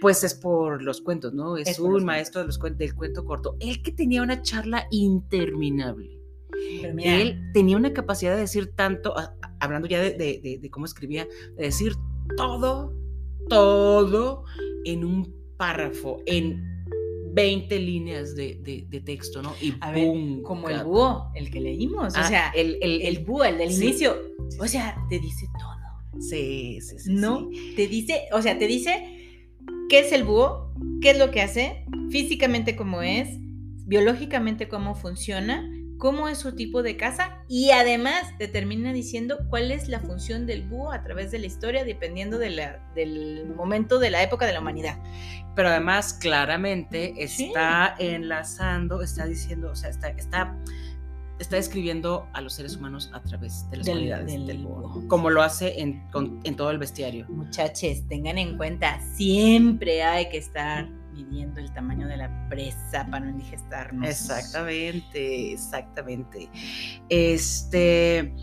pues 0.00 0.24
es 0.24 0.34
por 0.34 0.82
los 0.82 1.00
cuentos, 1.00 1.32
¿no? 1.32 1.56
Es, 1.56 1.78
un 1.78 2.04
maestro 2.04 2.40
de 2.40 2.48
los 2.48 2.58
cuen- 2.60 2.76
del 2.76 2.92
cuento 2.96 3.24
corto. 3.24 3.56
Él 3.60 3.82
que 3.82 3.92
tenía 3.92 4.20
una 4.20 4.42
charla 4.42 4.88
interminable. 4.90 6.19
Mira, 6.94 7.16
Él 7.16 7.40
tenía 7.52 7.76
una 7.76 7.92
capacidad 7.92 8.34
de 8.34 8.40
decir 8.42 8.72
tanto, 8.74 9.16
a- 9.18 9.34
a- 9.42 9.56
hablando 9.60 9.88
ya 9.88 10.00
de, 10.00 10.10
de- 10.12 10.40
de- 10.42 10.58
de 10.60 10.70
cómo 10.70 10.84
escribía, 10.86 11.26
de 11.56 11.64
decir 11.64 11.92
todo, 12.36 12.94
todo 13.48 14.44
en 14.84 15.04
un 15.04 15.34
párrafo, 15.56 16.18
en 16.26 16.62
20 17.32 17.78
líneas 17.78 18.34
de, 18.34 18.58
de- 18.62 18.86
de 18.88 19.00
texto, 19.00 19.42
¿no? 19.42 19.54
Y 19.60 19.74
a 19.80 19.92
ver, 19.92 20.04
¡pum! 20.06 20.42
como 20.42 20.68
el 20.68 20.82
búho, 20.84 21.30
el 21.34 21.50
que 21.50 21.60
leímos, 21.60 22.14
o 22.14 22.18
Ah, 22.18 22.24
sea, 22.28 22.48
el, 22.56 22.78
el, 22.82 23.02
el 23.02 23.16
el- 23.18 23.24
búho, 23.24 23.44
el 23.44 23.58
del 23.58 23.72
sí. 23.72 23.84
inicio, 23.84 24.16
o 24.58 24.66
sea, 24.66 24.96
te 25.08 25.18
dice 25.20 25.46
todo. 25.58 26.20
Sí, 26.20 26.80
sí, 26.80 26.98
sí. 26.98 27.12
No, 27.14 27.48
sí. 27.52 27.72
te 27.76 27.86
dice, 27.86 28.22
o 28.32 28.42
sea, 28.42 28.58
te 28.58 28.66
dice 28.66 29.16
qué 29.88 30.00
es 30.00 30.12
el 30.12 30.24
búho, 30.24 30.74
qué 31.00 31.10
es 31.10 31.18
lo 31.18 31.30
que 31.30 31.40
hace, 31.40 31.86
físicamente 32.10 32.74
cómo 32.74 33.00
es, 33.02 33.28
biológicamente 33.86 34.68
cómo 34.68 34.94
funciona, 34.96 35.68
cómo 36.00 36.26
es 36.28 36.38
su 36.38 36.56
tipo 36.56 36.82
de 36.82 36.96
casa 36.96 37.44
y 37.46 37.70
además 37.70 38.22
te 38.38 38.48
termina 38.48 38.92
diciendo 38.92 39.38
cuál 39.48 39.70
es 39.70 39.86
la 39.88 40.00
función 40.00 40.46
del 40.46 40.62
búho 40.66 40.90
a 40.92 41.02
través 41.04 41.30
de 41.30 41.38
la 41.38 41.46
historia 41.46 41.84
dependiendo 41.84 42.38
de 42.38 42.50
la- 42.50 42.80
del 42.96 43.46
momento 43.54 44.00
de 44.00 44.10
la 44.10 44.22
época 44.22 44.46
de 44.46 44.52
la 44.54 44.60
humanidad. 44.60 44.98
Pero 45.54 45.68
además, 45.68 46.14
claramente 46.14 47.14
Sí. 47.28 47.46
está 47.48 47.94
enlazando, 47.98 49.02
está 49.02 49.26
diciendo, 49.26 49.70
o 49.70 49.76
sea, 49.76 49.90
está, 49.90 50.08
está, 50.08 50.56
está 51.38 51.56
describiendo 51.56 52.26
a 52.32 52.40
los 52.40 52.54
seres 52.54 52.76
humanos 52.76 53.10
a 53.12 53.20
través 53.22 53.68
de 53.70 53.76
las 53.78 53.86
Del- 53.86 53.96
cualidades 53.96 54.32
del 54.32 54.46
del 54.46 54.58
búho, 54.58 54.88
búho. 54.88 55.08
como 55.08 55.28
lo 55.30 55.42
hace 55.42 55.80
en, 55.80 56.06
con- 56.10 56.40
en 56.44 56.56
todo 56.56 56.70
el 56.70 56.78
bestiario. 56.78 57.26
Muchachos, 57.28 58.06
tengan 58.08 58.38
en 58.38 58.56
cuenta, 58.56 59.00
siempre 59.16 60.02
hay 60.02 60.28
que 60.30 60.38
estar 60.38 60.88
midiendo 61.12 61.60
el 61.60 61.72
tamaño 61.72 62.06
de 62.08 62.16
la 62.16 62.48
presa 62.48 63.06
para 63.10 63.20
no 63.26 63.30
indigestarnos. 63.30 64.08
Exactamente, 64.08 65.52
exactamente. 65.52 66.48
Este. 67.08 68.34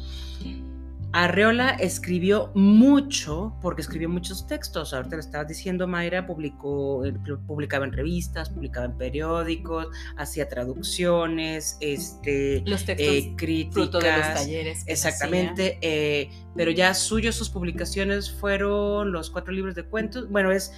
Arreola 1.14 1.70
escribió 1.72 2.52
mucho, 2.54 3.56
porque 3.62 3.82
escribió 3.82 4.10
muchos 4.10 4.46
textos. 4.46 4.94
Ahorita 4.94 5.16
lo 5.16 5.22
estabas 5.22 5.48
diciendo, 5.48 5.88
Mayra, 5.88 6.28
publicó, 6.28 7.06
eh, 7.06 7.14
publicaba 7.48 7.86
en 7.86 7.94
revistas, 7.94 8.50
publicaba 8.50 8.88
en 8.88 8.98
periódicos, 8.98 9.88
hacía 10.18 10.50
traducciones, 10.50 11.78
este, 11.80 12.62
Los 12.66 12.86
textos 12.86 13.08
eh, 13.08 13.34
críticas. 13.38 13.74
fruto 13.74 14.00
de 14.00 14.12
los 14.12 14.34
talleres. 14.34 14.84
que 14.84 14.92
Exactamente, 14.92 15.80
eh, 15.82 16.30
pero 16.56 16.72
ya 16.72 16.94
suyos 16.94 17.36
sus 17.36 17.50
publicaciones 17.50 18.30
fueron 18.30 19.12
los 19.12 19.30
cuatro 19.30 19.54
libros 19.54 19.76
de 19.76 19.86
cuentos. 19.86 20.30
Bueno, 20.30 20.52
es 20.52 20.74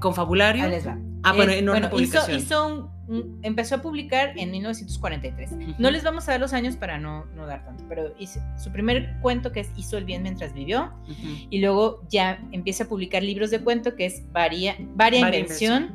confabulario. 0.00 0.62
hacía. 0.64 0.70
Ahí 0.70 0.76
les 0.76 0.86
va. 0.88 0.98
Ah, 1.22 1.32
bueno, 1.34 1.52
en 1.52 1.64
hizo, 1.84 1.90
publicación. 1.90 2.38
hizo 2.38 2.66
un- 2.66 2.90
un- 3.14 3.38
empezó 3.42 3.74
a 3.74 3.82
publicar 3.82 4.32
en 4.38 4.50
1943. 4.52 5.50
No 5.78 5.90
les 5.90 6.02
vamos 6.02 6.28
a 6.28 6.32
dar 6.32 6.40
los 6.40 6.52
años 6.54 6.76
para 6.76 6.98
no, 6.98 7.26
no 7.36 7.44
dar 7.46 7.64
tanto, 7.64 7.84
pero 7.88 8.14
hizo- 8.18 8.40
su 8.56 8.70
primer 8.72 9.16
cuento 9.20 9.52
que 9.52 9.60
es 9.60 9.70
Hizo 9.76 9.98
el 9.98 10.04
bien 10.04 10.22
mientras 10.22 10.54
vivió, 10.54 10.92
y 11.50 11.60
luego 11.60 12.02
ya 12.08 12.40
empieza 12.52 12.84
a 12.84 12.88
publicar 12.88 13.22
libros 13.22 13.50
de 13.50 13.60
cuento 13.60 13.96
que 13.96 14.06
es 14.06 14.22
Varia, 14.32 14.76
Varia, 14.94 15.20
Varia 15.22 15.40
Invención, 15.40 15.90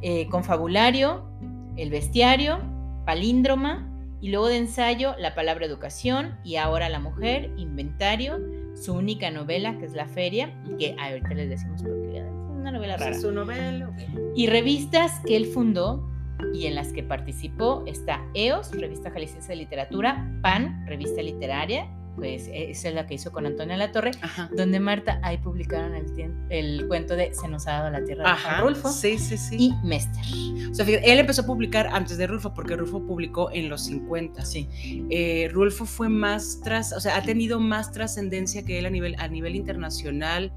eh, 0.00 0.26
Confabulario, 0.28 1.28
El 1.76 1.90
Bestiario, 1.90 2.60
Palíndroma, 3.04 3.84
y 4.20 4.30
luego 4.30 4.48
de 4.48 4.56
ensayo 4.58 5.14
La 5.18 5.34
Palabra 5.34 5.66
Educación, 5.66 6.36
y 6.44 6.56
ahora 6.56 6.88
La 6.88 7.00
Mujer, 7.00 7.50
Inventario, 7.56 8.38
su 8.74 8.94
única 8.94 9.30
novela 9.30 9.76
que 9.78 9.84
es 9.86 9.92
La 9.92 10.06
Feria, 10.06 10.52
que 10.78 10.94
ahorita 10.98 11.34
les 11.34 11.48
decimos 11.50 11.82
porque 11.82 12.18
es 12.18 12.24
una 12.58 12.70
novela 12.70 12.96
rara. 12.96 13.10
es 13.10 13.22
su 13.22 13.32
novela. 13.32 13.90
Y 14.34 14.46
revistas 14.46 15.20
que 15.26 15.36
él 15.36 15.46
fundó 15.46 16.08
y 16.54 16.66
en 16.66 16.74
las 16.74 16.92
que 16.92 17.02
participó 17.02 17.82
está 17.86 18.24
EOS, 18.34 18.72
Revista 18.72 19.10
Jalisciense 19.10 19.48
de 19.48 19.56
Literatura, 19.56 20.30
PAN, 20.42 20.84
Revista 20.86 21.22
Literaria, 21.22 21.88
pues 22.18 22.50
esa 22.52 22.88
es 22.88 22.94
la 22.94 23.06
que 23.06 23.14
hizo 23.14 23.30
con 23.30 23.46
Antonia 23.46 23.76
La 23.76 23.92
Torre, 23.92 24.10
donde 24.56 24.80
Marta 24.80 25.20
ahí 25.22 25.38
publicaron 25.38 25.94
el, 25.94 26.34
el, 26.50 26.88
cuento 26.88 27.14
de 27.14 27.32
Se 27.32 27.46
nos 27.48 27.66
ha 27.68 27.72
dado 27.74 27.90
la 27.90 28.04
tierra 28.04 28.36
de 28.36 28.60
Rulfo 28.60 28.90
sí, 28.90 29.18
sí, 29.18 29.36
sí. 29.36 29.56
y 29.56 29.86
Mester. 29.86 30.24
O 30.70 30.74
sea, 30.74 30.84
fíjate, 30.84 31.12
él 31.12 31.18
empezó 31.18 31.42
a 31.42 31.46
publicar 31.46 31.88
antes 31.92 32.18
de 32.18 32.26
Rulfo, 32.26 32.52
porque 32.54 32.76
Rulfo 32.76 33.06
publicó 33.06 33.50
en 33.52 33.68
los 33.68 33.84
50. 33.84 34.44
Sí. 34.44 34.68
Eh, 35.10 35.48
Rulfo 35.52 35.86
fue 35.86 36.08
más 36.08 36.60
tras, 36.62 36.92
o 36.92 37.00
sea, 37.00 37.16
ha 37.16 37.22
tenido 37.22 37.60
más 37.60 37.92
trascendencia 37.92 38.64
que 38.64 38.78
él 38.78 38.86
a 38.86 38.90
nivel, 38.90 39.14
a 39.18 39.28
nivel 39.28 39.54
internacional. 39.54 40.52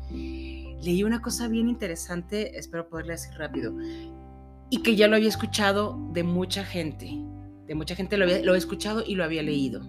Leí 0.81 1.03
una 1.03 1.21
cosa 1.21 1.47
bien 1.47 1.69
interesante, 1.69 2.57
espero 2.57 2.89
poderle 2.89 3.13
decir 3.13 3.33
rápido, 3.37 3.75
y 4.69 4.81
que 4.83 4.95
ya 4.95 5.07
lo 5.07 5.15
había 5.15 5.29
escuchado 5.29 5.97
de 6.13 6.23
mucha 6.23 6.63
gente. 6.63 7.11
De 7.65 7.75
mucha 7.75 7.95
gente 7.95 8.17
lo 8.17 8.25
había, 8.25 8.41
lo 8.43 8.55
he 8.55 8.57
escuchado 8.57 9.03
y 9.05 9.15
lo 9.15 9.23
había 9.23 9.43
leído 9.43 9.81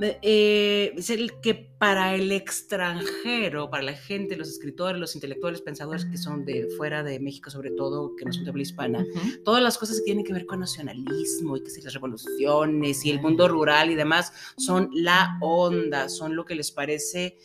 eh, 0.00 0.94
es 0.96 1.10
el 1.10 1.40
que 1.40 1.54
para 1.54 2.14
el 2.14 2.30
extranjero, 2.32 3.70
para 3.70 3.82
la 3.82 3.92
gente, 3.92 4.36
los 4.36 4.48
escritores, 4.48 5.00
los 5.00 5.14
intelectuales, 5.14 5.60
pensadores 5.62 6.04
que 6.04 6.16
son 6.16 6.44
de 6.44 6.68
fuera 6.76 7.02
de 7.02 7.18
México, 7.18 7.50
sobre 7.50 7.70
todo, 7.72 8.14
que 8.16 8.24
no 8.24 8.32
son 8.32 8.44
de 8.44 8.50
habla 8.50 8.62
hispana, 8.62 9.06
todas 9.44 9.62
las 9.62 9.78
cosas 9.78 9.98
que 9.98 10.04
tienen 10.04 10.24
que 10.24 10.32
ver 10.32 10.46
con 10.46 10.60
nacionalismo 10.60 11.56
y 11.56 11.62
que 11.62 11.70
si 11.70 11.82
las 11.82 11.92
revoluciones 11.92 13.04
y 13.04 13.10
el 13.10 13.20
mundo 13.20 13.48
rural 13.48 13.90
y 13.90 13.94
demás 13.94 14.32
son 14.56 14.90
la 14.92 15.38
onda, 15.40 16.08
son 16.08 16.36
lo 16.36 16.44
que 16.44 16.54
les 16.54 16.70
parece 16.70 17.36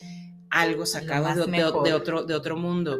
algo 0.56 0.86
sacado 0.86 1.46
de, 1.46 1.52
de, 1.52 1.94
otro, 1.94 2.24
de 2.24 2.34
otro 2.34 2.56
mundo. 2.56 2.98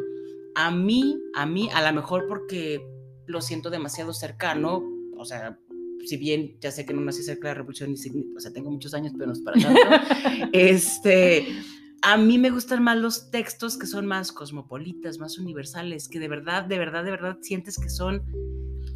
A 0.54 0.70
mí, 0.70 1.18
a 1.34 1.46
mí, 1.46 1.70
a 1.72 1.82
lo 1.90 1.94
mejor 1.94 2.26
porque 2.28 2.86
lo 3.26 3.40
siento 3.40 3.70
demasiado 3.70 4.12
cercano, 4.12 4.82
o 5.16 5.24
sea, 5.24 5.58
si 6.04 6.18
bien 6.18 6.58
ya 6.60 6.70
sé 6.70 6.84
que 6.84 6.92
no 6.92 7.00
nací 7.00 7.22
cerca 7.22 7.48
de 7.48 7.54
la 7.54 7.58
revolución, 7.58 7.94
o 8.36 8.40
sea, 8.40 8.52
tengo 8.52 8.70
muchos 8.70 8.92
años, 8.92 9.14
pero 9.14 9.28
no 9.28 9.32
es 9.32 9.40
para 9.40 9.58
tanto, 9.58 9.80
este, 10.52 11.48
a 12.02 12.18
mí 12.18 12.36
me 12.36 12.50
gustan 12.50 12.82
más 12.82 12.98
los 12.98 13.30
textos 13.30 13.78
que 13.78 13.86
son 13.86 14.06
más 14.06 14.32
cosmopolitas, 14.32 15.18
más 15.18 15.38
universales, 15.38 16.08
que 16.08 16.20
de 16.20 16.28
verdad, 16.28 16.64
de 16.64 16.78
verdad, 16.78 17.04
de 17.04 17.10
verdad 17.10 17.38
sientes 17.40 17.78
que 17.78 17.88
son 17.88 18.22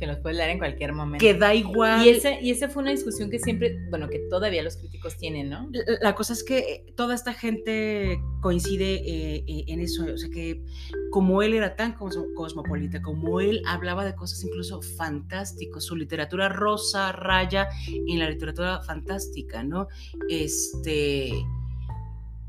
que 0.00 0.06
los 0.06 0.18
puedes 0.18 0.38
leer 0.38 0.50
en 0.50 0.58
cualquier 0.58 0.92
momento. 0.92 1.22
Que 1.22 1.34
da 1.34 1.54
igual. 1.54 2.04
Y, 2.04 2.08
ese, 2.08 2.40
y 2.40 2.50
esa 2.50 2.68
fue 2.68 2.82
una 2.82 2.90
discusión 2.90 3.30
que 3.30 3.38
siempre, 3.38 3.78
bueno, 3.90 4.08
que 4.08 4.18
todavía 4.30 4.62
los 4.62 4.76
críticos 4.76 5.16
tienen, 5.18 5.50
¿no? 5.50 5.70
La, 6.00 6.14
cosa 6.14 6.32
es 6.32 6.42
que 6.42 6.58
eh, 6.58 6.92
toda 6.96 7.14
esta 7.14 7.34
gente 7.34 8.18
coincide 8.40 8.94
eh, 8.94 9.44
eh, 9.46 9.64
en 9.68 9.80
eso, 9.80 10.04
o 10.12 10.16
sea, 10.16 10.30
que 10.30 10.64
como 11.10 11.42
él 11.42 11.54
era 11.54 11.76
tan 11.76 11.94
cosmopolita, 11.94 13.02
como 13.02 13.40
él 13.40 13.62
hablaba 13.66 14.04
de 14.04 14.14
cosas 14.14 14.42
incluso 14.42 14.80
fantásticas, 14.80 15.84
su 15.84 15.94
literatura 15.94 16.48
rosa 16.48 17.12
raya 17.12 17.68
en 17.86 18.18
la 18.18 18.30
literatura 18.30 18.82
fantástica, 18.82 19.62
¿no? 19.62 19.86
Este... 20.28 21.32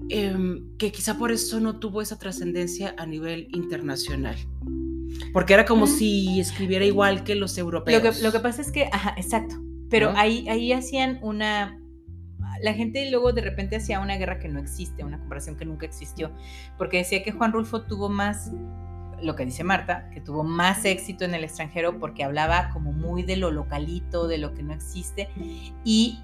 Em, 0.10 0.78
que 0.78 0.92
quizá 0.92 1.18
por 1.18 1.32
eso 1.32 1.60
no 1.60 1.80
tuvo 1.80 2.02
esa 2.02 2.18
trascendencia 2.18 2.96
a 2.98 3.06
nivel 3.06 3.48
internacional. 3.52 4.36
Porque 5.34 5.54
era 5.54 5.66
como 5.66 5.88
si 5.88 6.40
escribiera 6.40 6.86
igual 6.86 7.24
que 7.24 7.36
los 7.36 7.58
europeos. 7.58 8.04
Lo 8.04 8.12
que, 8.12 8.22
lo 8.22 8.32
que 8.32 8.40
pasa 8.40 8.62
es 8.62 8.72
que, 8.72 8.90
ajá, 8.92 9.14
exacto. 9.18 9.56
Pero 9.90 10.14
ahí, 10.16 10.48
ahí 10.48 10.72
hacían 10.74 11.20
una. 11.22 11.78
La 12.62 12.74
gente 12.74 13.10
luego 13.10 13.34
de 13.34 13.42
repente 13.42 13.76
hacía 13.76 14.00
una 14.00 14.18
guerra 14.18 14.40
que 14.40 14.48
no 14.48 14.60
existe, 14.60 15.04
una 15.04 15.20
comparación 15.20 15.58
que 15.58 15.66
nunca 15.66 15.86
existió. 15.86 16.32
Porque 16.78 16.98
decía 16.98 17.24
que 17.24 17.32
Juan 17.32 17.52
Rulfo 17.52 17.84
tuvo 17.84 18.08
más, 18.08 18.52
lo 19.22 19.36
que 19.36 19.46
dice 19.46 19.64
Marta, 19.64 20.10
que 20.14 20.22
tuvo 20.22 20.44
más 20.44 20.86
éxito 20.86 21.26
en 21.26 21.34
el 21.34 21.44
extranjero 21.44 22.00
porque 22.00 22.24
hablaba 22.24 22.70
como 22.70 22.94
muy 22.94 23.24
de 23.24 23.36
lo 23.38 23.52
localito, 23.52 24.28
de 24.28 24.38
lo 24.38 24.54
que 24.54 24.64
no 24.64 24.74
existe. 24.74 25.30
Y 25.84 26.20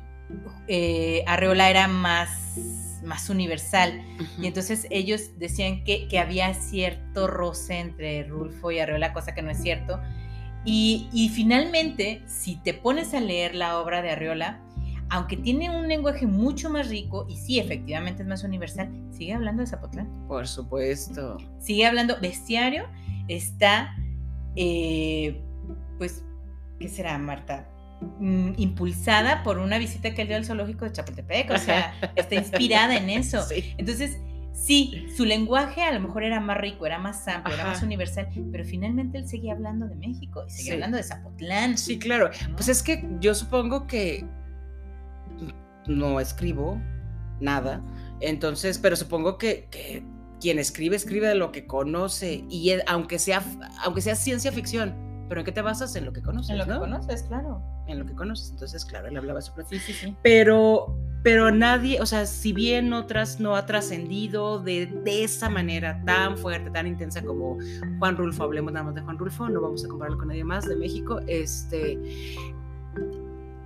eh, 0.67 1.23
Arreola 1.25 1.69
era 1.69 1.87
más 1.87 2.86
más 3.03 3.29
universal. 3.29 4.01
Y 4.39 4.47
entonces 4.47 4.87
ellos 4.89 5.37
decían 5.37 5.83
que, 5.83 6.07
que, 6.07 6.19
había 6.19 6.53
cierto 6.53 7.27
roce 7.27 7.79
entre 7.79 8.23
Rulfo 8.23 8.71
y 8.71 8.79
Arreola, 8.79 9.13
cosa 9.13 9.33
que 9.33 9.41
no 9.41 9.51
es 9.51 9.61
cierto. 9.61 9.99
Y, 10.65 11.07
y, 11.13 11.29
finalmente, 11.29 12.21
si 12.25 12.57
te 12.57 12.73
pones 12.73 13.13
a 13.13 13.21
leer 13.21 13.55
la 13.55 13.79
obra 13.79 14.01
de 14.01 14.11
Arreola, 14.11 14.61
aunque 15.09 15.37
tiene 15.37 15.69
un 15.69 15.87
lenguaje 15.87 16.25
mucho 16.25 16.69
más 16.69 16.89
rico 16.89 17.25
y 17.29 17.37
sí, 17.37 17.59
efectivamente 17.59 18.23
es 18.23 18.27
más 18.27 18.43
universal, 18.43 18.89
sigue 19.11 19.33
hablando 19.33 19.61
de 19.61 19.67
Zapotlán. 19.67 20.27
Por 20.27 20.47
supuesto. 20.47 21.37
Sigue 21.59 21.85
hablando, 21.85 22.19
bestiario 22.19 22.87
está, 23.27 23.95
eh, 24.55 25.41
pues, 25.97 26.23
¿qué 26.79 26.89
será, 26.89 27.17
Marta? 27.17 27.69
Mm, 27.99 28.53
impulsada 28.57 29.41
por 29.41 29.57
una 29.57 29.79
visita 29.79 30.13
que 30.13 30.21
él 30.21 30.27
dio 30.27 30.37
al 30.37 30.45
zoológico 30.45 30.85
de 30.85 30.91
Chapultepec, 30.91 31.49
o 31.49 31.57
sea, 31.57 31.95
está 32.15 32.35
inspirada 32.35 32.95
en 32.95 33.09
eso. 33.09 33.43
Entonces, 33.77 34.19
sí, 34.53 35.07
su 35.15 35.25
lenguaje 35.25 35.81
a 35.81 35.91
lo 35.91 35.99
mejor 35.99 36.23
era 36.23 36.39
más 36.39 36.57
rico, 36.57 36.85
era 36.85 36.99
más 36.99 37.27
amplio, 37.27 37.55
era 37.55 37.65
más 37.65 37.81
universal, 37.81 38.29
pero 38.51 38.63
finalmente 38.65 39.17
él 39.17 39.27
seguía 39.27 39.53
hablando 39.53 39.87
de 39.87 39.95
México 39.95 40.45
y 40.47 40.51
seguía 40.51 40.73
hablando 40.73 40.97
de 40.97 41.03
Zapotlán. 41.03 41.75
Sí, 41.75 41.97
claro. 41.97 42.29
Pues 42.53 42.69
es 42.69 42.83
que 42.83 43.03
yo 43.19 43.33
supongo 43.33 43.87
que 43.87 44.25
no 45.87 46.19
escribo 46.19 46.79
nada, 47.39 47.81
entonces, 48.19 48.77
pero 48.77 48.95
supongo 48.95 49.39
que, 49.39 49.67
que 49.71 50.03
quien 50.39 50.59
escribe, 50.59 50.95
escribe 50.95 51.27
de 51.27 51.35
lo 51.35 51.51
que 51.51 51.65
conoce 51.65 52.43
y 52.47 52.75
aunque 52.85 53.17
sea, 53.17 53.43
aunque 53.83 54.01
sea 54.01 54.15
ciencia 54.15 54.51
ficción 54.51 55.06
pero 55.29 55.41
¿en 55.41 55.45
qué 55.45 55.51
te 55.51 55.61
basas? 55.61 55.95
En 55.95 56.05
lo 56.05 56.13
que 56.13 56.21
conoces. 56.21 56.51
En 56.51 56.57
lo 56.57 56.65
que 56.65 56.77
conoces, 56.77 57.23
claro. 57.23 57.61
En 57.87 57.99
lo 57.99 58.05
que 58.05 58.13
conoces. 58.13 58.51
Entonces, 58.51 58.85
claro, 58.85 59.07
él 59.07 59.17
hablaba 59.17 59.41
sobre 59.41 59.65
sí, 59.65 59.79
sí, 59.79 59.93
sí. 59.93 60.15
Pero, 60.23 60.97
pero 61.23 61.51
nadie, 61.51 61.99
o 62.01 62.05
sea, 62.05 62.25
si 62.25 62.53
bien 62.53 62.93
otras 62.93 63.39
no 63.39 63.55
ha 63.55 63.65
trascendido 63.65 64.59
de, 64.59 64.85
de, 64.85 65.23
esa 65.23 65.49
manera 65.49 66.01
tan 66.05 66.37
fuerte, 66.37 66.69
tan 66.69 66.87
intensa 66.87 67.21
como 67.23 67.57
Juan 67.99 68.15
Rulfo, 68.15 68.43
hablemos 68.43 68.71
nada 68.71 68.85
más 68.85 68.95
de 68.95 69.01
Juan 69.01 69.17
Rulfo, 69.17 69.49
no 69.49 69.61
vamos 69.61 69.83
a 69.83 69.87
compararlo 69.87 70.17
con 70.17 70.29
nadie 70.29 70.43
más 70.43 70.65
de 70.67 70.75
México, 70.75 71.19
este, 71.27 71.99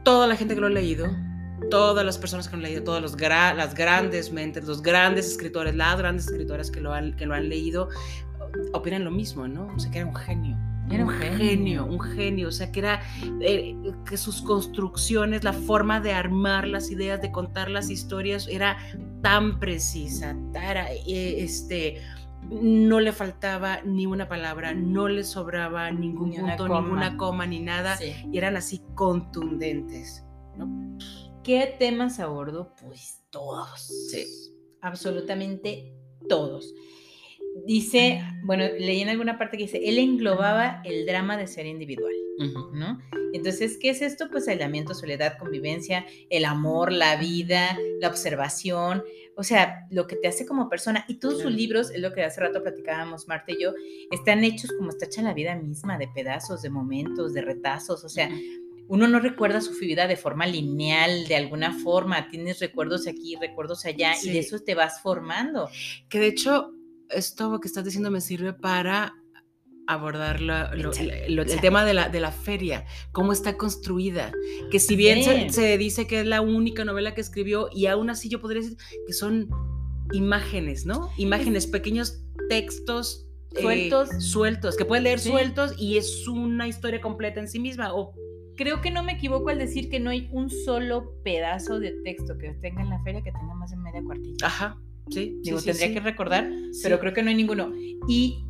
toda 0.04 0.26
la 0.26 0.36
gente 0.36 0.56
que 0.56 0.62
lo 0.62 0.68
ha 0.68 0.72
leído, 0.72 1.08
todas 1.70 2.04
las 2.04 2.18
personas 2.18 2.48
que 2.48 2.54
lo 2.54 2.58
han 2.58 2.64
leído, 2.64 2.84
todas 2.84 3.04
los 3.04 3.20
las 3.20 3.76
grandes 3.76 4.32
mentes, 4.32 4.66
los 4.66 4.82
grandes 4.82 5.28
escritores, 5.28 5.76
las 5.76 5.98
grandes 5.98 6.26
escritoras 6.26 6.72
que 6.72 6.82
lo 6.82 6.94
han, 6.94 7.16
que 7.16 7.28
lo 7.28 7.36
han 7.36 7.50
leído, 7.50 7.90
opinan 8.74 9.04
lo 9.04 9.12
mismo, 9.12 9.48
¿no? 9.48 9.68
O 9.76 9.80
sea, 9.80 9.92
que 9.92 10.00
era 10.00 10.08
un 10.08 10.16
genio 10.16 10.58
era 10.96 11.06
un 11.06 11.12
genio, 11.12 11.86
un 11.86 12.00
genio, 12.00 12.50
o 12.50 12.52
sea, 12.52 12.72
que 12.72 12.80
era 12.80 13.02
eh, 13.42 13.76
que 14.06 14.18
sus 14.18 14.42
construcciones, 14.42 15.44
la 15.44 15.54
forma 15.54 16.00
de 16.00 16.14
armar 16.14 16.68
las 16.68 16.92
ideas, 16.92 17.22
de 17.22 17.32
contar 17.32 17.70
las 17.70 17.90
historias, 17.90 18.48
era 18.48 18.78
tan 19.22 19.60
precisa, 19.60 20.36
eh, 20.54 21.36
este, 21.40 22.02
no 22.50 23.00
le 23.00 23.12
faltaba 23.12 23.82
ni 23.84 24.06
una 24.06 24.28
palabra, 24.28 24.74
no 24.74 25.08
le 25.08 25.24
sobraba 25.24 25.92
ningún 25.92 26.34
punto, 26.34 26.68
ninguna 26.68 27.18
coma 27.18 27.46
ni 27.46 27.60
nada, 27.60 27.98
y 28.02 28.38
eran 28.38 28.58
así 28.58 28.82
contundentes. 28.96 30.26
¿Qué 31.44 31.76
temas 31.80 32.20
abordó? 32.20 32.74
Pues 32.82 33.24
todos. 33.32 34.10
Sí. 34.12 34.26
Absolutamente 34.82 35.94
todos. 36.28 36.74
Dice, 37.66 38.22
bueno, 38.44 38.64
leí 38.80 39.02
en 39.02 39.10
alguna 39.10 39.38
parte 39.38 39.58
que 39.58 39.64
dice, 39.64 39.82
él 39.84 39.98
englobaba 39.98 40.82
el 40.84 41.06
drama 41.06 41.38
de 41.38 41.48
ser 41.48 41.66
individual, 41.66 42.14
¿no? 42.74 43.00
Entonces, 43.34 43.78
¿qué 43.78 43.92
es 43.92 44.02
esto? 44.02 44.30
Pues 44.32 44.48
aislamiento, 44.48 44.94
soledad, 44.94 45.38
convivencia, 45.38 46.06
el 46.30 46.46
amor, 46.46 46.92
la 46.92 47.16
vida, 47.18 47.78
la 48.00 48.08
observación, 48.08 49.04
o 49.36 49.44
sea, 49.44 49.86
lo 49.90 50.08
que 50.08 50.16
te 50.16 50.28
hace 50.28 50.46
como 50.46 50.70
persona. 50.70 51.06
Y 51.08 51.16
todos 51.16 51.42
sus 51.42 51.52
libros, 51.52 51.92
es 51.92 52.00
lo 52.00 52.14
que 52.14 52.24
hace 52.24 52.42
rato 52.42 52.62
platicábamos 52.62 53.28
Marta 53.28 53.52
y 53.52 53.62
yo, 53.62 53.74
están 54.12 54.44
hechos 54.44 54.72
como 54.78 54.90
está 54.90 55.06
hecha 55.06 55.22
la 55.22 55.34
vida 55.34 55.56
misma, 55.56 55.98
de 55.98 56.08
pedazos, 56.08 56.62
de 56.62 56.70
momentos, 56.70 57.34
de 57.34 57.42
retazos, 57.42 58.04
o 58.04 58.10
sea, 58.10 58.30
uno 58.88 59.08
no 59.08 59.20
recuerda 59.20 59.62
su 59.62 59.74
vida 59.80 60.06
de 60.08 60.18
forma 60.18 60.46
lineal, 60.46 61.26
de 61.28 61.38
alguna 61.38 61.72
forma, 61.80 62.28
tienes 62.30 62.60
recuerdos 62.60 63.08
aquí, 63.08 63.38
recuerdos 63.40 63.86
allá, 63.86 64.14
y 64.22 64.32
de 64.32 64.40
eso 64.40 64.60
te 64.60 64.76
vas 64.76 65.02
formando. 65.02 65.70
Que 66.10 66.20
de 66.20 66.28
hecho, 66.28 66.74
esto 67.12 67.60
que 67.60 67.68
estás 67.68 67.86
diciendo 67.86 68.12
me 68.12 68.22
sirve 68.22 68.54
para 68.54 69.14
abordar 69.88 70.40
el 70.42 71.62
tema 71.62 71.84
de 71.84 71.94
la, 71.94 72.10
de 72.10 72.20
la 72.20 72.32
feria, 72.32 72.86
cómo 73.12 73.34
está 73.34 73.58
construida, 73.58 74.32
que 74.72 74.80
si 74.80 74.96
bien 74.96 75.52
se, 75.52 75.78
dice 75.78 76.08
que 76.08 76.22
es 76.22 76.26
la 76.26 76.42
única 76.42 76.86
novela 76.86 77.14
que 77.14 77.22
escribió 77.22 77.70
y 77.74 77.88
aún 77.88 78.10
así 78.10 78.30
yo 78.30 78.40
podría 78.40 78.62
decir 78.62 78.78
que 79.06 79.14
son 79.14 79.50
imágenes, 80.14 80.86
¿no? 80.86 81.10
Imágenes, 81.18 81.68
pequeños 81.68 82.24
textos 82.50 83.28
eh, 83.52 83.62
sueltos, 83.62 84.10
sueltos, 84.24 84.78
que 84.78 84.86
pueden 84.86 85.04
leer 85.04 85.20
sueltos 85.20 85.74
y 85.78 85.98
es 85.98 86.28
una 86.28 86.68
historia 86.68 87.02
completa 87.02 87.40
en 87.40 87.50
sí 87.50 87.60
misma. 87.60 87.94
O 87.94 88.14
creo 88.56 88.82
que 88.82 88.92
no 88.92 89.04
me 89.04 89.14
equivoco 89.14 89.50
al 89.50 89.58
decir 89.58 89.90
que 89.90 90.00
no 90.00 90.10
hay 90.10 90.30
un 90.32 90.50
solo 90.50 91.14
pedazo 91.24 91.80
de 91.80 91.92
texto 92.04 92.38
que 92.38 92.54
tenga 92.62 92.82
en 92.82 92.90
la 92.90 93.02
feria 93.04 93.22
que 93.22 93.32
tenga 93.32 93.54
más 93.56 93.72
de 93.72 93.78
media 93.78 94.02
cuartilla. 94.04 94.46
Ajá. 94.46 94.78
Sí, 95.12 95.38
Digo, 95.44 95.62
tendría 95.62 95.94
que 95.94 96.00
recordar, 96.00 96.50
pero 96.82 97.00
creo 97.00 97.14
que 97.14 97.22
no 97.22 97.30
hay 97.30 97.36
ninguno. 97.36 97.72
Y 98.08 98.44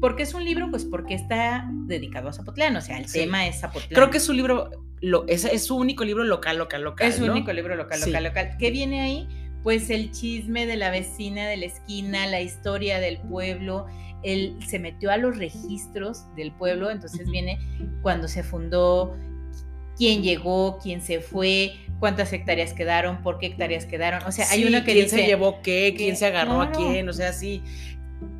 ¿por 0.00 0.16
qué 0.16 0.24
es 0.24 0.34
un 0.34 0.44
libro? 0.44 0.70
Pues 0.70 0.84
porque 0.84 1.14
está 1.14 1.68
dedicado 1.86 2.28
a 2.28 2.32
Zapotlán, 2.32 2.76
o 2.76 2.80
sea, 2.80 2.98
el 2.98 3.10
tema 3.10 3.46
es 3.46 3.60
Zapotlán. 3.60 3.90
Creo 3.90 4.10
que 4.10 4.18
es 4.18 4.28
un 4.28 4.36
libro, 4.36 4.70
lo, 5.00 5.26
es, 5.28 5.44
es, 5.44 5.64
su 5.64 5.76
único 5.76 6.04
libro 6.04 6.24
local, 6.24 6.58
local, 6.58 6.82
local. 6.82 7.08
Es 7.08 7.16
su 7.16 7.24
único 7.24 7.52
libro 7.52 7.76
local, 7.76 8.00
local, 8.00 8.24
local. 8.24 8.56
¿Qué 8.58 8.70
viene 8.70 9.00
ahí? 9.00 9.28
pues 9.64 9.88
el 9.88 10.12
chisme 10.12 10.66
de 10.66 10.76
la 10.76 10.90
vecina 10.90 11.48
de 11.48 11.56
la 11.56 11.64
esquina, 11.64 12.26
la 12.26 12.42
historia 12.42 13.00
del 13.00 13.18
pueblo. 13.18 13.86
Él 14.22 14.56
se 14.64 14.78
metió 14.78 15.10
a 15.10 15.16
los 15.16 15.38
registros 15.38 16.24
del 16.36 16.52
pueblo, 16.52 16.90
entonces 16.90 17.28
viene 17.28 17.58
cuando 18.02 18.28
se 18.28 18.42
fundó, 18.42 19.16
quién 19.96 20.22
llegó, 20.22 20.78
quién 20.82 21.00
se 21.00 21.20
fue, 21.20 21.74
cuántas 22.00 22.32
hectáreas 22.32 22.72
quedaron, 22.72 23.22
por 23.22 23.38
qué 23.38 23.46
hectáreas 23.46 23.86
quedaron. 23.86 24.22
O 24.26 24.32
sea, 24.32 24.46
hay 24.50 24.64
uno 24.64 24.78
que 24.84 24.92
quién 24.92 25.04
dice, 25.04 25.16
se 25.16 25.26
llevó 25.26 25.62
qué, 25.62 25.94
quién 25.96 26.16
se 26.16 26.26
agarró 26.26 26.60
a 26.60 26.70
quién, 26.70 27.08
o 27.08 27.12
sea, 27.12 27.32
sí. 27.32 27.62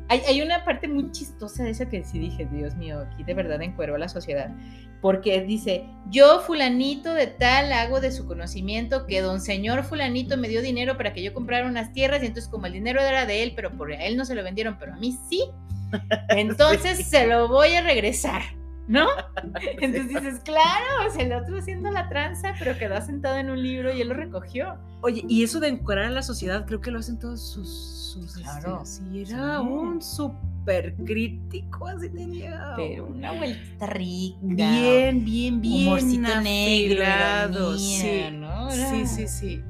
Hay, 0.07 0.21
hay, 0.27 0.41
una 0.43 0.63
parte 0.63 0.87
muy 0.87 1.11
chistosa 1.11 1.63
de 1.63 1.71
esa 1.71 1.89
que 1.89 2.03
sí 2.03 2.19
dije, 2.19 2.47
Dios 2.51 2.75
mío, 2.75 2.99
aquí 2.99 3.23
de 3.23 3.33
verdad 3.33 3.61
encuero 3.63 3.95
a 3.95 3.97
la 3.97 4.07
sociedad. 4.07 4.53
Porque 5.01 5.41
dice, 5.41 5.85
yo 6.11 6.41
fulanito 6.41 7.13
de 7.13 7.27
tal 7.27 7.73
hago 7.73 7.99
de 8.01 8.11
su 8.11 8.27
conocimiento 8.27 9.07
que 9.07 9.21
don 9.21 9.41
señor 9.41 9.83
fulanito 9.83 10.37
me 10.37 10.47
dio 10.47 10.61
dinero 10.61 10.95
para 10.95 11.13
que 11.13 11.23
yo 11.23 11.33
comprara 11.33 11.67
unas 11.67 11.91
tierras 11.91 12.21
y 12.21 12.27
entonces 12.27 12.49
como 12.51 12.67
el 12.67 12.73
dinero 12.73 13.01
era 13.01 13.25
de 13.25 13.41
él, 13.41 13.53
pero 13.55 13.75
por 13.75 13.91
él 13.91 14.15
no 14.15 14.25
se 14.25 14.35
lo 14.35 14.43
vendieron, 14.43 14.77
pero 14.77 14.93
a 14.93 14.97
mí 14.97 15.17
sí, 15.27 15.43
entonces 16.29 17.07
se 17.07 17.25
lo 17.25 17.47
voy 17.47 17.73
a 17.73 17.81
regresar. 17.81 18.43
¿No? 18.87 19.07
Entonces 19.81 20.09
dices, 20.09 20.39
claro, 20.43 21.07
o 21.07 21.11
sea, 21.11 21.25
el 21.25 21.33
otro 21.33 21.57
haciendo 21.57 21.91
la 21.91 22.07
tranza, 22.09 22.53
pero 22.59 22.77
quedó 22.77 23.01
sentado 23.01 23.37
en 23.37 23.49
un 23.49 23.61
libro 23.61 23.93
y 23.93 24.01
él 24.01 24.09
lo 24.09 24.15
recogió. 24.15 24.77
Oye, 25.01 25.23
y 25.27 25.43
eso 25.43 25.59
de 25.59 25.69
encuadrar 25.69 26.05
a 26.05 26.09
la 26.11 26.21
sociedad, 26.21 26.65
creo 26.65 26.81
que 26.81 26.91
lo 26.91 26.99
hacen 26.99 27.19
todos 27.19 27.41
sus... 27.41 27.69
sus 28.13 28.33
claro. 28.33 28.81
sí, 28.85 29.23
era 29.27 29.61
un 29.61 30.01
súper 30.01 30.95
crítico, 30.95 31.87
así 31.87 32.09
tenía... 32.09 32.73
Pero 32.75 33.05
una 33.07 33.31
vuelta 33.33 33.85
rica. 33.87 34.37
Bien, 34.41 35.23
bien, 35.23 35.61
bien. 35.61 35.87
Humorcito 35.87 36.41
negro. 36.41 37.77
sí, 37.77 38.23
¿no? 38.33 38.71
sí, 38.71 39.05
sí, 39.05 39.27
sí. 39.27 39.63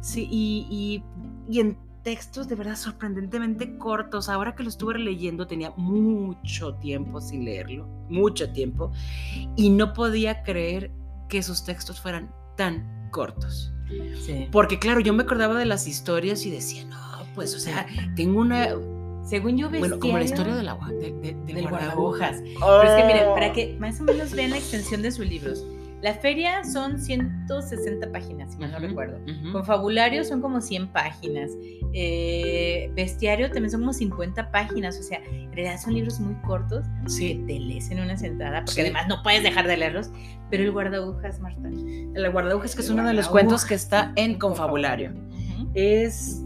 Sí, 0.00 0.26
y, 0.28 0.66
y, 0.68 1.54
y 1.54 1.60
en 1.60 1.78
textos 2.02 2.48
de 2.48 2.54
verdad 2.54 2.76
sorprendentemente 2.76 3.76
cortos. 3.78 4.28
Ahora 4.28 4.54
que 4.54 4.62
lo 4.62 4.68
estuve 4.68 4.98
leyendo 4.98 5.46
tenía 5.46 5.72
mucho 5.76 6.74
tiempo 6.76 7.20
sin 7.20 7.44
leerlo, 7.44 7.86
mucho 8.08 8.50
tiempo, 8.52 8.92
y 9.56 9.70
no 9.70 9.92
podía 9.92 10.42
creer 10.42 10.90
que 11.28 11.42
sus 11.42 11.64
textos 11.64 12.00
fueran 12.00 12.30
tan 12.56 13.08
cortos. 13.10 13.72
Sí. 14.24 14.48
Porque 14.50 14.78
claro, 14.78 15.00
yo 15.00 15.12
me 15.12 15.22
acordaba 15.22 15.54
de 15.58 15.66
las 15.66 15.86
historias 15.86 16.44
y 16.46 16.50
decía, 16.50 16.84
no, 16.84 16.98
pues, 17.34 17.54
o 17.54 17.58
sea, 17.58 17.86
tengo 18.16 18.40
una... 18.40 18.68
Según 19.24 19.56
yo, 19.56 19.70
Bueno, 19.70 20.00
como 20.00 20.18
la 20.18 20.24
historia 20.24 20.54
de 20.56 20.64
la, 20.64 20.74
de, 20.74 21.12
de, 21.12 21.12
del 21.12 21.46
del 21.46 21.68
guardabujas. 21.68 22.40
guardabujas. 22.40 22.82
Pero 22.82 22.82
es 22.82 23.00
que 23.00 23.06
miren, 23.06 23.34
para 23.34 23.52
que 23.52 23.76
más 23.78 24.00
o 24.00 24.02
menos 24.04 24.32
vean 24.32 24.50
la 24.50 24.56
extensión 24.58 25.00
de 25.00 25.12
sus 25.12 25.26
libros. 25.26 25.64
La 26.02 26.14
feria 26.14 26.64
son 26.64 27.00
160 27.00 28.10
páginas, 28.10 28.52
si 28.52 28.58
mal 28.58 28.72
no 28.72 28.78
recuerdo. 28.80 29.20
Confabulario 29.52 30.24
son 30.24 30.40
como 30.40 30.60
100 30.60 30.88
páginas. 30.88 31.50
Eh, 31.94 32.90
bestiario 32.96 33.46
también 33.52 33.70
son 33.70 33.80
como 33.82 33.92
50 33.92 34.50
páginas. 34.50 34.98
O 34.98 35.02
sea, 35.04 35.18
en 35.24 35.52
realidad 35.52 35.80
son 35.80 35.94
libros 35.94 36.18
muy 36.18 36.34
cortos 36.42 36.84
que 37.04 37.08
Sí, 37.10 37.44
te 37.46 37.58
lees 37.60 37.90
en 37.92 38.00
una 38.00 38.16
sentada, 38.16 38.60
porque 38.64 38.72
Sí. 38.72 38.80
además 38.80 39.06
no 39.08 39.22
puedes 39.22 39.44
dejar 39.44 39.68
de 39.68 39.76
leerlos. 39.76 40.10
Pero 40.50 40.64
el 40.64 40.72
guardabujas, 40.72 41.38
Marta. 41.40 41.68
el 41.68 42.30
guardabujas 42.32 42.74
que 42.74 42.82
es 42.82 42.90
uno 42.90 43.06
de 43.06 43.14
los 43.14 43.28
cuentos 43.28 43.64
que 43.64 43.74
está 43.74 44.12
en 44.16 44.38
confabulario. 44.40 45.12
Es, 45.74 46.42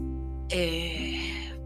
eh, 0.49 1.19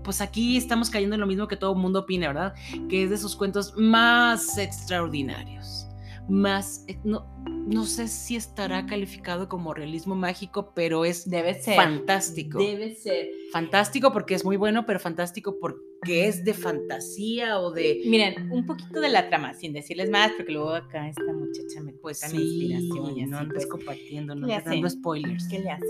pues 0.04 0.22
aquí 0.22 0.56
estamos 0.58 0.90
cayendo 0.90 1.16
en 1.16 1.20
lo 1.22 1.28
mismo 1.28 1.48
que 1.48 1.58
todo 1.58 1.74
el 1.74 1.78
mundo 1.80 2.00
opina, 2.00 2.28
¿verdad? 2.30 2.54
Que 2.90 3.04
es 3.04 3.10
de 3.10 3.18
sus 3.18 3.36
cuentos 3.36 3.74
más 3.78 4.58
extraordinarios, 4.58 5.88
más, 6.30 6.86
eh, 6.88 6.98
no, 7.04 7.26
no 7.46 7.86
sé 7.86 8.08
si 8.08 8.36
estará 8.36 8.86
calificado 8.86 9.50
como 9.50 9.74
realismo 9.74 10.16
mágico, 10.16 10.72
pero 10.74 11.06
es 11.06 11.30
Debe 11.30 11.54
ser. 11.62 11.76
fantástico. 11.76 12.60
Debe 12.60 12.96
ser. 12.96 13.30
Fantástico 13.52 14.12
porque 14.14 14.36
es 14.36 14.46
muy 14.46 14.58
bueno, 14.58 14.86
pero 14.86 15.00
fantástico 15.00 15.58
porque 15.60 16.28
es 16.28 16.44
de 16.46 16.54
fantasía 16.54 17.60
o 17.60 17.72
de... 17.72 18.02
Miren, 18.06 18.52
un 18.52 18.66
poquito 18.66 19.00
de 19.02 19.10
la 19.10 19.28
trama, 19.30 19.54
sin 19.54 19.74
decirles 19.74 20.10
más, 20.10 20.32
porque 20.38 20.54
luego 20.54 20.72
acá 20.72 21.08
esta 21.10 21.34
muchacha 21.34 21.82
me 21.82 21.94
Pues 21.94 22.20
cuenta 22.20 22.38
mi 22.38 22.44
sí, 22.44 22.72
inspiración 22.72 23.18
y 23.18 23.26
no 23.26 23.38
andes 23.40 23.54
pues, 23.54 23.68
compartiendo, 23.68 24.34
¿qué 24.34 24.40
no 24.40 24.48
andes 24.48 24.66
dando 24.66 24.90
spoilers. 24.90 25.48
¿Qué 25.50 25.60
le 25.60 25.70
hace? 25.72 25.86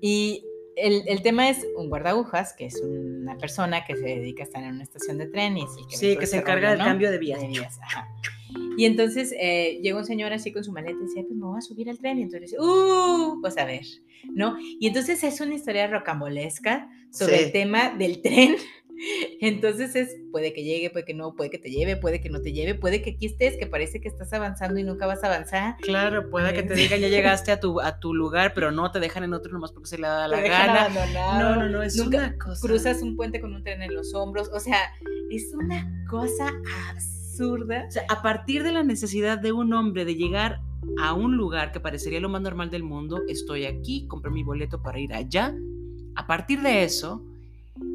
Y 0.00 0.42
el, 0.76 1.02
el 1.06 1.22
tema 1.22 1.48
es 1.48 1.66
un 1.76 1.88
guardagujas, 1.88 2.54
que 2.56 2.66
es 2.66 2.80
una 2.82 3.36
persona 3.38 3.84
que 3.84 3.94
se 3.96 4.02
dedica 4.04 4.42
a 4.42 4.46
estar 4.46 4.62
en 4.62 4.74
una 4.74 4.82
estación 4.82 5.18
de 5.18 5.26
tren 5.26 5.56
y 5.58 5.62
es 5.64 5.70
el 5.78 5.86
que 5.86 5.96
Sí, 5.96 6.06
que 6.16 6.26
se 6.26 6.36
ese 6.36 6.38
encarga 6.38 6.70
del 6.70 6.78
¿no? 6.80 6.84
cambio 6.84 7.10
de 7.10 7.18
vías. 7.18 7.40
De 7.40 7.48
vías, 7.48 7.78
ajá. 7.82 8.08
Y 8.76 8.84
entonces 8.84 9.34
eh, 9.40 9.80
llega 9.82 9.98
un 9.98 10.04
señor 10.04 10.32
así 10.32 10.52
con 10.52 10.62
su 10.64 10.72
maleta 10.72 10.98
y 11.00 11.04
dice, 11.06 11.24
pues 11.24 11.36
me 11.38 11.46
voy 11.46 11.58
a 11.58 11.60
subir 11.62 11.88
al 11.90 11.98
tren. 11.98 12.18
Y 12.18 12.22
entonces 12.22 12.54
¡uh! 12.58 13.38
Pues 13.40 13.56
a 13.58 13.64
ver, 13.64 13.84
¿no? 14.32 14.56
Y 14.60 14.86
entonces 14.86 15.22
es 15.24 15.40
una 15.40 15.54
historia 15.54 15.86
rocambolesca 15.86 16.88
sobre 17.10 17.38
Sí. 17.38 17.44
el 17.44 17.52
tema 17.52 17.90
del 17.90 18.20
tren. 18.22 18.56
Entonces 19.42 19.94
es, 19.94 20.16
puede 20.32 20.54
que 20.54 20.64
llegue, 20.64 20.88
puede 20.88 21.04
que 21.04 21.12
no, 21.12 21.34
puede 21.34 21.50
que 21.50 21.58
te 21.58 21.70
lleve, 21.70 21.96
puede 21.98 22.20
que 22.22 22.30
no 22.30 22.40
te 22.40 22.52
lleve, 22.54 22.74
puede 22.74 23.02
que 23.02 23.10
aquí 23.10 23.26
estés, 23.26 23.58
que 23.58 23.66
parece 23.66 24.00
que 24.00 24.08
estás 24.08 24.32
avanzando 24.32 24.80
y 24.80 24.84
nunca 24.84 25.04
vas 25.06 25.22
a 25.22 25.26
avanzar. 25.26 25.76
Claro, 25.82 26.30
puede 26.30 26.54
que 26.54 26.62
te 26.62 26.72
digan 26.74 27.00
ya 27.00 27.08
llegaste 27.08 27.52
a 27.52 27.60
tu, 27.60 27.78
a 27.82 28.00
tu 28.00 28.14
lugar, 28.14 28.52
pero 28.54 28.72
no 28.72 28.90
te 28.92 28.98
dejan 29.00 29.24
en 29.24 29.34
otro 29.34 29.52
nomás 29.52 29.72
porque 29.72 29.88
se 29.90 29.98
le 29.98 30.06
da 30.06 30.26
la 30.28 30.42
Te 30.42 30.48
gana. 30.48 30.88
No, 31.14 31.56
no, 31.56 31.68
no, 31.68 31.82
es 31.82 31.94
Nunca 31.96 32.16
una 32.18 32.38
cosa. 32.38 32.66
cruzas 32.66 33.02
un 33.02 33.16
puente 33.16 33.38
con 33.40 33.52
un 33.54 33.62
tren 33.62 33.82
en 33.82 33.94
los 33.94 34.14
hombros, 34.14 34.48
o 34.50 34.60
sea, 34.60 34.78
es 35.30 35.52
una 35.54 36.06
cosa 36.08 36.48
absurda. 36.90 37.15
O 37.40 37.90
sea, 37.90 38.02
a 38.08 38.22
partir 38.22 38.62
de 38.62 38.72
la 38.72 38.82
necesidad 38.82 39.38
de 39.38 39.52
un 39.52 39.72
hombre 39.72 40.04
de 40.04 40.14
llegar 40.16 40.60
a 41.02 41.12
un 41.14 41.36
lugar 41.36 41.72
que 41.72 41.80
parecería 41.80 42.20
lo 42.20 42.28
más 42.28 42.42
normal 42.42 42.70
del 42.70 42.82
mundo, 42.82 43.22
estoy 43.28 43.64
aquí, 43.64 44.06
compré 44.06 44.30
mi 44.30 44.42
boleto 44.42 44.80
para 44.82 44.98
ir 44.98 45.12
allá. 45.14 45.54
A 46.14 46.26
partir 46.26 46.60
de 46.62 46.84
eso, 46.84 47.22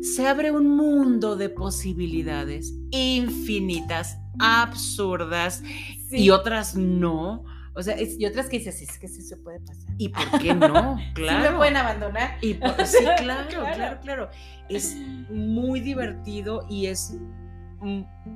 se 0.01 0.27
abre 0.27 0.51
un 0.51 0.75
mundo 0.75 1.35
de 1.35 1.49
posibilidades 1.49 2.73
infinitas, 2.91 4.17
absurdas 4.39 5.63
y 6.11 6.29
otras 6.29 6.75
no. 6.75 7.43
O 7.73 7.81
sea, 7.81 7.95
es, 7.95 8.19
Y 8.19 8.25
otras 8.25 8.47
que 8.49 8.57
dices, 8.59 8.81
es 8.81 8.99
que 8.99 9.07
sí 9.07 9.21
se 9.21 9.37
puede 9.37 9.59
pasar. 9.61 9.93
¿y 9.97 10.09
por 10.09 10.39
qué 10.41 10.53
no? 10.53 10.97
Claro. 11.13 11.43
Sí 11.45 11.51
me 11.51 11.57
pueden 11.57 11.77
abandonar. 11.77 12.37
Y 12.41 12.55
por- 12.55 12.75
sí, 12.85 12.97
claro, 13.17 13.47
Claro. 13.49 13.75
claro, 13.75 13.99
claro. 14.01 14.29
Es 14.69 14.97
muy 15.29 15.79
divertido 15.79 16.65
y 16.69 16.87
es 16.87 17.17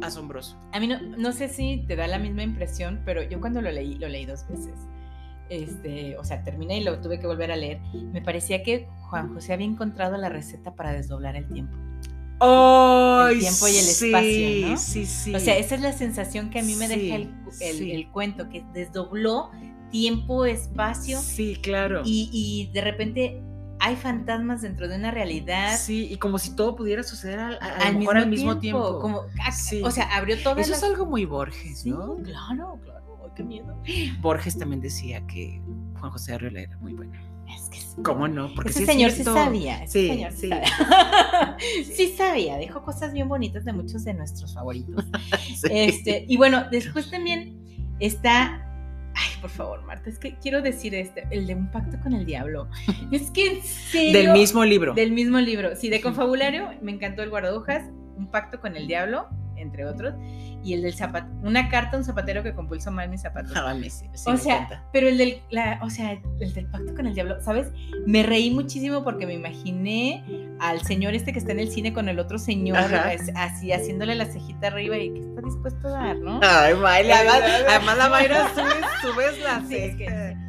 asombroso. 0.01 0.57
A 0.73 0.79
mí 0.79 0.87
no, 0.87 0.99
no 1.01 1.31
sé 1.31 1.47
si 1.49 1.83
te 1.87 1.95
da 1.95 2.07
la 2.07 2.19
misma 2.19 2.43
impresión, 2.43 3.01
pero 3.05 3.21
yo 3.23 3.39
cuando 3.39 3.61
lo 3.61 3.71
leí, 3.71 3.95
lo 3.95 4.07
leí 4.07 4.25
dos 4.25 4.47
veces. 4.47 4.73
Este, 5.49 6.17
o 6.17 6.23
sea, 6.23 6.43
terminé 6.43 6.79
y 6.79 6.83
lo 6.83 6.99
tuve 7.01 7.19
que 7.19 7.27
volver 7.27 7.51
a 7.51 7.55
leer. 7.55 7.79
Me 8.11 8.21
parecía 8.21 8.63
que 8.63 8.87
Juan 9.09 9.33
José 9.33 9.53
había 9.53 9.67
encontrado 9.67 10.17
la 10.17 10.29
receta 10.29 10.73
para 10.75 10.91
desdoblar 10.91 11.35
el 11.35 11.47
tiempo. 11.47 11.77
¡Ay, 12.39 13.39
tiempo 13.39 13.67
y 13.67 13.77
el 13.77 13.83
sí, 13.83 14.05
espacio, 14.07 14.67
¿no? 14.71 14.77
Sí, 14.77 15.05
sí. 15.05 15.35
O 15.35 15.39
sea, 15.39 15.57
esa 15.57 15.75
es 15.75 15.81
la 15.81 15.93
sensación 15.93 16.49
que 16.49 16.59
a 16.59 16.63
mí 16.63 16.75
me 16.75 16.87
Sí, 16.87 16.95
deja 16.99 17.15
el, 17.15 17.33
el- 17.61 17.77
sí. 17.77 17.91
el 17.91 18.09
cuento, 18.11 18.49
que 18.49 18.63
desdobló 18.73 19.51
tiempo, 19.91 20.45
espacio 20.45 21.19
Sí, 21.21 21.55
claro. 21.61 22.01
y, 22.03 22.29
y 22.33 22.71
de 22.73 22.81
repente 22.81 23.41
hay 23.79 23.95
fantasmas 23.95 24.61
dentro 24.61 24.87
de 24.87 24.95
una 24.95 25.11
realidad. 25.11 25.77
Sí, 25.77 26.07
y 26.11 26.17
como 26.17 26.37
si 26.39 26.55
todo 26.55 26.75
pudiera 26.75 27.03
suceder 27.03 27.39
al, 27.39 27.53
a- 27.55 27.65
a 27.65 27.77
lo 27.79 27.85
al 27.85 27.97
mejor 27.97 28.15
mismo, 28.15 28.21
al 28.23 28.29
mismo 28.29 28.57
tiempo. 28.59 28.81
tiempo. 28.83 28.99
Como, 29.01 29.21
ah, 29.43 29.51
Sí. 29.51 29.81
O 29.83 29.91
sea, 29.91 30.05
abrió 30.15 30.41
todas 30.41 30.59
Eso 30.59 30.71
las... 30.71 30.79
es 30.79 30.89
algo 30.89 31.05
muy 31.05 31.25
Borges, 31.25 31.79
Sí, 31.79 31.89
¿no? 31.89 32.15
claro, 32.17 32.79
claro. 32.83 33.31
Qué 33.35 33.43
miedo. 33.43 33.77
Borges 34.21 34.57
también 34.57 34.79
decía 34.81 35.25
que 35.27 35.61
Juan 35.99 36.09
José 36.11 36.33
Arriola 36.35 36.61
era 36.61 36.77
muy 36.77 36.93
bueno. 36.93 37.11
Es 37.53 37.69
que 37.69 37.77
sí. 37.79 37.95
¿Cómo 38.01 38.27
no? 38.29 38.49
Porque 38.55 38.69
ese 38.71 38.79
sí 38.79 38.85
señor 38.85 39.11
sí 39.11 39.23
sabía. 39.25 39.83
ese 39.83 39.99
Sí, 39.99 40.07
señor 40.07 40.31
sí, 40.31 40.37
sí. 40.37 40.49
sabía. 40.49 41.57
Sí 41.95 42.15
sabía. 42.17 42.57
Dejó 42.57 42.81
cosas 42.81 43.11
bien 43.13 43.27
bonitas 43.27 43.65
de 43.65 43.73
muchos 43.73 44.03
de 44.05 44.13
nuestros 44.13 44.53
favoritos. 44.53 45.03
Sí. 45.55 45.67
Este, 45.69 46.25
y 46.27 46.37
bueno, 46.37 46.63
después 46.71 47.11
también 47.11 47.59
está. 47.99 48.64
Por 49.45 49.51
favor, 49.51 49.83
Marta, 49.83 50.09
es 50.09 50.17
que 50.17 50.33
quiero 50.39 50.63
decir 50.63 50.95
este, 50.95 51.27
el 51.29 51.45
de 51.45 51.53
un 51.53 51.69
pacto 51.69 51.99
con 52.01 52.13
el 52.13 52.25
diablo. 52.25 52.67
Es 53.11 53.29
que 53.29 53.57
en 53.57 53.61
serio. 53.61 54.11
Del 54.11 54.31
mismo 54.31 54.65
libro. 54.65 54.95
Del 54.95 55.11
mismo 55.11 55.39
libro. 55.39 55.75
Sí, 55.75 55.91
de 55.91 56.01
Confabulario, 56.01 56.71
me 56.81 56.91
encantó 56.91 57.21
el 57.21 57.29
guardahojas, 57.29 57.83
un 58.17 58.31
pacto 58.31 58.59
con 58.59 58.75
el 58.75 58.87
diablo, 58.87 59.29
entre 59.57 59.85
otros, 59.85 60.13
y 60.63 60.73
el 60.73 60.81
del 60.81 60.93
zapato, 60.95 61.27
una 61.43 61.69
carta 61.69 61.95
a 61.95 61.99
un 61.99 62.05
zapatero 62.05 62.43
que 62.43 62.53
compulsó 62.53 62.91
mal 62.91 63.09
mis 63.09 63.21
zapatos. 63.21 63.51
Ah, 63.55 63.73
me- 63.73 63.89
sí, 63.89 64.05
sí 64.13 64.29
o 64.29 64.37
sea, 64.37 64.55
encanta. 64.63 64.83
pero 64.91 65.07
el 65.07 65.17
del, 65.17 65.41
la- 65.51 65.79
o 65.83 65.89
sea, 65.89 66.11
el 66.39 66.53
del 66.53 66.65
pacto 66.67 66.93
con 66.95 67.07
el 67.07 67.13
diablo, 67.13 67.41
¿sabes? 67.41 67.71
Me 68.05 68.23
reí 68.23 68.51
muchísimo 68.51 69.03
porque 69.03 69.25
me 69.25 69.33
imaginé 69.33 70.23
al 70.59 70.81
señor 70.81 71.13
este 71.13 71.33
que 71.33 71.39
está 71.39 71.51
en 71.51 71.59
el 71.59 71.69
cine 71.69 71.93
con 71.93 72.09
el 72.09 72.19
otro 72.19 72.37
señor, 72.39 72.77
es- 73.11 73.31
así 73.35 73.71
haciéndole 73.71 74.15
la 74.15 74.25
cejita 74.25 74.67
arriba 74.67 74.97
y 74.97 75.11
que 75.13 75.19
está 75.19 75.41
dispuesto 75.41 75.87
a 75.87 75.91
dar, 75.91 76.17
¿no? 76.17 76.39
Ay, 76.43 76.73
Mayra, 76.75 77.19
Ay, 77.19 77.63
además, 77.67 77.97
la 77.97 78.09
Mayra 78.09 78.49
subes, 78.55 78.85
subes 79.01 79.43
la 79.43 79.61
Sí, 79.67 79.75
es 79.75 79.95
que 79.95 80.05
ceja. 80.07 80.39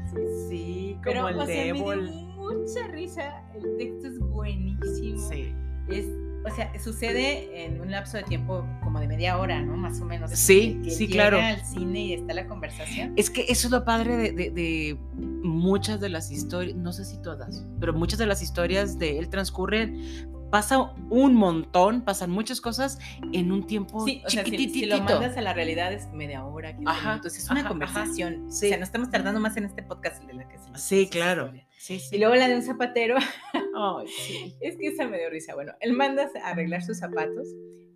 sí, 0.49 0.99
Pero, 1.03 1.17
como 1.23 1.29
el 1.29 1.39
o 1.41 1.47
sea, 1.47 1.57
me 1.57 1.73
dio 1.73 1.91
Devil. 1.91 2.11
mucha 2.37 2.87
risa, 2.93 3.43
el 3.55 3.77
texto 3.79 4.09
es 4.09 4.19
buenísimo. 4.19 5.29
Sí. 5.29 5.55
Es, 5.89 6.07
o 6.47 6.55
sea, 6.55 6.73
sucede 6.79 7.65
en 7.65 7.81
un 7.81 7.91
lapso 7.91 8.17
de 8.17 8.23
tiempo 8.23 8.65
como 8.83 9.01
de 9.01 9.09
media 9.09 9.39
hora, 9.39 9.61
¿no? 9.63 9.77
Más 9.77 10.01
o 10.01 10.05
menos. 10.05 10.31
Sí, 10.31 10.81
Que 10.85 10.91
sí, 10.91 11.07
llega 11.07 11.29
claro. 11.31 11.41
al 11.41 11.65
cine 11.65 12.01
y 12.01 12.13
está 12.15 12.35
la 12.35 12.47
conversación. 12.47 13.13
Es 13.17 13.31
que 13.31 13.43
eso 13.49 13.67
es 13.69 13.71
lo 13.73 13.85
padre 13.85 14.17
de, 14.17 14.33
de- 14.33 14.51
de 14.51 14.99
muchas 15.43 16.01
de 16.01 16.09
las 16.09 16.31
historias, 16.31 16.77
no 16.77 16.93
sé 16.93 17.05
si 17.05 17.21
todas, 17.21 17.65
pero 17.81 17.93
muchas 17.93 18.19
de 18.19 18.27
las 18.27 18.43
historias 18.43 18.99
de 18.99 19.19
él 19.19 19.29
transcurren 19.29 20.03
pasa 20.51 20.93
un 21.11 21.35
montón, 21.35 22.03
pasan 22.03 22.31
muchas 22.31 22.61
cosas 22.61 22.99
en 23.33 23.51
un 23.51 23.67
tiempo 23.67 24.05
sí, 24.07 24.23
o 24.25 24.31
sea, 24.31 24.45
si, 24.45 24.87
lo 24.87 24.99
mandas 25.03 25.37
a 25.37 25.41
la 25.41 25.53
realidad 25.53 25.93
es 25.93 26.09
media 26.13 26.45
hora, 26.45 26.71
entonces 26.71 27.43
es 27.43 27.51
una 27.51 27.67
conversación. 27.67 28.47
O 28.47 28.53
sea, 28.53 28.77
no 28.77 28.85
estamos 28.85 29.11
tardando 29.11 29.41
más 29.41 29.57
en 29.57 29.65
este 29.65 29.83
podcast 29.83 30.23
de 30.25 30.35
la 30.35 30.49
que 30.49 30.57
se 30.59 30.67
Sí, 30.77 31.09
claro. 31.11 31.53
Sí, 31.87 32.01
Y 32.11 32.19
luego 32.19 32.35
la 32.35 32.49
de 32.49 32.57
un 32.57 32.63
zapatero. 32.63 33.17
Es 34.61 34.77
que 34.77 34.89
esa 34.89 35.07
me 35.07 35.19
dio 35.19 35.31
risa. 35.31 35.55
Bueno, 35.55 35.73
él 35.81 35.93
manda 35.93 36.29
a 36.43 36.49
arreglar 36.49 36.83
sus 36.83 36.99
zapatos 36.99 37.47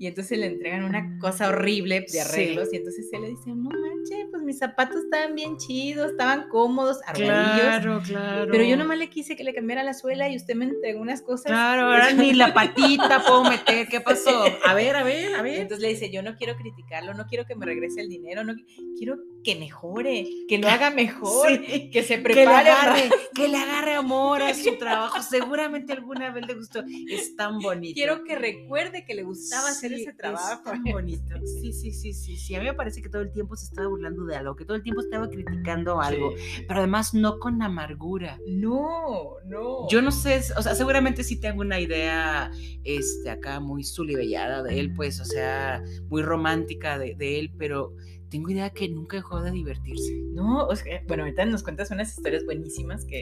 y 0.00 0.06
entonces 0.06 0.38
le 0.38 0.46
entregan 0.46 0.84
una 0.84 1.18
cosa 1.18 1.50
horrible 1.50 2.06
de 2.10 2.20
arreglos 2.22 2.72
y 2.72 2.76
entonces 2.76 3.06
él 3.12 3.20
le 3.20 3.28
dice, 3.28 3.50
no 3.50 3.68
manches, 3.68 4.28
pues 4.30 4.42
mis 4.42 4.56
zapatos 4.56 4.96
estaban 5.04 5.34
bien 5.34 5.58
chidos, 5.58 6.12
estaban 6.12 6.48
cómodos, 6.48 7.00
arregladillos. 7.06 7.60
Claro, 7.60 8.02
claro. 8.02 8.50
Pero 8.50 8.64
yo 8.64 8.78
nomás 8.78 8.96
le 8.96 9.10
quise 9.10 9.36
que 9.36 9.44
le 9.44 9.52
cambiara 9.52 9.84
la 9.84 9.92
suela 9.92 10.30
y 10.30 10.36
usted 10.36 10.54
me 10.54 10.64
entregó 10.64 11.02
unas 11.02 11.20
cosas. 11.20 11.48
Claro, 11.48 11.82
ahora 11.82 12.14
ni 12.14 12.32
la 12.32 12.54
patita 12.54 13.22
puedo 13.26 13.44
meter, 13.44 13.88
¿qué 13.88 14.00
pasó? 14.00 14.42
A 14.64 14.72
ver, 14.72 14.96
a 14.96 15.02
ver, 15.02 15.34
a 15.34 15.42
ver. 15.42 15.60
entonces 15.60 15.82
le 15.82 15.88
dice, 15.88 16.10
yo 16.10 16.22
no 16.22 16.34
quiero 16.34 16.56
criticarlo, 16.56 17.12
no 17.12 17.26
quiero 17.26 17.44
que 17.44 17.54
me 17.54 17.66
regrese 17.66 18.00
el 18.00 18.08
dinero, 18.08 18.42
no 18.42 18.54
quiero 18.96 19.18
que 19.44 19.56
mejore, 19.56 20.26
que 20.48 20.56
lo 20.56 20.68
haga 20.68 20.88
mejor, 20.88 21.60
que 21.62 22.02
se 22.02 22.16
prepare. 22.16 22.46
Que 22.46 22.46
le, 22.46 22.70
agarre, 22.70 23.10
que 23.34 23.48
le 23.48 23.56
agarre 23.58 23.94
amor 23.96 24.40
a 24.40 24.54
su 24.54 24.78
trabajo. 24.78 25.20
Seguramente 25.20 25.92
alguna 25.92 26.30
vez 26.30 26.46
le 26.46 26.54
gustó. 26.54 26.82
Es 27.10 27.36
tan 27.36 27.58
bonito. 27.58 27.94
Quiero 27.94 28.24
que 28.24 28.36
recuerde 28.36 29.04
que 29.04 29.14
le 29.14 29.24
gustaba 29.24 29.68
hacer 29.68 29.89
ese 29.92 30.12
trabajo. 30.12 30.52
Es 30.52 30.62
tan 30.64 30.84
bonito. 30.84 31.34
Sí, 31.44 31.72
sí, 31.72 31.92
sí, 31.92 32.12
sí, 32.12 32.36
sí. 32.36 32.54
A 32.54 32.60
mí 32.60 32.66
me 32.66 32.74
parece 32.74 33.02
que 33.02 33.08
todo 33.08 33.22
el 33.22 33.32
tiempo 33.32 33.56
se 33.56 33.66
estaba 33.66 33.88
burlando 33.88 34.24
de 34.24 34.36
algo, 34.36 34.56
que 34.56 34.64
todo 34.64 34.76
el 34.76 34.82
tiempo 34.82 35.00
estaba 35.00 35.28
criticando 35.28 36.00
algo, 36.00 36.34
pero 36.66 36.80
además 36.80 37.14
no 37.14 37.38
con 37.38 37.62
amargura. 37.62 38.38
No, 38.46 39.36
no. 39.46 39.88
Yo 39.88 40.02
no 40.02 40.10
sé, 40.10 40.40
o 40.56 40.62
sea, 40.62 40.74
seguramente 40.74 41.24
sí 41.24 41.40
tengo 41.40 41.60
una 41.60 41.80
idea 41.80 42.50
este, 42.84 43.30
acá 43.30 43.60
muy 43.60 43.84
sulibellada 43.84 44.62
de 44.62 44.80
él, 44.80 44.94
pues, 44.94 45.20
o 45.20 45.24
sea, 45.24 45.82
muy 46.08 46.22
romántica 46.22 46.98
de, 46.98 47.14
de 47.14 47.38
él, 47.38 47.52
pero 47.58 47.94
tengo 48.30 48.50
idea 48.50 48.70
que 48.70 48.88
nunca 48.88 49.16
dejó 49.16 49.42
de 49.42 49.50
divertirse. 49.50 50.12
No, 50.32 50.66
o 50.66 50.76
sea, 50.76 51.02
bueno, 51.06 51.24
ahorita 51.24 51.44
nos 51.44 51.62
cuentas 51.62 51.90
unas 51.90 52.16
historias 52.16 52.44
buenísimas 52.44 53.04
que, 53.04 53.20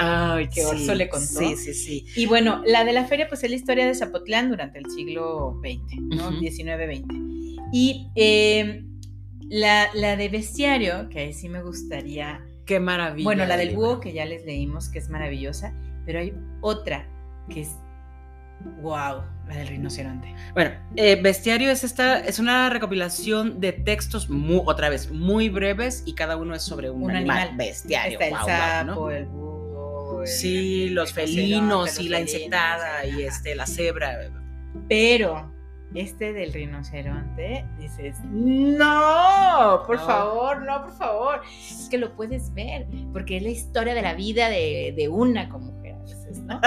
que 0.54 0.66
Orso 0.66 0.94
le 0.94 1.08
contó. 1.08 1.26
Sí, 1.26 1.56
sí, 1.56 1.74
sí. 1.74 2.06
Y 2.14 2.26
bueno, 2.26 2.62
la 2.66 2.84
de 2.84 2.92
la 2.92 3.06
feria, 3.06 3.28
pues 3.28 3.42
es 3.42 3.50
la 3.50 3.56
historia 3.56 3.86
de 3.86 3.94
Zapotlán 3.94 4.50
durante 4.50 4.78
el 4.78 4.90
siglo 4.90 5.60
XX, 5.62 6.00
¿no? 6.02 6.30
19-20. 6.32 7.68
Y 7.72 8.08
em, 8.14 9.00
la, 9.48 9.88
la, 9.94 10.16
de 10.16 10.28
bestiario, 10.28 11.08
que 11.08 11.20
ahí 11.20 11.32
sí 11.32 11.48
me 11.48 11.62
gustaría. 11.62 12.44
Qué 12.66 12.78
maravilla. 12.78 13.24
Bueno, 13.24 13.46
la 13.46 13.56
del 13.56 13.74
búho, 13.74 14.00
que 14.00 14.12
ya 14.12 14.26
les 14.26 14.44
leímos, 14.44 14.90
que 14.90 14.98
es 14.98 15.08
maravillosa, 15.08 15.74
pero 16.04 16.20
hay 16.20 16.34
otra 16.60 17.08
que 17.48 17.62
es 17.62 17.76
Wow, 18.80 19.22
la 19.46 19.56
del 19.56 19.68
rinoceronte. 19.68 20.34
Bueno, 20.54 20.72
eh, 20.96 21.20
Bestiario 21.20 21.70
es 21.70 21.84
esta, 21.84 22.18
es 22.20 22.38
una 22.38 22.70
recopilación 22.70 23.60
de 23.60 23.72
textos 23.72 24.28
otra 24.64 24.88
vez 24.88 25.10
muy 25.10 25.48
breves 25.48 26.02
y 26.06 26.14
cada 26.14 26.36
uno 26.36 26.54
es 26.54 26.62
sobre 26.62 26.90
un, 26.90 27.10
animal, 27.10 27.56
bestiario. 27.56 28.18
Está 28.18 28.26
el 28.26 28.86
sapo, 28.86 29.10
el 29.10 29.26
búho, 29.26 30.26
sí, 30.26 30.88
los 30.90 31.12
felinos 31.12 32.00
y 32.00 32.08
la 32.08 32.20
insectada 32.20 33.04
y 33.06 33.22
este 33.22 33.54
la 33.54 33.66
cebra. 33.66 34.30
Pero 34.88 35.52
este 35.94 36.32
del 36.32 36.52
rinoceronte 36.52 37.64
dices, 37.78 38.16
no, 38.24 39.82
por 39.86 39.98
favor, 39.98 40.62
no, 40.62 40.82
por 40.82 40.96
favor. 40.96 41.42
Es 41.70 41.88
que 41.90 41.98
lo 41.98 42.14
puedes 42.14 42.52
ver 42.54 42.86
porque 43.12 43.36
es 43.36 43.42
la 43.42 43.50
historia 43.50 43.94
de 43.94 44.02
la 44.02 44.14
vida 44.14 44.48
de, 44.48 44.92
de 44.96 45.08
una 45.08 45.48
como 45.48 45.78
¿no? 46.42 46.60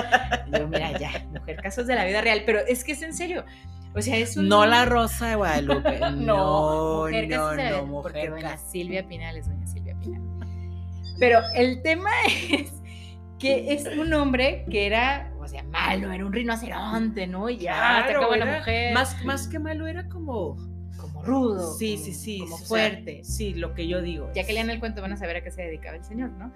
yo, 0.57 0.67
mira, 0.67 0.97
ya, 0.97 1.25
mujer, 1.31 1.57
casos 1.57 1.87
de 1.87 1.95
la 1.95 2.05
vida 2.05 2.21
real, 2.21 2.43
pero 2.45 2.59
es 2.59 2.83
que 2.83 2.93
es 2.93 3.01
en 3.01 3.13
serio. 3.13 3.45
O 3.93 4.01
sea, 4.01 4.17
es 4.17 4.37
un... 4.37 4.47
No 4.47 4.65
la 4.65 4.85
Rosa 4.85 5.27
de 5.27 5.35
Guadalupe. 5.35 5.99
no, 6.15 7.05
mujer, 7.05 7.27
no, 7.29 7.55
no, 7.55 7.85
mujer. 7.85 8.01
Porque 8.03 8.29
doña 8.29 8.57
Silvia 8.57 9.07
Pinal 9.07 9.37
es 9.37 9.47
doña 9.47 9.67
Silvia 9.67 9.95
Pinal. 9.99 10.21
Pero 11.19 11.41
el 11.55 11.81
tema 11.81 12.09
es 12.51 12.73
que 13.37 13.73
es 13.73 13.85
un 13.85 14.13
hombre 14.13 14.65
que 14.69 14.85
era, 14.85 15.33
o 15.39 15.47
sea, 15.47 15.63
malo, 15.63 16.11
era 16.11 16.25
un 16.25 16.31
rinoceronte, 16.31 17.27
¿no? 17.27 17.49
Y 17.49 17.57
ya 17.57 18.05
claro, 18.05 18.35
la 18.35 18.45
mujer. 18.45 18.93
Más, 18.93 19.23
más 19.25 19.47
que 19.47 19.59
malo, 19.59 19.87
era 19.87 20.07
como 20.07 20.57
como 21.01 21.23
rudo. 21.23 21.73
Sí, 21.73 21.97
sí, 21.97 22.13
sí. 22.13 22.39
Como 22.39 22.57
fuerte. 22.57 23.23
sí, 23.23 23.55
lo 23.55 23.73
que 23.73 23.87
yo 23.87 24.01
digo. 24.01 24.29
Ya 24.35 24.45
que 24.45 24.53
lean 24.53 24.69
el 24.69 24.79
cuento 24.79 25.01
van 25.01 25.13
a 25.13 25.17
saber 25.17 25.37
a 25.37 25.43
qué 25.43 25.51
se 25.51 25.63
dedicaba 25.63 25.97
el 25.97 26.03
señor, 26.03 26.29
¿no? 26.31 26.53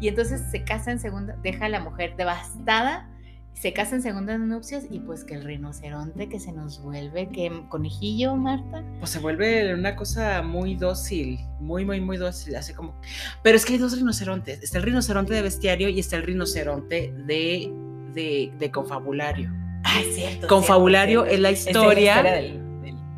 Y 0.00 0.08
entonces 0.08 0.42
se 0.50 0.64
casa 0.64 0.92
en 0.92 1.00
segunda, 1.00 1.36
deja 1.42 1.66
a 1.66 1.68
la 1.68 1.80
mujer 1.80 2.14
devastada, 2.16 3.08
se 3.54 3.72
casa 3.72 3.96
en 3.96 4.02
segundas 4.02 4.38
nupcias 4.38 4.84
y 4.88 5.00
pues 5.00 5.24
que 5.24 5.34
el 5.34 5.42
rinoceronte 5.42 6.28
que 6.28 6.38
se 6.38 6.52
nos 6.52 6.80
vuelve, 6.80 7.28
que 7.28 7.64
conejillo, 7.68 8.36
Marta. 8.36 8.84
Pues 9.00 9.10
se 9.10 9.18
vuelve 9.18 9.74
una 9.74 9.96
cosa 9.96 10.42
muy 10.42 10.76
dócil, 10.76 11.40
muy, 11.58 11.84
muy, 11.84 12.00
muy 12.00 12.16
dócil, 12.16 12.54
así 12.54 12.72
como... 12.72 12.94
Pero 13.42 13.56
es 13.56 13.66
que 13.66 13.72
hay 13.72 13.78
dos 13.80 13.96
rinocerontes, 13.96 14.62
está 14.62 14.78
el 14.78 14.84
rinoceronte 14.84 15.34
de 15.34 15.42
bestiario 15.42 15.88
y 15.88 15.98
está 15.98 16.16
el 16.16 16.22
rinoceronte 16.22 17.12
de, 17.26 17.72
de, 18.14 18.70
confabulario. 18.70 19.50
Ah, 19.82 20.00
es 20.00 20.14
cierto. 20.14 20.46
Confabulario 20.46 21.24
es 21.24 21.40
la 21.40 21.50
historia, 21.50 22.22
del... 22.22 22.60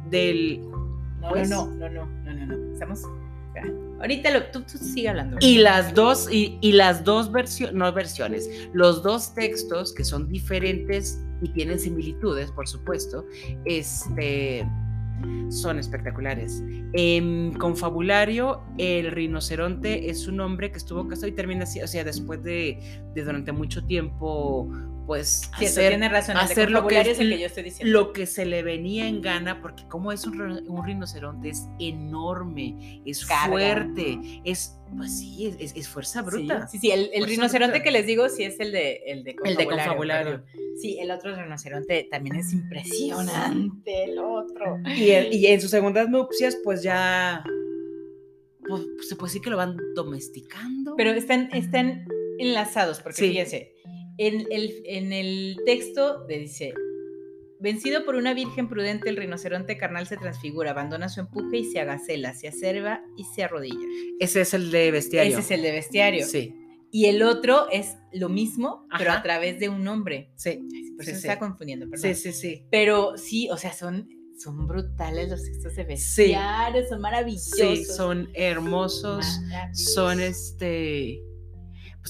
del, 0.09 0.71
no, 1.21 1.29
pues 1.29 1.51
no, 1.51 1.67
no, 1.67 1.91
no, 1.91 2.07
no, 2.07 2.33
no, 2.33 2.47
no, 2.47 2.73
estamos 2.73 3.01
Ahorita 4.01 4.31
lo, 4.31 4.45
tú, 4.47 4.63
tú 4.63 4.79
sigue 4.79 5.09
hablando. 5.09 5.37
Y 5.41 5.59
las 5.59 5.95
dos, 5.95 6.33
y, 6.33 6.59
y 6.61 6.73
las 6.73 7.05
dos 7.05 7.31
versiones, 7.31 7.75
no 7.75 7.93
versiones, 7.93 8.49
los 8.73 9.03
dos 9.03 9.35
textos 9.35 9.93
que 9.93 10.05
son 10.05 10.29
diferentes 10.29 11.21
y 11.43 11.49
tienen 11.51 11.79
similitudes, 11.79 12.51
por 12.51 12.67
supuesto, 12.69 13.25
este, 13.65 14.67
son 15.51 15.79
espectaculares. 15.79 16.63
En 16.93 17.53
Confabulario, 17.55 18.63
el 18.79 19.11
rinoceronte 19.11 20.11
es 20.11 20.27
un 20.27 20.41
hombre 20.41 20.71
que 20.71 20.79
estuvo 20.79 21.07
casado 21.07 21.29
y 21.29 21.33
termina 21.33 21.65
así, 21.65 21.81
o 21.83 21.87
sea, 21.87 22.05
después 22.05 22.43
de, 22.43 23.03
de 23.15 23.25
durante 23.25 23.53
mucho 23.53 23.85
tiempo 23.85 24.71
pues 25.11 25.51
hacer, 25.55 25.89
tiene 25.89 26.09
razón, 26.09 26.37
hacer 26.37 26.71
lo, 26.71 26.87
que, 26.87 27.01
es, 27.01 27.19
que 27.19 27.37
yo 27.37 27.47
estoy 27.47 27.65
diciendo. 27.65 27.93
lo 27.93 28.13
que 28.13 28.27
se 28.27 28.47
le 28.47 28.63
venía 28.63 29.09
en 29.09 29.21
gana, 29.21 29.61
porque 29.61 29.83
como 29.89 30.13
es 30.13 30.25
un, 30.25 30.41
un 30.41 30.87
rinoceronte, 30.87 31.49
es 31.49 31.67
enorme, 31.81 33.03
es 33.05 33.27
fuerte, 33.27 34.21
es, 34.45 34.79
pues 34.97 35.19
sí, 35.19 35.53
es, 35.59 35.75
es 35.75 35.89
fuerza 35.89 36.23
bruta. 36.23 36.69
Sí, 36.69 36.79
sí, 36.79 36.93
el, 36.93 37.27
rinoceronte 37.27 37.83
que 37.83 37.91
les 37.91 38.07
digo 38.07 38.29
sí 38.29 38.45
es 38.45 38.61
el 38.61 38.71
de, 38.71 39.03
el 39.05 39.25
de 39.25 39.35
confabulario. 39.35 39.51
El 39.51 39.67
de 39.67 39.85
confabulario. 39.85 40.45
Sí, 40.81 40.99
el 41.01 41.11
otro 41.11 41.35
rinoceronte 41.35 42.07
también 42.09 42.37
es 42.37 42.53
impresionante, 42.53 44.05
el 44.05 44.17
otro. 44.17 44.79
Y, 44.95 45.11
y 45.11 45.47
en 45.49 45.61
sus 45.61 45.73
segundas 45.73 46.09
nupcias, 46.09 46.57
pues 46.63 46.85
ya, 46.85 47.43
pues, 48.65 49.09
se 49.09 49.17
puede 49.17 49.31
decir 49.31 49.43
que 49.43 49.51
lo 49.51 49.57
van 49.57 49.77
domesticando. 49.97 50.95
Pero 50.97 51.11
están, 51.11 51.49
están 51.53 52.07
enlazados, 52.39 53.01
porque 53.01 53.23
fíjense, 53.23 53.75
en 54.19 54.47
el, 54.51 54.83
en 54.85 55.13
el 55.13 55.57
texto 55.65 56.27
dice, 56.27 56.75
vencido 57.61 58.05
por 58.05 58.17
una 58.17 58.35
virgen 58.35 58.69
prudente, 58.69 59.09
el 59.09 59.17
rinoceronte 59.17 59.77
carnal 59.77 60.07
se 60.07 60.17
transfigura, 60.17 60.73
abandona 60.73 61.09
su 61.09 61.21
empuje 61.21 61.59
y 61.59 61.65
se 61.65 61.81
agacela, 61.81 62.35
se 62.35 62.49
acerva 62.49 63.03
y 63.17 63.25
se 63.25 63.45
arrodilla. 63.45 63.87
Ese 64.19 64.41
es 64.41 64.55
el 64.55 64.71
de 64.71 64.91
bestiario. 64.91 65.33
Ese 65.33 65.41
es 65.41 65.51
el 65.51 65.63
de 65.63 65.73
bestiario. 65.73 66.27
Sí. 66.27 66.55
Y 66.93 67.07
el 67.07 67.23
otro 67.23 67.69
es 67.71 67.97
lo 68.13 68.29
mismo, 68.29 68.87
pero 68.99 69.13
a 69.13 69.23
través 69.23 69.61
de 69.61 69.69
un 69.69 69.87
hombre. 69.87 70.33
Sí. 70.37 70.61
Por 70.97 71.05
eso 71.05 71.13
se 71.13 71.29
está 71.29 71.39
confundiendo, 71.39 71.89
perdón. 71.89 72.15
Sí, 72.15 72.15
sí, 72.15 72.33
sí. 72.33 72.67
Pero 72.71 73.17
sí, 73.17 73.49
o 73.51 73.57
sea, 73.57 73.73
son, 73.73 74.09
son 74.39 74.67
brutales 74.67 75.29
los 75.29 75.45
textos 75.45 75.77
de 75.77 75.85
bestiario, 75.85 76.83
son 76.89 77.01
maravillosos. 77.01 77.53
Sí, 77.53 77.85
son 77.85 78.29
hermosos, 78.35 79.25
son 79.73 80.21
este 80.21 81.23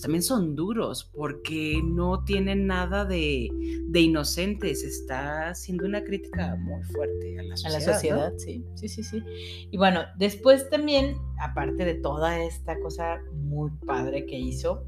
pues 0.01 0.07
también 0.07 0.23
son 0.23 0.57
duros 0.57 1.11
porque 1.13 1.79
no 1.85 2.25
tienen 2.25 2.67
nada 2.67 3.05
de, 3.05 3.51
inocentes. 3.93 4.83
Está 4.83 5.51
haciendo 5.51 5.85
una 5.85 6.03
crítica 6.03 6.57
muy 6.57 6.83
fuerte 6.85 7.39
a 7.39 7.43
la 7.43 7.55
sociedad. 7.55 7.75
A 7.75 7.87
la 7.87 7.93
sociedad, 7.93 8.33
sí, 8.39 8.65
sí, 8.77 8.89
sí, 8.89 9.03
sí. 9.03 9.23
Y 9.71 9.77
bueno, 9.77 10.01
después 10.17 10.71
también, 10.71 11.17
aparte 11.39 11.85
de 11.85 11.97
toda 11.97 12.43
esta 12.43 12.81
cosa 12.81 13.21
muy 13.35 13.71
padre 13.85 14.25
que 14.25 14.39
hizo, 14.39 14.87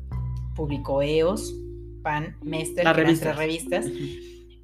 publicó 0.55 1.03
EOS, 1.03 1.55
PAN, 2.03 2.39
Mester, 2.43 2.85
las 2.85 2.97
revistas. 2.97 3.37
revistas. 3.37 3.87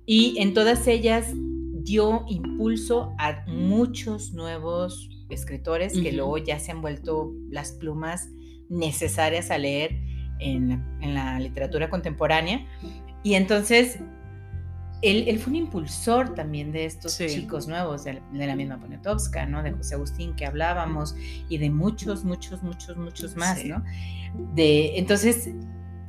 Y 0.07 0.39
en 0.39 0.55
todas 0.55 0.87
ellas 0.87 1.27
dio 1.35 2.25
impulso 2.27 3.13
a 3.19 3.45
muchos 3.49 4.33
nuevos 4.33 5.11
escritores 5.29 5.93
que 5.93 6.13
luego 6.13 6.39
ya 6.39 6.59
se 6.59 6.73
han 6.73 6.81
vuelto 6.81 7.35
las 7.51 7.73
plumas 7.73 8.31
necesarias 8.71 9.51
a 9.51 9.59
leer 9.59 10.08
en, 10.39 10.83
la 11.01 11.39
literatura 11.39 11.89
contemporánea. 11.89 12.65
Y 13.23 13.35
entonces 13.35 13.99
él, 15.03 15.39
fue 15.39 15.51
un 15.51 15.57
impulsor 15.57 16.35
también 16.35 16.73
de 16.73 16.85
estos 16.85 17.19
chicos 17.19 17.69
nuevos, 17.69 18.05
de, 18.05 18.21
la 18.33 18.57
misma 18.57 18.79
Poniatowska, 18.79 19.47
¿no? 19.47 19.63
De 19.63 19.73
José 19.73 19.95
Agustín 19.95 20.35
que 20.35 20.45
hablábamos 20.47 21.15
y 21.49 21.59
de 21.59 21.71
muchos, 21.71 22.25
muchos, 22.25 22.63
muchos, 22.63 22.97
muchos 22.97 23.37
más, 23.37 23.65
¿no? 23.65 23.85
De, 24.55 24.99
entonces, 24.99 25.51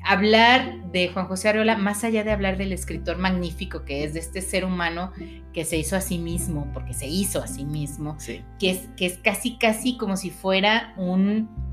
hablar 0.03 0.91
de 0.91 1.09
Juan 1.09 1.27
José 1.27 1.49
Arreola, 1.49 1.77
más 1.77 2.03
allá 2.03 2.23
de 2.23 2.31
hablar 2.31 2.57
del 2.57 2.71
escritor 2.73 3.17
magnífico 3.17 3.85
que 3.85 4.03
es, 4.03 4.13
de 4.13 4.19
este 4.19 4.41
ser 4.41 4.65
humano 4.65 5.11
que 5.53 5.65
se 5.65 5.77
hizo 5.77 5.95
a 5.95 6.01
sí 6.01 6.17
mismo, 6.17 6.67
porque 6.73 6.93
se 6.93 7.07
hizo 7.07 7.41
a 7.43 7.47
sí 7.47 7.65
mismo, 7.65 8.17
que, 8.59 8.71
es, 8.71 8.89
que 8.97 9.05
es 9.05 9.17
casi, 9.17 9.57
casi 9.57 9.97
como 9.97 10.17
si 10.17 10.31
fuera 10.31 10.93
un 10.97 11.68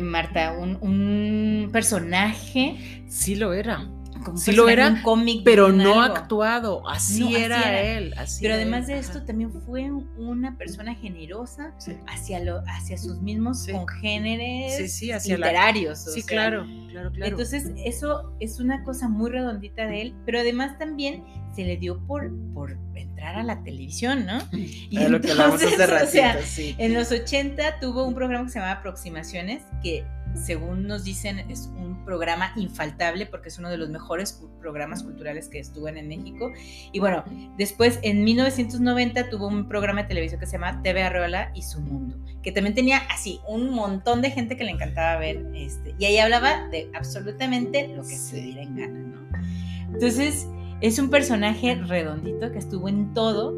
Marta, 0.00 0.52
un, 0.52 0.76
un 0.80 1.70
personaje. 1.72 3.04
Sí 3.08 3.34
lo 3.36 3.52
era 3.52 3.88
sí 4.36 4.52
lo 4.52 4.68
era, 4.68 5.02
cómic 5.02 5.42
pero 5.44 5.72
no 5.72 6.00
actuado, 6.02 6.88
así, 6.88 7.36
era, 7.36 7.80
él. 7.80 8.14
pero 8.40 8.54
además 8.54 8.86
de 8.86 8.98
esto, 8.98 9.22
también 9.24 9.52
fue 9.62 9.90
una 10.16 10.56
persona 10.56 10.94
generosa 10.94 11.74
hacia, 12.06 12.40
lo, 12.40 12.62
hacia 12.66 12.96
sus 12.96 13.20
mismos 13.20 13.66
congéneres 13.70 15.00
literarios. 15.26 16.04
sí, 16.12 16.22
claro, 16.22 16.64
claro, 16.90 17.10
claro. 17.12 17.30
Entonces, 17.30 17.70
eso 17.84 18.34
es 18.40 18.60
una 18.60 18.82
cosa 18.84 19.08
muy 19.08 19.30
redondita 19.30 19.86
de 19.86 20.02
él, 20.02 20.14
pero 20.24 20.40
además 20.40 20.78
también 20.78 21.24
se 21.54 21.64
le 21.64 21.76
dio 21.76 21.98
por, 22.06 22.32
por 22.52 22.76
entrar 23.24 23.40
a 23.40 23.42
la 23.42 23.62
televisión, 23.62 24.26
¿no? 24.26 24.38
Y 24.52 24.98
lo 25.08 25.20
que 25.20 25.32
hace 25.32 25.86
ratito, 25.86 26.42
sí. 26.44 26.74
En 26.78 26.94
los 26.94 27.10
80 27.10 27.80
tuvo 27.80 28.04
un 28.04 28.14
programa 28.14 28.44
que 28.44 28.50
se 28.50 28.58
llamaba 28.58 28.80
Aproximaciones, 28.80 29.62
que 29.82 30.04
según 30.34 30.86
nos 30.86 31.04
dicen, 31.04 31.38
es 31.48 31.70
un 31.76 32.04
programa 32.04 32.52
infaltable 32.56 33.26
porque 33.26 33.48
es 33.48 33.58
uno 33.58 33.70
de 33.70 33.76
los 33.76 33.88
mejores 33.88 34.42
programas 34.60 35.04
culturales 35.04 35.48
que 35.48 35.60
estuvo 35.60 35.88
en 35.88 36.06
México. 36.08 36.52
Y 36.92 36.98
bueno, 36.98 37.24
después 37.56 37.98
en 38.02 38.24
1990 38.24 39.30
tuvo 39.30 39.46
un 39.46 39.68
programa 39.68 40.02
de 40.02 40.08
televisión 40.08 40.40
que 40.40 40.46
se 40.46 40.52
llama 40.52 40.82
TV 40.82 41.02
Arreola 41.02 41.52
y 41.54 41.62
su 41.62 41.80
mundo, 41.80 42.16
que 42.42 42.52
también 42.52 42.74
tenía 42.74 42.98
así 43.10 43.40
un 43.46 43.70
montón 43.70 44.22
de 44.22 44.32
gente 44.32 44.56
que 44.56 44.64
le 44.64 44.72
encantaba 44.72 45.18
ver. 45.18 45.46
Este, 45.54 45.94
y 45.98 46.04
ahí 46.04 46.18
hablaba 46.18 46.68
de 46.68 46.90
absolutamente 46.94 47.88
lo 47.88 48.02
que 48.02 48.16
se 48.16 48.40
diera 48.40 48.62
en 48.62 48.76
gana, 48.76 48.98
¿no? 48.98 49.24
Entonces, 49.92 50.48
es 50.84 50.98
un 50.98 51.08
personaje 51.08 51.76
redondito 51.76 52.52
que 52.52 52.58
estuvo 52.58 52.90
en 52.90 53.14
todo 53.14 53.54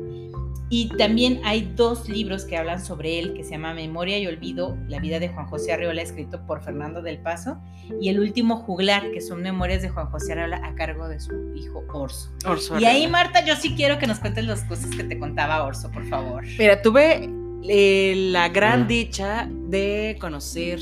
y 0.70 0.88
también 0.96 1.40
hay 1.44 1.72
dos 1.74 2.08
libros 2.08 2.44
que 2.44 2.56
hablan 2.56 2.84
sobre 2.84 3.18
él, 3.18 3.34
que 3.34 3.42
se 3.42 3.50
llama 3.50 3.74
Memoria 3.74 4.16
y 4.18 4.28
Olvido, 4.28 4.76
la 4.86 5.00
vida 5.00 5.18
de 5.18 5.28
Juan 5.28 5.46
José 5.46 5.72
Arreola, 5.72 6.02
escrito 6.02 6.46
por 6.46 6.62
Fernando 6.62 7.02
del 7.02 7.18
Paso, 7.18 7.58
y 8.00 8.10
el 8.10 8.20
último 8.20 8.58
Juglar, 8.58 9.10
que 9.10 9.20
son 9.20 9.42
memorias 9.42 9.82
de 9.82 9.88
Juan 9.88 10.06
José 10.06 10.34
Arreola 10.34 10.60
a 10.64 10.76
cargo 10.76 11.08
de 11.08 11.18
su 11.18 11.32
hijo 11.56 11.84
Orso. 11.92 12.30
y 12.78 12.84
ahí, 12.84 13.08
Marta, 13.08 13.44
yo 13.44 13.56
sí 13.56 13.74
quiero 13.74 13.98
que 13.98 14.06
nos 14.06 14.20
cuentes 14.20 14.44
las 14.44 14.62
cosas 14.62 14.94
que 14.94 15.02
te 15.02 15.18
contaba 15.18 15.64
Orso, 15.64 15.90
por 15.90 16.06
favor. 16.06 16.44
Mira, 16.58 16.80
tuve 16.80 17.28
eh, 17.68 18.14
la 18.30 18.48
gran 18.50 18.86
dicha 18.86 19.48
de 19.50 20.16
conocer, 20.20 20.78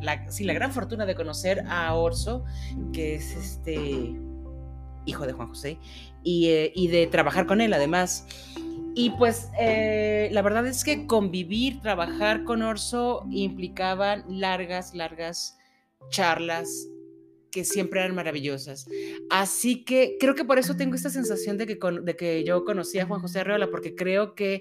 la, 0.00 0.30
sí, 0.30 0.44
la 0.44 0.52
gran 0.52 0.70
fortuna 0.70 1.06
de 1.06 1.16
conocer 1.16 1.64
a 1.68 1.92
Orso, 1.94 2.44
que 2.92 3.16
es 3.16 3.34
este 3.34 4.27
hijo 5.06 5.26
de 5.26 5.32
Juan 5.32 5.48
José, 5.48 5.78
y, 6.22 6.48
eh, 6.48 6.72
y 6.74 6.88
de 6.88 7.06
trabajar 7.06 7.46
con 7.46 7.60
él 7.60 7.72
además. 7.72 8.26
Y 8.94 9.10
pues 9.10 9.48
eh, 9.60 10.28
la 10.32 10.42
verdad 10.42 10.66
es 10.66 10.82
que 10.82 11.06
convivir, 11.06 11.80
trabajar 11.80 12.44
con 12.44 12.62
Orso 12.62 13.24
implicaban 13.30 14.24
largas, 14.28 14.94
largas 14.94 15.56
charlas 16.10 16.88
que 17.50 17.64
siempre 17.64 18.00
eran 18.00 18.14
maravillosas. 18.14 18.88
Así 19.30 19.84
que 19.84 20.16
creo 20.18 20.34
que 20.34 20.44
por 20.44 20.58
eso 20.58 20.76
tengo 20.76 20.94
esta 20.94 21.10
sensación 21.10 21.56
de 21.58 21.66
que, 21.66 21.78
de 22.02 22.16
que 22.16 22.44
yo 22.44 22.64
conocí 22.64 22.98
a 22.98 23.06
Juan 23.06 23.20
José 23.20 23.40
Arreola, 23.40 23.70
porque 23.70 23.94
creo 23.94 24.34
que 24.34 24.60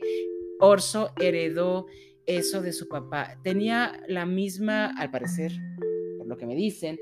Orso 0.60 1.12
heredó 1.20 1.88
eso 2.26 2.62
de 2.62 2.74
su 2.74 2.88
papá. 2.88 3.40
Tenía 3.44 4.04
la 4.08 4.26
misma, 4.26 4.94
al 4.98 5.12
parecer, 5.12 5.54
por 6.18 6.28
lo 6.28 6.38
que 6.38 6.46
me 6.46 6.56
dicen, 6.56 7.00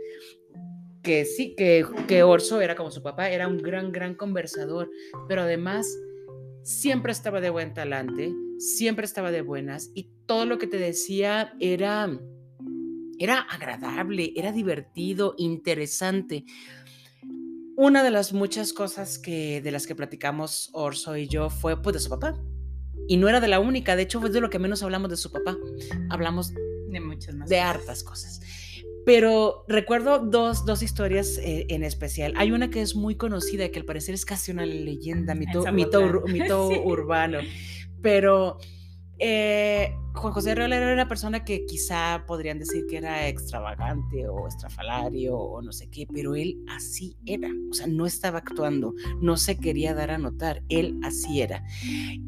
que 1.06 1.24
sí, 1.24 1.54
que, 1.56 1.86
que 2.08 2.24
Orso 2.24 2.60
era 2.60 2.76
como 2.76 2.90
su 2.90 3.04
papá, 3.04 3.30
era 3.30 3.48
un 3.48 3.60
gran, 3.60 3.92
gran 3.92 4.16
conversador, 4.16 4.90
pero 5.28 5.44
además 5.44 5.88
siempre 6.64 7.12
estaba 7.12 7.40
de 7.40 7.52
buen 7.52 7.76
talante, 7.76 8.34
siempre 8.58 9.06
estaba 9.06 9.32
de 9.32 9.42
buenas 9.42 9.92
y 9.94 10.10
todo 10.26 10.46
lo 10.48 10.58
que 10.58 10.66
te 10.66 10.80
decía 10.80 11.54
era, 11.60 12.20
era 13.20 13.40
agradable, 13.40 14.34
era 14.36 14.52
divertido, 14.52 15.36
interesante. 15.38 16.44
Una 17.78 18.04
de 18.04 18.10
las 18.10 18.34
muchas 18.34 18.74
cosas 18.74 19.20
que, 19.20 19.62
de 19.62 19.72
las 19.72 19.86
que 19.86 19.96
platicamos 19.96 20.72
Orso 20.74 21.16
y 21.18 21.28
yo 21.28 21.52
fue 21.52 21.82
pues 21.82 21.94
de 21.94 22.00
su 22.00 22.10
papá. 22.10 22.42
Y 23.08 23.18
no 23.18 23.30
era 23.30 23.40
de 23.40 23.48
la 23.48 23.60
única, 23.60 23.96
de 23.96 24.04
hecho 24.04 24.20
fue 24.20 24.32
de 24.32 24.42
lo 24.42 24.50
que 24.50 24.58
menos 24.58 24.82
hablamos 24.82 25.12
de 25.12 25.18
su 25.18 25.32
papá. 25.32 25.56
Hablamos 26.10 26.52
de 26.52 27.00
muchas 27.00 27.36
más. 27.36 27.48
De 27.48 27.60
hartas 27.60 28.04
cosas. 28.04 28.42
Pero 29.06 29.66
recuerdo 29.68 30.20
dos, 30.20 30.66
dos 30.66 30.82
historias 30.82 31.38
eh, 31.38 31.68
en 31.70 31.84
especial. 31.84 32.34
Hay 32.38 32.52
una 32.52 32.70
que 32.70 32.82
es 32.82 32.96
muy 32.96 33.16
conocida, 33.16 33.70
que 33.70 33.80
al 33.80 33.86
parecer 33.86 34.16
es 34.16 34.26
casi 34.26 34.52
una 34.52 34.66
leyenda, 34.66 35.36
mito, 35.36 35.72
mito, 35.72 36.24
mito 36.28 36.70
urbano. 36.84 37.40
Pero 38.02 38.58
eh, 39.18 39.96
Juan 40.14 40.34
José 40.34 40.52
Arreola 40.52 40.76
era 40.78 40.94
una 40.94 41.08
persona 41.08 41.46
que 41.46 41.66
quizá 41.66 42.24
podrían 42.26 42.60
decir 42.60 42.86
que 42.90 42.98
era 42.98 43.28
extravagante 43.28 44.28
o 44.28 44.48
estrafalario 44.48 45.38
o 45.38 45.62
no 45.62 45.72
sé 45.72 45.90
qué, 45.90 46.08
pero 46.12 46.36
él 46.36 46.58
así 46.70 47.16
era. 47.26 47.50
O 47.70 47.74
sea, 47.74 47.88
no 47.88 48.06
estaba 48.06 48.40
actuando, 48.40 48.94
no 49.22 49.38
se 49.38 49.58
quería 49.58 49.94
dar 49.94 50.12
a 50.12 50.18
notar, 50.18 50.64
él 50.70 51.00
así 51.04 51.42
era. 51.42 51.64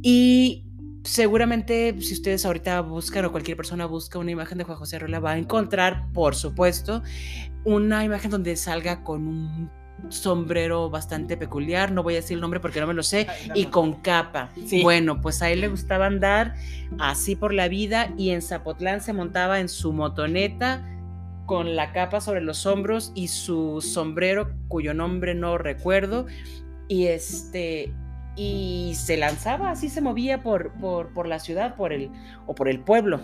Y 0.01 0.65
seguramente 1.07 1.95
si 2.01 2.13
ustedes 2.13 2.45
ahorita 2.45 2.81
buscan 2.81 3.25
o 3.25 3.31
cualquier 3.31 3.55
persona 3.55 3.85
busca 3.85 4.19
una 4.19 4.31
imagen 4.31 4.57
de 4.57 4.65
Juan 4.65 4.77
José 4.77 4.97
Arreola 4.97 5.19
va 5.19 5.31
a 5.31 5.37
encontrar, 5.37 6.11
por 6.13 6.35
supuesto, 6.35 7.01
una 7.63 8.03
imagen 8.03 8.29
donde 8.29 8.55
salga 8.57 9.03
con 9.03 9.27
un 9.27 9.71
sombrero 10.09 10.89
bastante 10.89 11.37
peculiar, 11.37 11.91
no 11.91 12.03
voy 12.03 12.13
a 12.13 12.17
decir 12.17 12.35
el 12.35 12.41
nombre 12.41 12.59
porque 12.59 12.79
no 12.81 12.87
me 12.87 12.93
lo 12.93 13.03
sé, 13.03 13.25
y 13.55 13.65
con 13.65 13.93
capa. 14.01 14.51
Bueno, 14.83 15.21
pues 15.21 15.41
a 15.41 15.49
él 15.49 15.61
le 15.61 15.69
gustaba 15.69 16.05
andar 16.05 16.55
así 16.99 17.35
por 17.35 17.53
la 17.53 17.67
vida 17.67 18.13
y 18.17 18.31
en 18.31 18.41
Zapotlán 18.41 19.01
se 19.01 19.13
montaba 19.13 19.59
en 19.59 19.69
su 19.69 19.93
motoneta 19.93 20.85
con 21.45 21.77
la 21.77 21.93
capa 21.93 22.19
sobre 22.19 22.41
los 22.41 22.65
hombros 22.65 23.13
y 23.15 23.29
su 23.29 23.81
sombrero 23.81 24.51
cuyo 24.67 24.93
nombre 24.93 25.33
no 25.33 25.57
recuerdo. 25.57 26.27
Y 26.89 27.07
este 27.07 27.93
y 28.37 28.93
se 28.95 29.17
lanzaba, 29.17 29.71
así 29.71 29.89
se 29.89 29.99
movía 29.99 30.43
por, 30.43 30.71
por, 30.73 31.27
la 31.27 31.39
ciudad 31.39 31.75
por 31.75 31.91
el, 31.91 32.11
o 32.45 32.53
por 32.53 32.69
el 32.69 32.79
pueblo. 32.79 33.19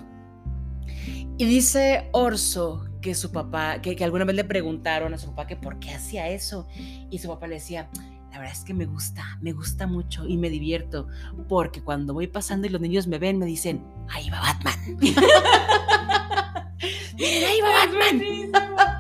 Y 1.38 1.45
dice 1.45 2.09
Orso 2.11 2.86
que 3.01 3.14
su 3.14 3.32
papá, 3.32 3.80
que, 3.82 3.95
que, 3.95 4.03
alguna 4.03 4.26
vez 4.26 4.36
le 4.36 4.43
preguntaron 4.43 5.14
a 5.14 5.18
su 5.18 5.28
papá 5.30 5.45
que 5.47 5.55
por 5.55 5.80
qué 5.80 5.91
hacía 5.91 6.30
eso. 6.30 6.68
Y 7.11 7.20
su 7.20 7.28
papá 7.28 7.47
le 7.47 7.55
decía, 7.55 7.89
la 8.32 8.39
verdad 8.39 8.55
es 8.55 8.64
que 8.64 8.74
me 8.74 8.86
gusta, 8.86 9.24
me 9.41 9.51
gusta 9.51 9.86
mucho 9.86 10.28
y 10.28 10.38
me 10.38 10.49
divierto, 10.49 11.07
porque 11.47 11.84
cuando 11.84 12.16
voy 12.16 12.26
pasando 12.26 12.66
y 12.66 12.72
los 12.72 12.82
niños 12.82 13.05
me 13.05 13.20
ven, 13.20 13.38
me 13.38 13.45
dicen, 13.45 13.86
ahí 14.09 14.30
va 14.32 14.39
Batman. 14.41 14.97
ahí 17.19 17.59
va 17.61 17.86
Batman. 17.86 18.21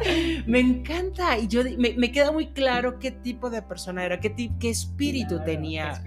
me 0.47 0.59
encanta. 0.59 1.37
Y 1.37 1.47
yo 1.47 1.61
me, 1.77 2.11
queda 2.11 2.31
muy 2.31 2.47
claro 2.47 2.99
qué 2.99 3.11
tipo 3.11 3.49
de 3.49 3.61
persona 3.61 4.03
era, 4.05 4.19
qué, 4.19 4.33
qué 4.59 4.69
espíritu, 4.69 5.41
tenía, 5.43 6.03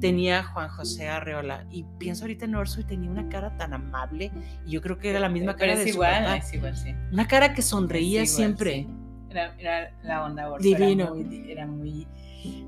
tenía 0.00 0.42
Juan 0.44 0.68
José 0.68 1.08
Arreola. 1.08 1.66
Y 1.70 1.84
pienso 1.98 2.24
ahorita 2.24 2.44
en 2.44 2.54
Orso 2.54 2.80
y 2.80 2.84
tenía 2.84 3.10
una 3.10 3.28
cara 3.28 3.56
tan 3.56 3.72
amable. 3.72 4.30
Y 4.66 4.72
yo 4.72 4.82
creo 4.82 4.98
que 4.98 5.10
era 5.10 5.20
la 5.20 5.28
misma 5.28 5.56
cara 5.56 5.76
de 5.76 5.92
su 5.92 5.98
papá. 5.98 6.36
Es 6.36 6.52
igual, 6.52 6.76
sí. 6.76 6.94
Una 7.12 7.26
cara 7.26 7.54
que 7.54 7.62
sonreía 7.62 8.26
siempre. 8.26 8.86
Era, 9.30 9.92
la 10.02 10.24
onda 10.24 10.50
Orso. 10.50 10.62
Divino. 10.62 11.14
Era 11.48 11.66
muy, 11.66 12.06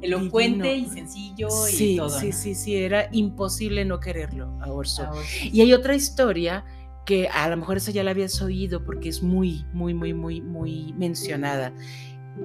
elocuente 0.02 0.74
y 0.74 0.86
sencillo 0.86 1.48
y 1.72 1.96
todo. 1.96 2.10
Sí, 2.10 2.32
sí, 2.32 2.54
sí, 2.54 2.76
era 2.76 3.08
imposible 3.12 3.84
no 3.84 4.00
quererlo 4.00 4.46
a 4.60 4.70
Orso. 4.70 5.08
Y 5.42 5.60
hay 5.60 5.72
otra 5.72 5.94
historia 5.94 6.64
que 7.10 7.26
a 7.26 7.48
lo 7.48 7.56
mejor 7.56 7.76
esa 7.76 7.90
ya 7.90 8.04
la 8.04 8.12
habías 8.12 8.40
oído 8.40 8.84
porque 8.84 9.08
es 9.08 9.20
muy, 9.20 9.66
muy, 9.72 9.94
muy, 9.94 10.14
muy, 10.14 10.40
muy 10.40 10.94
mencionada. 10.96 11.72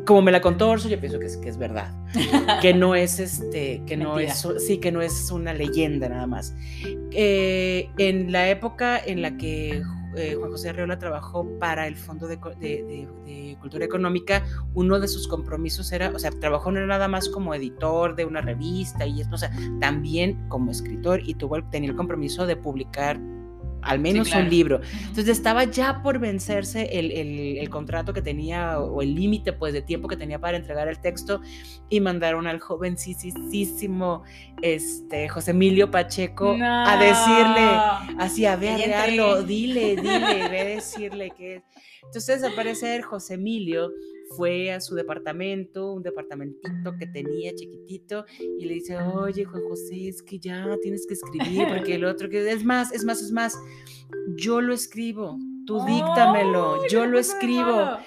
Como 0.07 0.23
me 0.23 0.31
la 0.31 0.41
contó 0.41 0.67
Orso, 0.71 0.89
yo 0.89 0.99
pienso 0.99 1.19
que 1.19 1.27
es, 1.27 1.37
que 1.37 1.49
es 1.49 1.59
verdad, 1.59 1.93
que 2.63 2.73
no 2.73 2.95
es 2.95 3.19
este, 3.19 3.83
que 3.85 3.95
no 3.95 4.17
es, 4.17 4.47
sí, 4.57 4.79
que 4.79 4.91
no 4.91 5.03
es 5.03 5.29
una 5.29 5.53
leyenda 5.53 6.09
nada 6.09 6.25
más. 6.25 6.55
Eh, 7.11 7.91
en 7.99 8.31
la 8.31 8.49
época 8.49 8.97
en 8.97 9.21
la 9.21 9.37
que 9.37 9.83
eh, 10.15 10.33
Juan 10.35 10.49
José 10.49 10.69
Arreola 10.69 10.97
trabajó 10.97 11.47
para 11.59 11.85
el 11.85 11.95
Fondo 11.95 12.27
de, 12.27 12.37
de, 12.37 13.55
Cultura 13.59 13.85
Económica, 13.85 14.43
uno 14.73 14.99
de 14.99 15.07
sus 15.07 15.27
compromisos 15.27 15.91
era, 15.91 16.09
o 16.09 16.17
sea, 16.17 16.31
trabajó 16.31 16.71
no 16.71 16.83
nada 16.87 17.07
más 17.07 17.29
como 17.29 17.53
editor 17.53 18.15
de 18.15 18.25
una 18.25 18.41
revista 18.41 19.05
y 19.05 19.21
esto, 19.21 19.35
o 19.35 19.37
sea, 19.37 19.51
también 19.79 20.49
como 20.49 20.71
escritor 20.71 21.21
y 21.23 21.35
tuvo, 21.35 21.63
tenía 21.65 21.91
el 21.91 21.95
compromiso 21.95 22.47
de 22.47 22.55
publicar 22.55 23.19
al 23.85 23.99
menos 23.99 24.33
un 24.33 24.49
libro. 24.49 24.81
Entonces 24.99 25.29
estaba 25.29 25.63
ya 25.65 26.01
por 26.01 26.19
vencerse 26.19 26.89
el, 26.91 27.11
el, 27.11 27.69
contrato 27.69 28.13
que 28.13 28.21
tenía 28.21 28.79
o 28.79 29.01
el 29.01 29.15
límite 29.15 29.53
pues 29.53 29.73
de 29.73 29.81
tiempo 29.81 30.07
que 30.07 30.17
tenía 30.17 30.39
para 30.39 30.57
entregar 30.57 30.87
el 30.87 30.99
texto 30.99 31.41
y 31.89 31.99
mandaron 31.99 32.47
al 32.47 32.59
jovencísimo 32.59 34.23
este, 34.61 35.29
José 35.29 35.51
Emilio 35.51 35.91
Pacheco 35.91 36.55
a 36.61 36.97
decirle, 36.97 38.23
así, 38.23 38.45
a 38.45 38.55
ver, 38.55 38.77
dile, 39.45 39.95
dile, 39.95 39.95
ve 40.49 40.59
a 40.59 40.65
decirle 40.65 41.31
que... 41.31 41.63
Entonces 42.03 42.43
al 42.43 42.53
parecer 42.53 43.01
José 43.01 43.33
Emilio 43.33 43.91
fue 44.35 44.71
a 44.71 44.81
su 44.81 44.95
departamento, 44.95 45.93
un 45.93 46.03
departamentito 46.03 46.95
que 46.97 47.07
tenía 47.07 47.53
chiquitito, 47.53 48.25
y 48.39 48.65
le 48.65 48.75
dice, 48.75 48.97
oye, 48.97 49.45
Juan 49.45 49.63
José, 49.63 50.09
es 50.09 50.21
que 50.21 50.39
ya 50.39 50.65
tienes 50.81 51.05
que 51.07 51.13
escribir, 51.13 51.67
porque 51.67 51.95
el 51.95 52.05
otro, 52.05 52.29
que 52.29 52.51
es 52.51 52.63
más, 52.63 52.91
es 52.91 53.03
más, 53.03 53.21
es 53.21 53.31
más, 53.31 53.57
yo 54.37 54.61
lo 54.61 54.73
escribo, 54.73 55.37
tú 55.65 55.83
díctamelo, 55.85 56.87
yo 56.87 57.05
lo 57.05 57.19
escribo. 57.19 57.97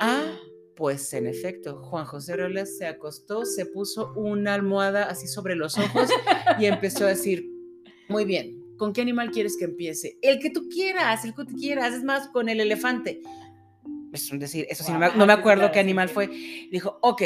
Ah, 0.00 0.32
pues 0.76 1.12
en 1.12 1.26
efecto, 1.26 1.82
Juan 1.82 2.04
José 2.04 2.36
Robles 2.36 2.78
se 2.78 2.86
acostó, 2.86 3.44
se 3.44 3.66
puso 3.66 4.12
una 4.14 4.54
almohada 4.54 5.04
así 5.04 5.26
sobre 5.26 5.56
los 5.56 5.76
ojos 5.76 6.08
y 6.58 6.66
empezó 6.66 7.04
a 7.04 7.08
decir, 7.08 7.48
muy 8.08 8.24
bien, 8.24 8.60
¿con 8.76 8.92
qué 8.92 9.00
animal 9.00 9.30
quieres 9.30 9.56
que 9.58 9.64
empiece? 9.64 10.18
El 10.22 10.38
que 10.38 10.50
tú 10.50 10.68
quieras, 10.68 11.24
el 11.24 11.34
que 11.34 11.44
tú 11.44 11.54
quieras, 11.56 11.94
es 11.94 12.04
más, 12.04 12.28
con 12.28 12.48
el 12.48 12.60
elefante 12.60 13.20
es 14.12 14.30
decir, 14.38 14.66
eso 14.68 14.84
sí, 14.84 14.92
no 14.92 14.98
me, 14.98 15.14
no 15.14 15.26
me 15.26 15.32
acuerdo 15.32 15.70
qué 15.72 15.80
animal 15.80 16.08
fue. 16.08 16.28
Dijo, 16.70 16.98
ok, 17.02 17.22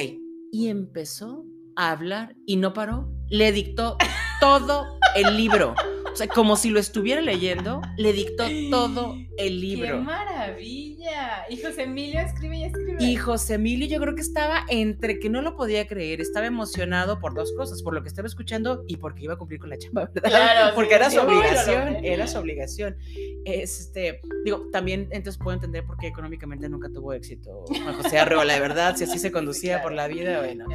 y 0.50 0.68
empezó 0.68 1.44
a 1.76 1.92
hablar 1.92 2.36
y 2.46 2.56
no 2.56 2.72
paró. 2.72 3.08
Le 3.28 3.52
dictó 3.52 3.96
todo 4.40 4.98
el 5.14 5.36
libro. 5.36 5.74
O 6.12 6.16
sea, 6.16 6.26
como 6.28 6.56
si 6.56 6.68
lo 6.70 6.78
estuviera 6.78 7.20
leyendo, 7.20 7.80
le 7.96 8.12
dictó 8.12 8.44
todo 8.70 9.16
el 9.38 9.60
libro. 9.60 9.98
¡Qué 9.98 10.02
maravilla! 10.04 11.44
Y 11.48 11.56
José 11.56 11.84
Emilio 11.84 12.20
escribe 12.20 12.58
y 12.58 12.64
escribe. 12.64 12.96
Y 13.02 13.16
José 13.16 13.54
Emilio 13.54 13.88
yo 13.88 13.98
creo 13.98 14.14
que 14.14 14.20
estaba 14.20 14.64
entre 14.68 15.18
que 15.18 15.30
no 15.30 15.40
lo 15.40 15.56
podía 15.56 15.86
creer, 15.86 16.20
estaba 16.20 16.46
emocionado 16.46 17.18
por 17.18 17.34
dos 17.34 17.52
cosas, 17.56 17.82
por 17.82 17.94
lo 17.94 18.02
que 18.02 18.08
estaba 18.08 18.28
escuchando 18.28 18.84
y 18.86 18.98
porque 18.98 19.24
iba 19.24 19.34
a 19.34 19.36
cumplir 19.38 19.58
con 19.58 19.70
la 19.70 19.78
chamba, 19.78 20.10
¿verdad? 20.14 20.28
Claro, 20.28 20.74
porque 20.74 20.94
era 20.94 21.10
su 21.10 21.20
obligación, 21.20 22.04
era 22.04 22.26
su 22.26 22.38
obligación. 22.38 22.96
Este, 23.44 24.20
digo, 24.44 24.68
también 24.70 25.08
entonces 25.12 25.42
puedo 25.42 25.54
entender 25.54 25.84
por 25.84 25.96
qué 25.96 26.08
económicamente 26.08 26.68
nunca 26.68 26.88
tuvo 26.90 27.12
éxito 27.12 27.64
Juan 27.66 27.94
José 27.94 28.18
Arreola, 28.18 28.54
de 28.54 28.60
verdad, 28.60 28.96
si 28.96 29.04
así 29.04 29.18
se 29.18 29.32
conducía 29.32 29.82
por 29.82 29.92
la 29.92 30.08
vida, 30.08 30.40
bueno. 30.40 30.66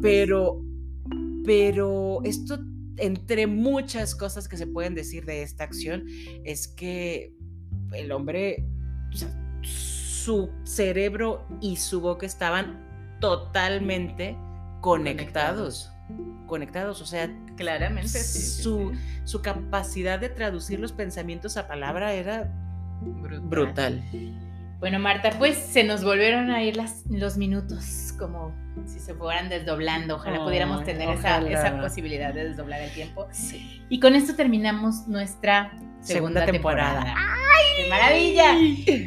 Pero, 0.00 0.62
pero 1.44 2.20
esto 2.24 2.58
entre 2.98 3.46
muchas 3.46 4.14
cosas 4.14 4.48
que 4.48 4.56
se 4.56 4.66
pueden 4.66 4.94
decir 4.94 5.24
de 5.24 5.42
esta 5.42 5.64
acción, 5.64 6.04
es 6.44 6.68
que 6.68 7.32
el 7.92 8.12
hombre, 8.12 8.64
su 9.62 10.50
cerebro 10.64 11.46
y 11.60 11.76
su 11.76 12.00
boca 12.00 12.26
estaban 12.26 13.18
totalmente 13.20 14.36
conectados. 14.80 15.90
Conectados, 16.46 17.00
o 17.00 17.06
sea, 17.06 17.28
claramente 17.56 18.22
su, 18.22 18.92
su 19.24 19.42
capacidad 19.42 20.20
de 20.20 20.28
traducir 20.28 20.78
los 20.78 20.92
pensamientos 20.92 21.56
a 21.56 21.66
palabra 21.66 22.12
era 22.12 22.52
brutal. 23.00 24.02
Bueno, 24.78 24.98
Marta, 24.98 25.30
pues 25.38 25.56
se 25.56 25.84
nos 25.84 26.04
volvieron 26.04 26.50
a 26.50 26.62
ir 26.62 26.76
las, 26.76 27.04
los 27.10 27.38
minutos, 27.38 28.12
como 28.18 28.54
si 28.86 28.98
se 29.00 29.14
fueran 29.14 29.48
desdoblando. 29.48 30.16
Ojalá 30.16 30.44
pudiéramos 30.44 30.84
tener 30.84 31.08
esa, 31.08 31.38
esa, 31.48 31.80
posibilidad 31.80 32.34
de 32.34 32.48
desdoblar 32.48 32.82
el 32.82 32.92
tiempo. 32.92 33.26
Sí. 33.32 33.82
Y 33.88 34.00
con 34.00 34.14
esto 34.14 34.36
terminamos 34.36 35.08
nuestra 35.08 35.72
segunda, 36.02 36.44
temporada. 36.44 37.14
¡Ay! 37.16 37.84
¡Qué 37.84 37.88
maravilla! 37.88 38.54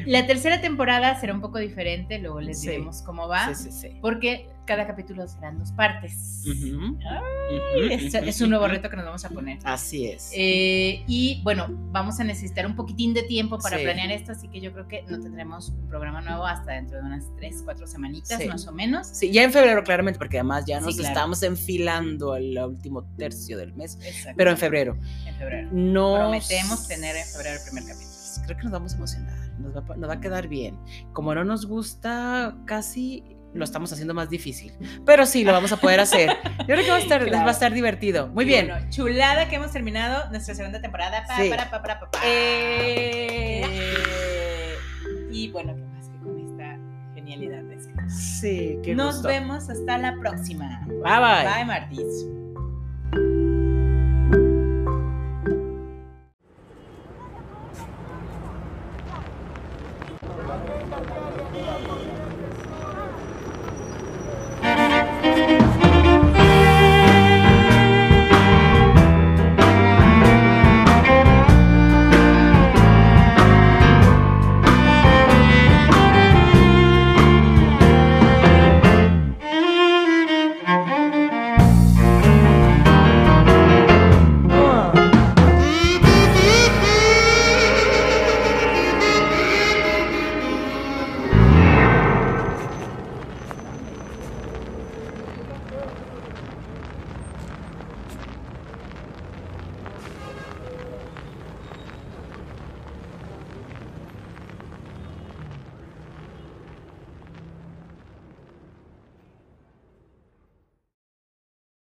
La 0.08 0.26
tercera 0.26 0.60
temporada 0.60 1.20
será 1.20 1.34
un 1.34 1.42
poco 1.42 1.60
diferente, 1.60 2.18
luego 2.18 2.42
les 2.42 2.62
diremos 2.62 3.04
cómo 3.04 3.28
va. 3.28 3.54
Sí, 3.54 3.70
sí, 3.70 3.72
sí. 3.72 4.00
Porque 4.02 4.50
cada 4.70 4.86
capítulo 4.86 5.28
serán 5.28 5.58
dos 5.58 5.72
partes. 5.72 6.44
es, 7.90 8.40
un 8.40 8.50
nuevo 8.52 8.68
reto 8.68 8.88
que 8.88 8.96
nos 8.98 9.06
vamos 9.06 9.26
a 9.26 9.30
poner. 9.30 9.58
Así 9.64 10.06
es. 10.06 10.30
Eh, 10.36 11.04
y 11.08 11.42
bueno, 11.44 11.66
vamos 11.92 12.20
a 12.20 12.24
necesitar 12.24 12.68
un 12.68 12.76
poquitín 12.76 13.16
de 13.16 13.24
tiempo 13.24 13.58
para 13.58 13.78
planear 13.80 14.12
esto, 14.12 14.32
así 14.32 14.48
que 14.48 14.62
yo 14.62 14.72
creo 14.72 14.88
que 14.88 15.02
no 15.10 15.20
tendremos 15.20 15.70
un 15.70 15.88
programa 15.88 16.22
nuevo 16.22 16.46
hasta 16.46 16.74
dentro 16.74 17.00
de 17.00 17.04
unas 17.04 17.26
tres, 17.36 17.64
cuatro 17.66 17.88
semanitas 17.88 18.46
más 18.46 18.68
o 18.68 18.72
menos. 18.72 19.08
Sí, 19.08 19.32
ya 19.32 19.42
en 19.42 19.52
febrero 19.52 19.84
claramente, 19.84 20.20
porque 20.20 20.38
además 20.38 20.66
ya 20.68 20.80
nos 20.80 21.00
estamos 21.00 21.42
enfilando 21.42 22.34
al 22.34 22.56
último 22.60 23.04
tercio 23.18 23.58
del 23.58 23.74
mes, 23.74 23.98
pero 24.38 24.52
en 24.52 24.58
febrero. 24.58 25.00
En 25.26 25.36
febrero. 25.36 25.70
No 25.72 26.16
Prometemos 26.16 26.88
tener 26.88 27.16
en 27.16 27.26
febrero 27.26 27.56
el 27.56 27.64
primer 27.64 27.86
capítulo 27.86 28.10
creo 28.46 28.58
que 28.58 28.64
nos 28.64 28.72
vamos 28.72 28.94
a 28.94 28.96
emocionar, 28.98 29.38
nos 29.60 29.76
va, 29.76 29.96
nos 29.96 30.10
va, 30.10 30.14
a 30.14 30.22
quedar 30.22 30.48
bien. 30.48 30.80
Como 31.14 31.36
no 31.36 31.44
nos 31.44 31.66
gusta 31.66 32.56
casi 32.66 33.39
lo 33.54 33.64
estamos 33.64 33.92
haciendo 33.92 34.14
más 34.14 34.30
difícil. 34.30 34.74
Pero 35.06 35.26
sí, 35.26 35.44
lo 35.44 35.52
vamos 35.52 35.72
a 35.72 35.78
poder 35.78 36.00
hacer. 36.00 36.30
Yo 36.60 36.66
creo 36.66 36.84
que 36.84 36.90
va 36.90 36.98
a 36.98 37.00
estar, 37.00 37.34
va 37.34 37.48
a 37.48 37.52
estar 37.52 37.74
divertido. 37.74 38.28
Muy 38.30 38.46
bien. 38.46 38.72
chulada 38.90 39.50
que 39.50 39.56
hemos 39.56 39.72
terminado 39.72 40.30
nuestra 40.30 40.56
segunda 40.56 40.82
temporada. 40.82 41.26
para, 41.28 41.70
para, 41.70 42.00
para, 42.00 42.10
eh, 42.24 43.64
y 45.32 45.50
bueno, 45.52 45.76
¿qué 45.76 45.84
más 45.84 46.10
que 46.10 46.18
con 46.20 46.40
esta 46.40 46.78
genialidad 47.16 47.64
de 47.64 47.80
Sí, 48.10 48.80
Nos 48.96 49.22
vemos 49.24 49.70
hasta 49.70 49.98
la 49.98 50.16
próxima. 50.16 50.82
Bye 50.88 50.98
bye. 50.98 51.54
Bye, 51.54 51.66
Martis. 51.66 52.39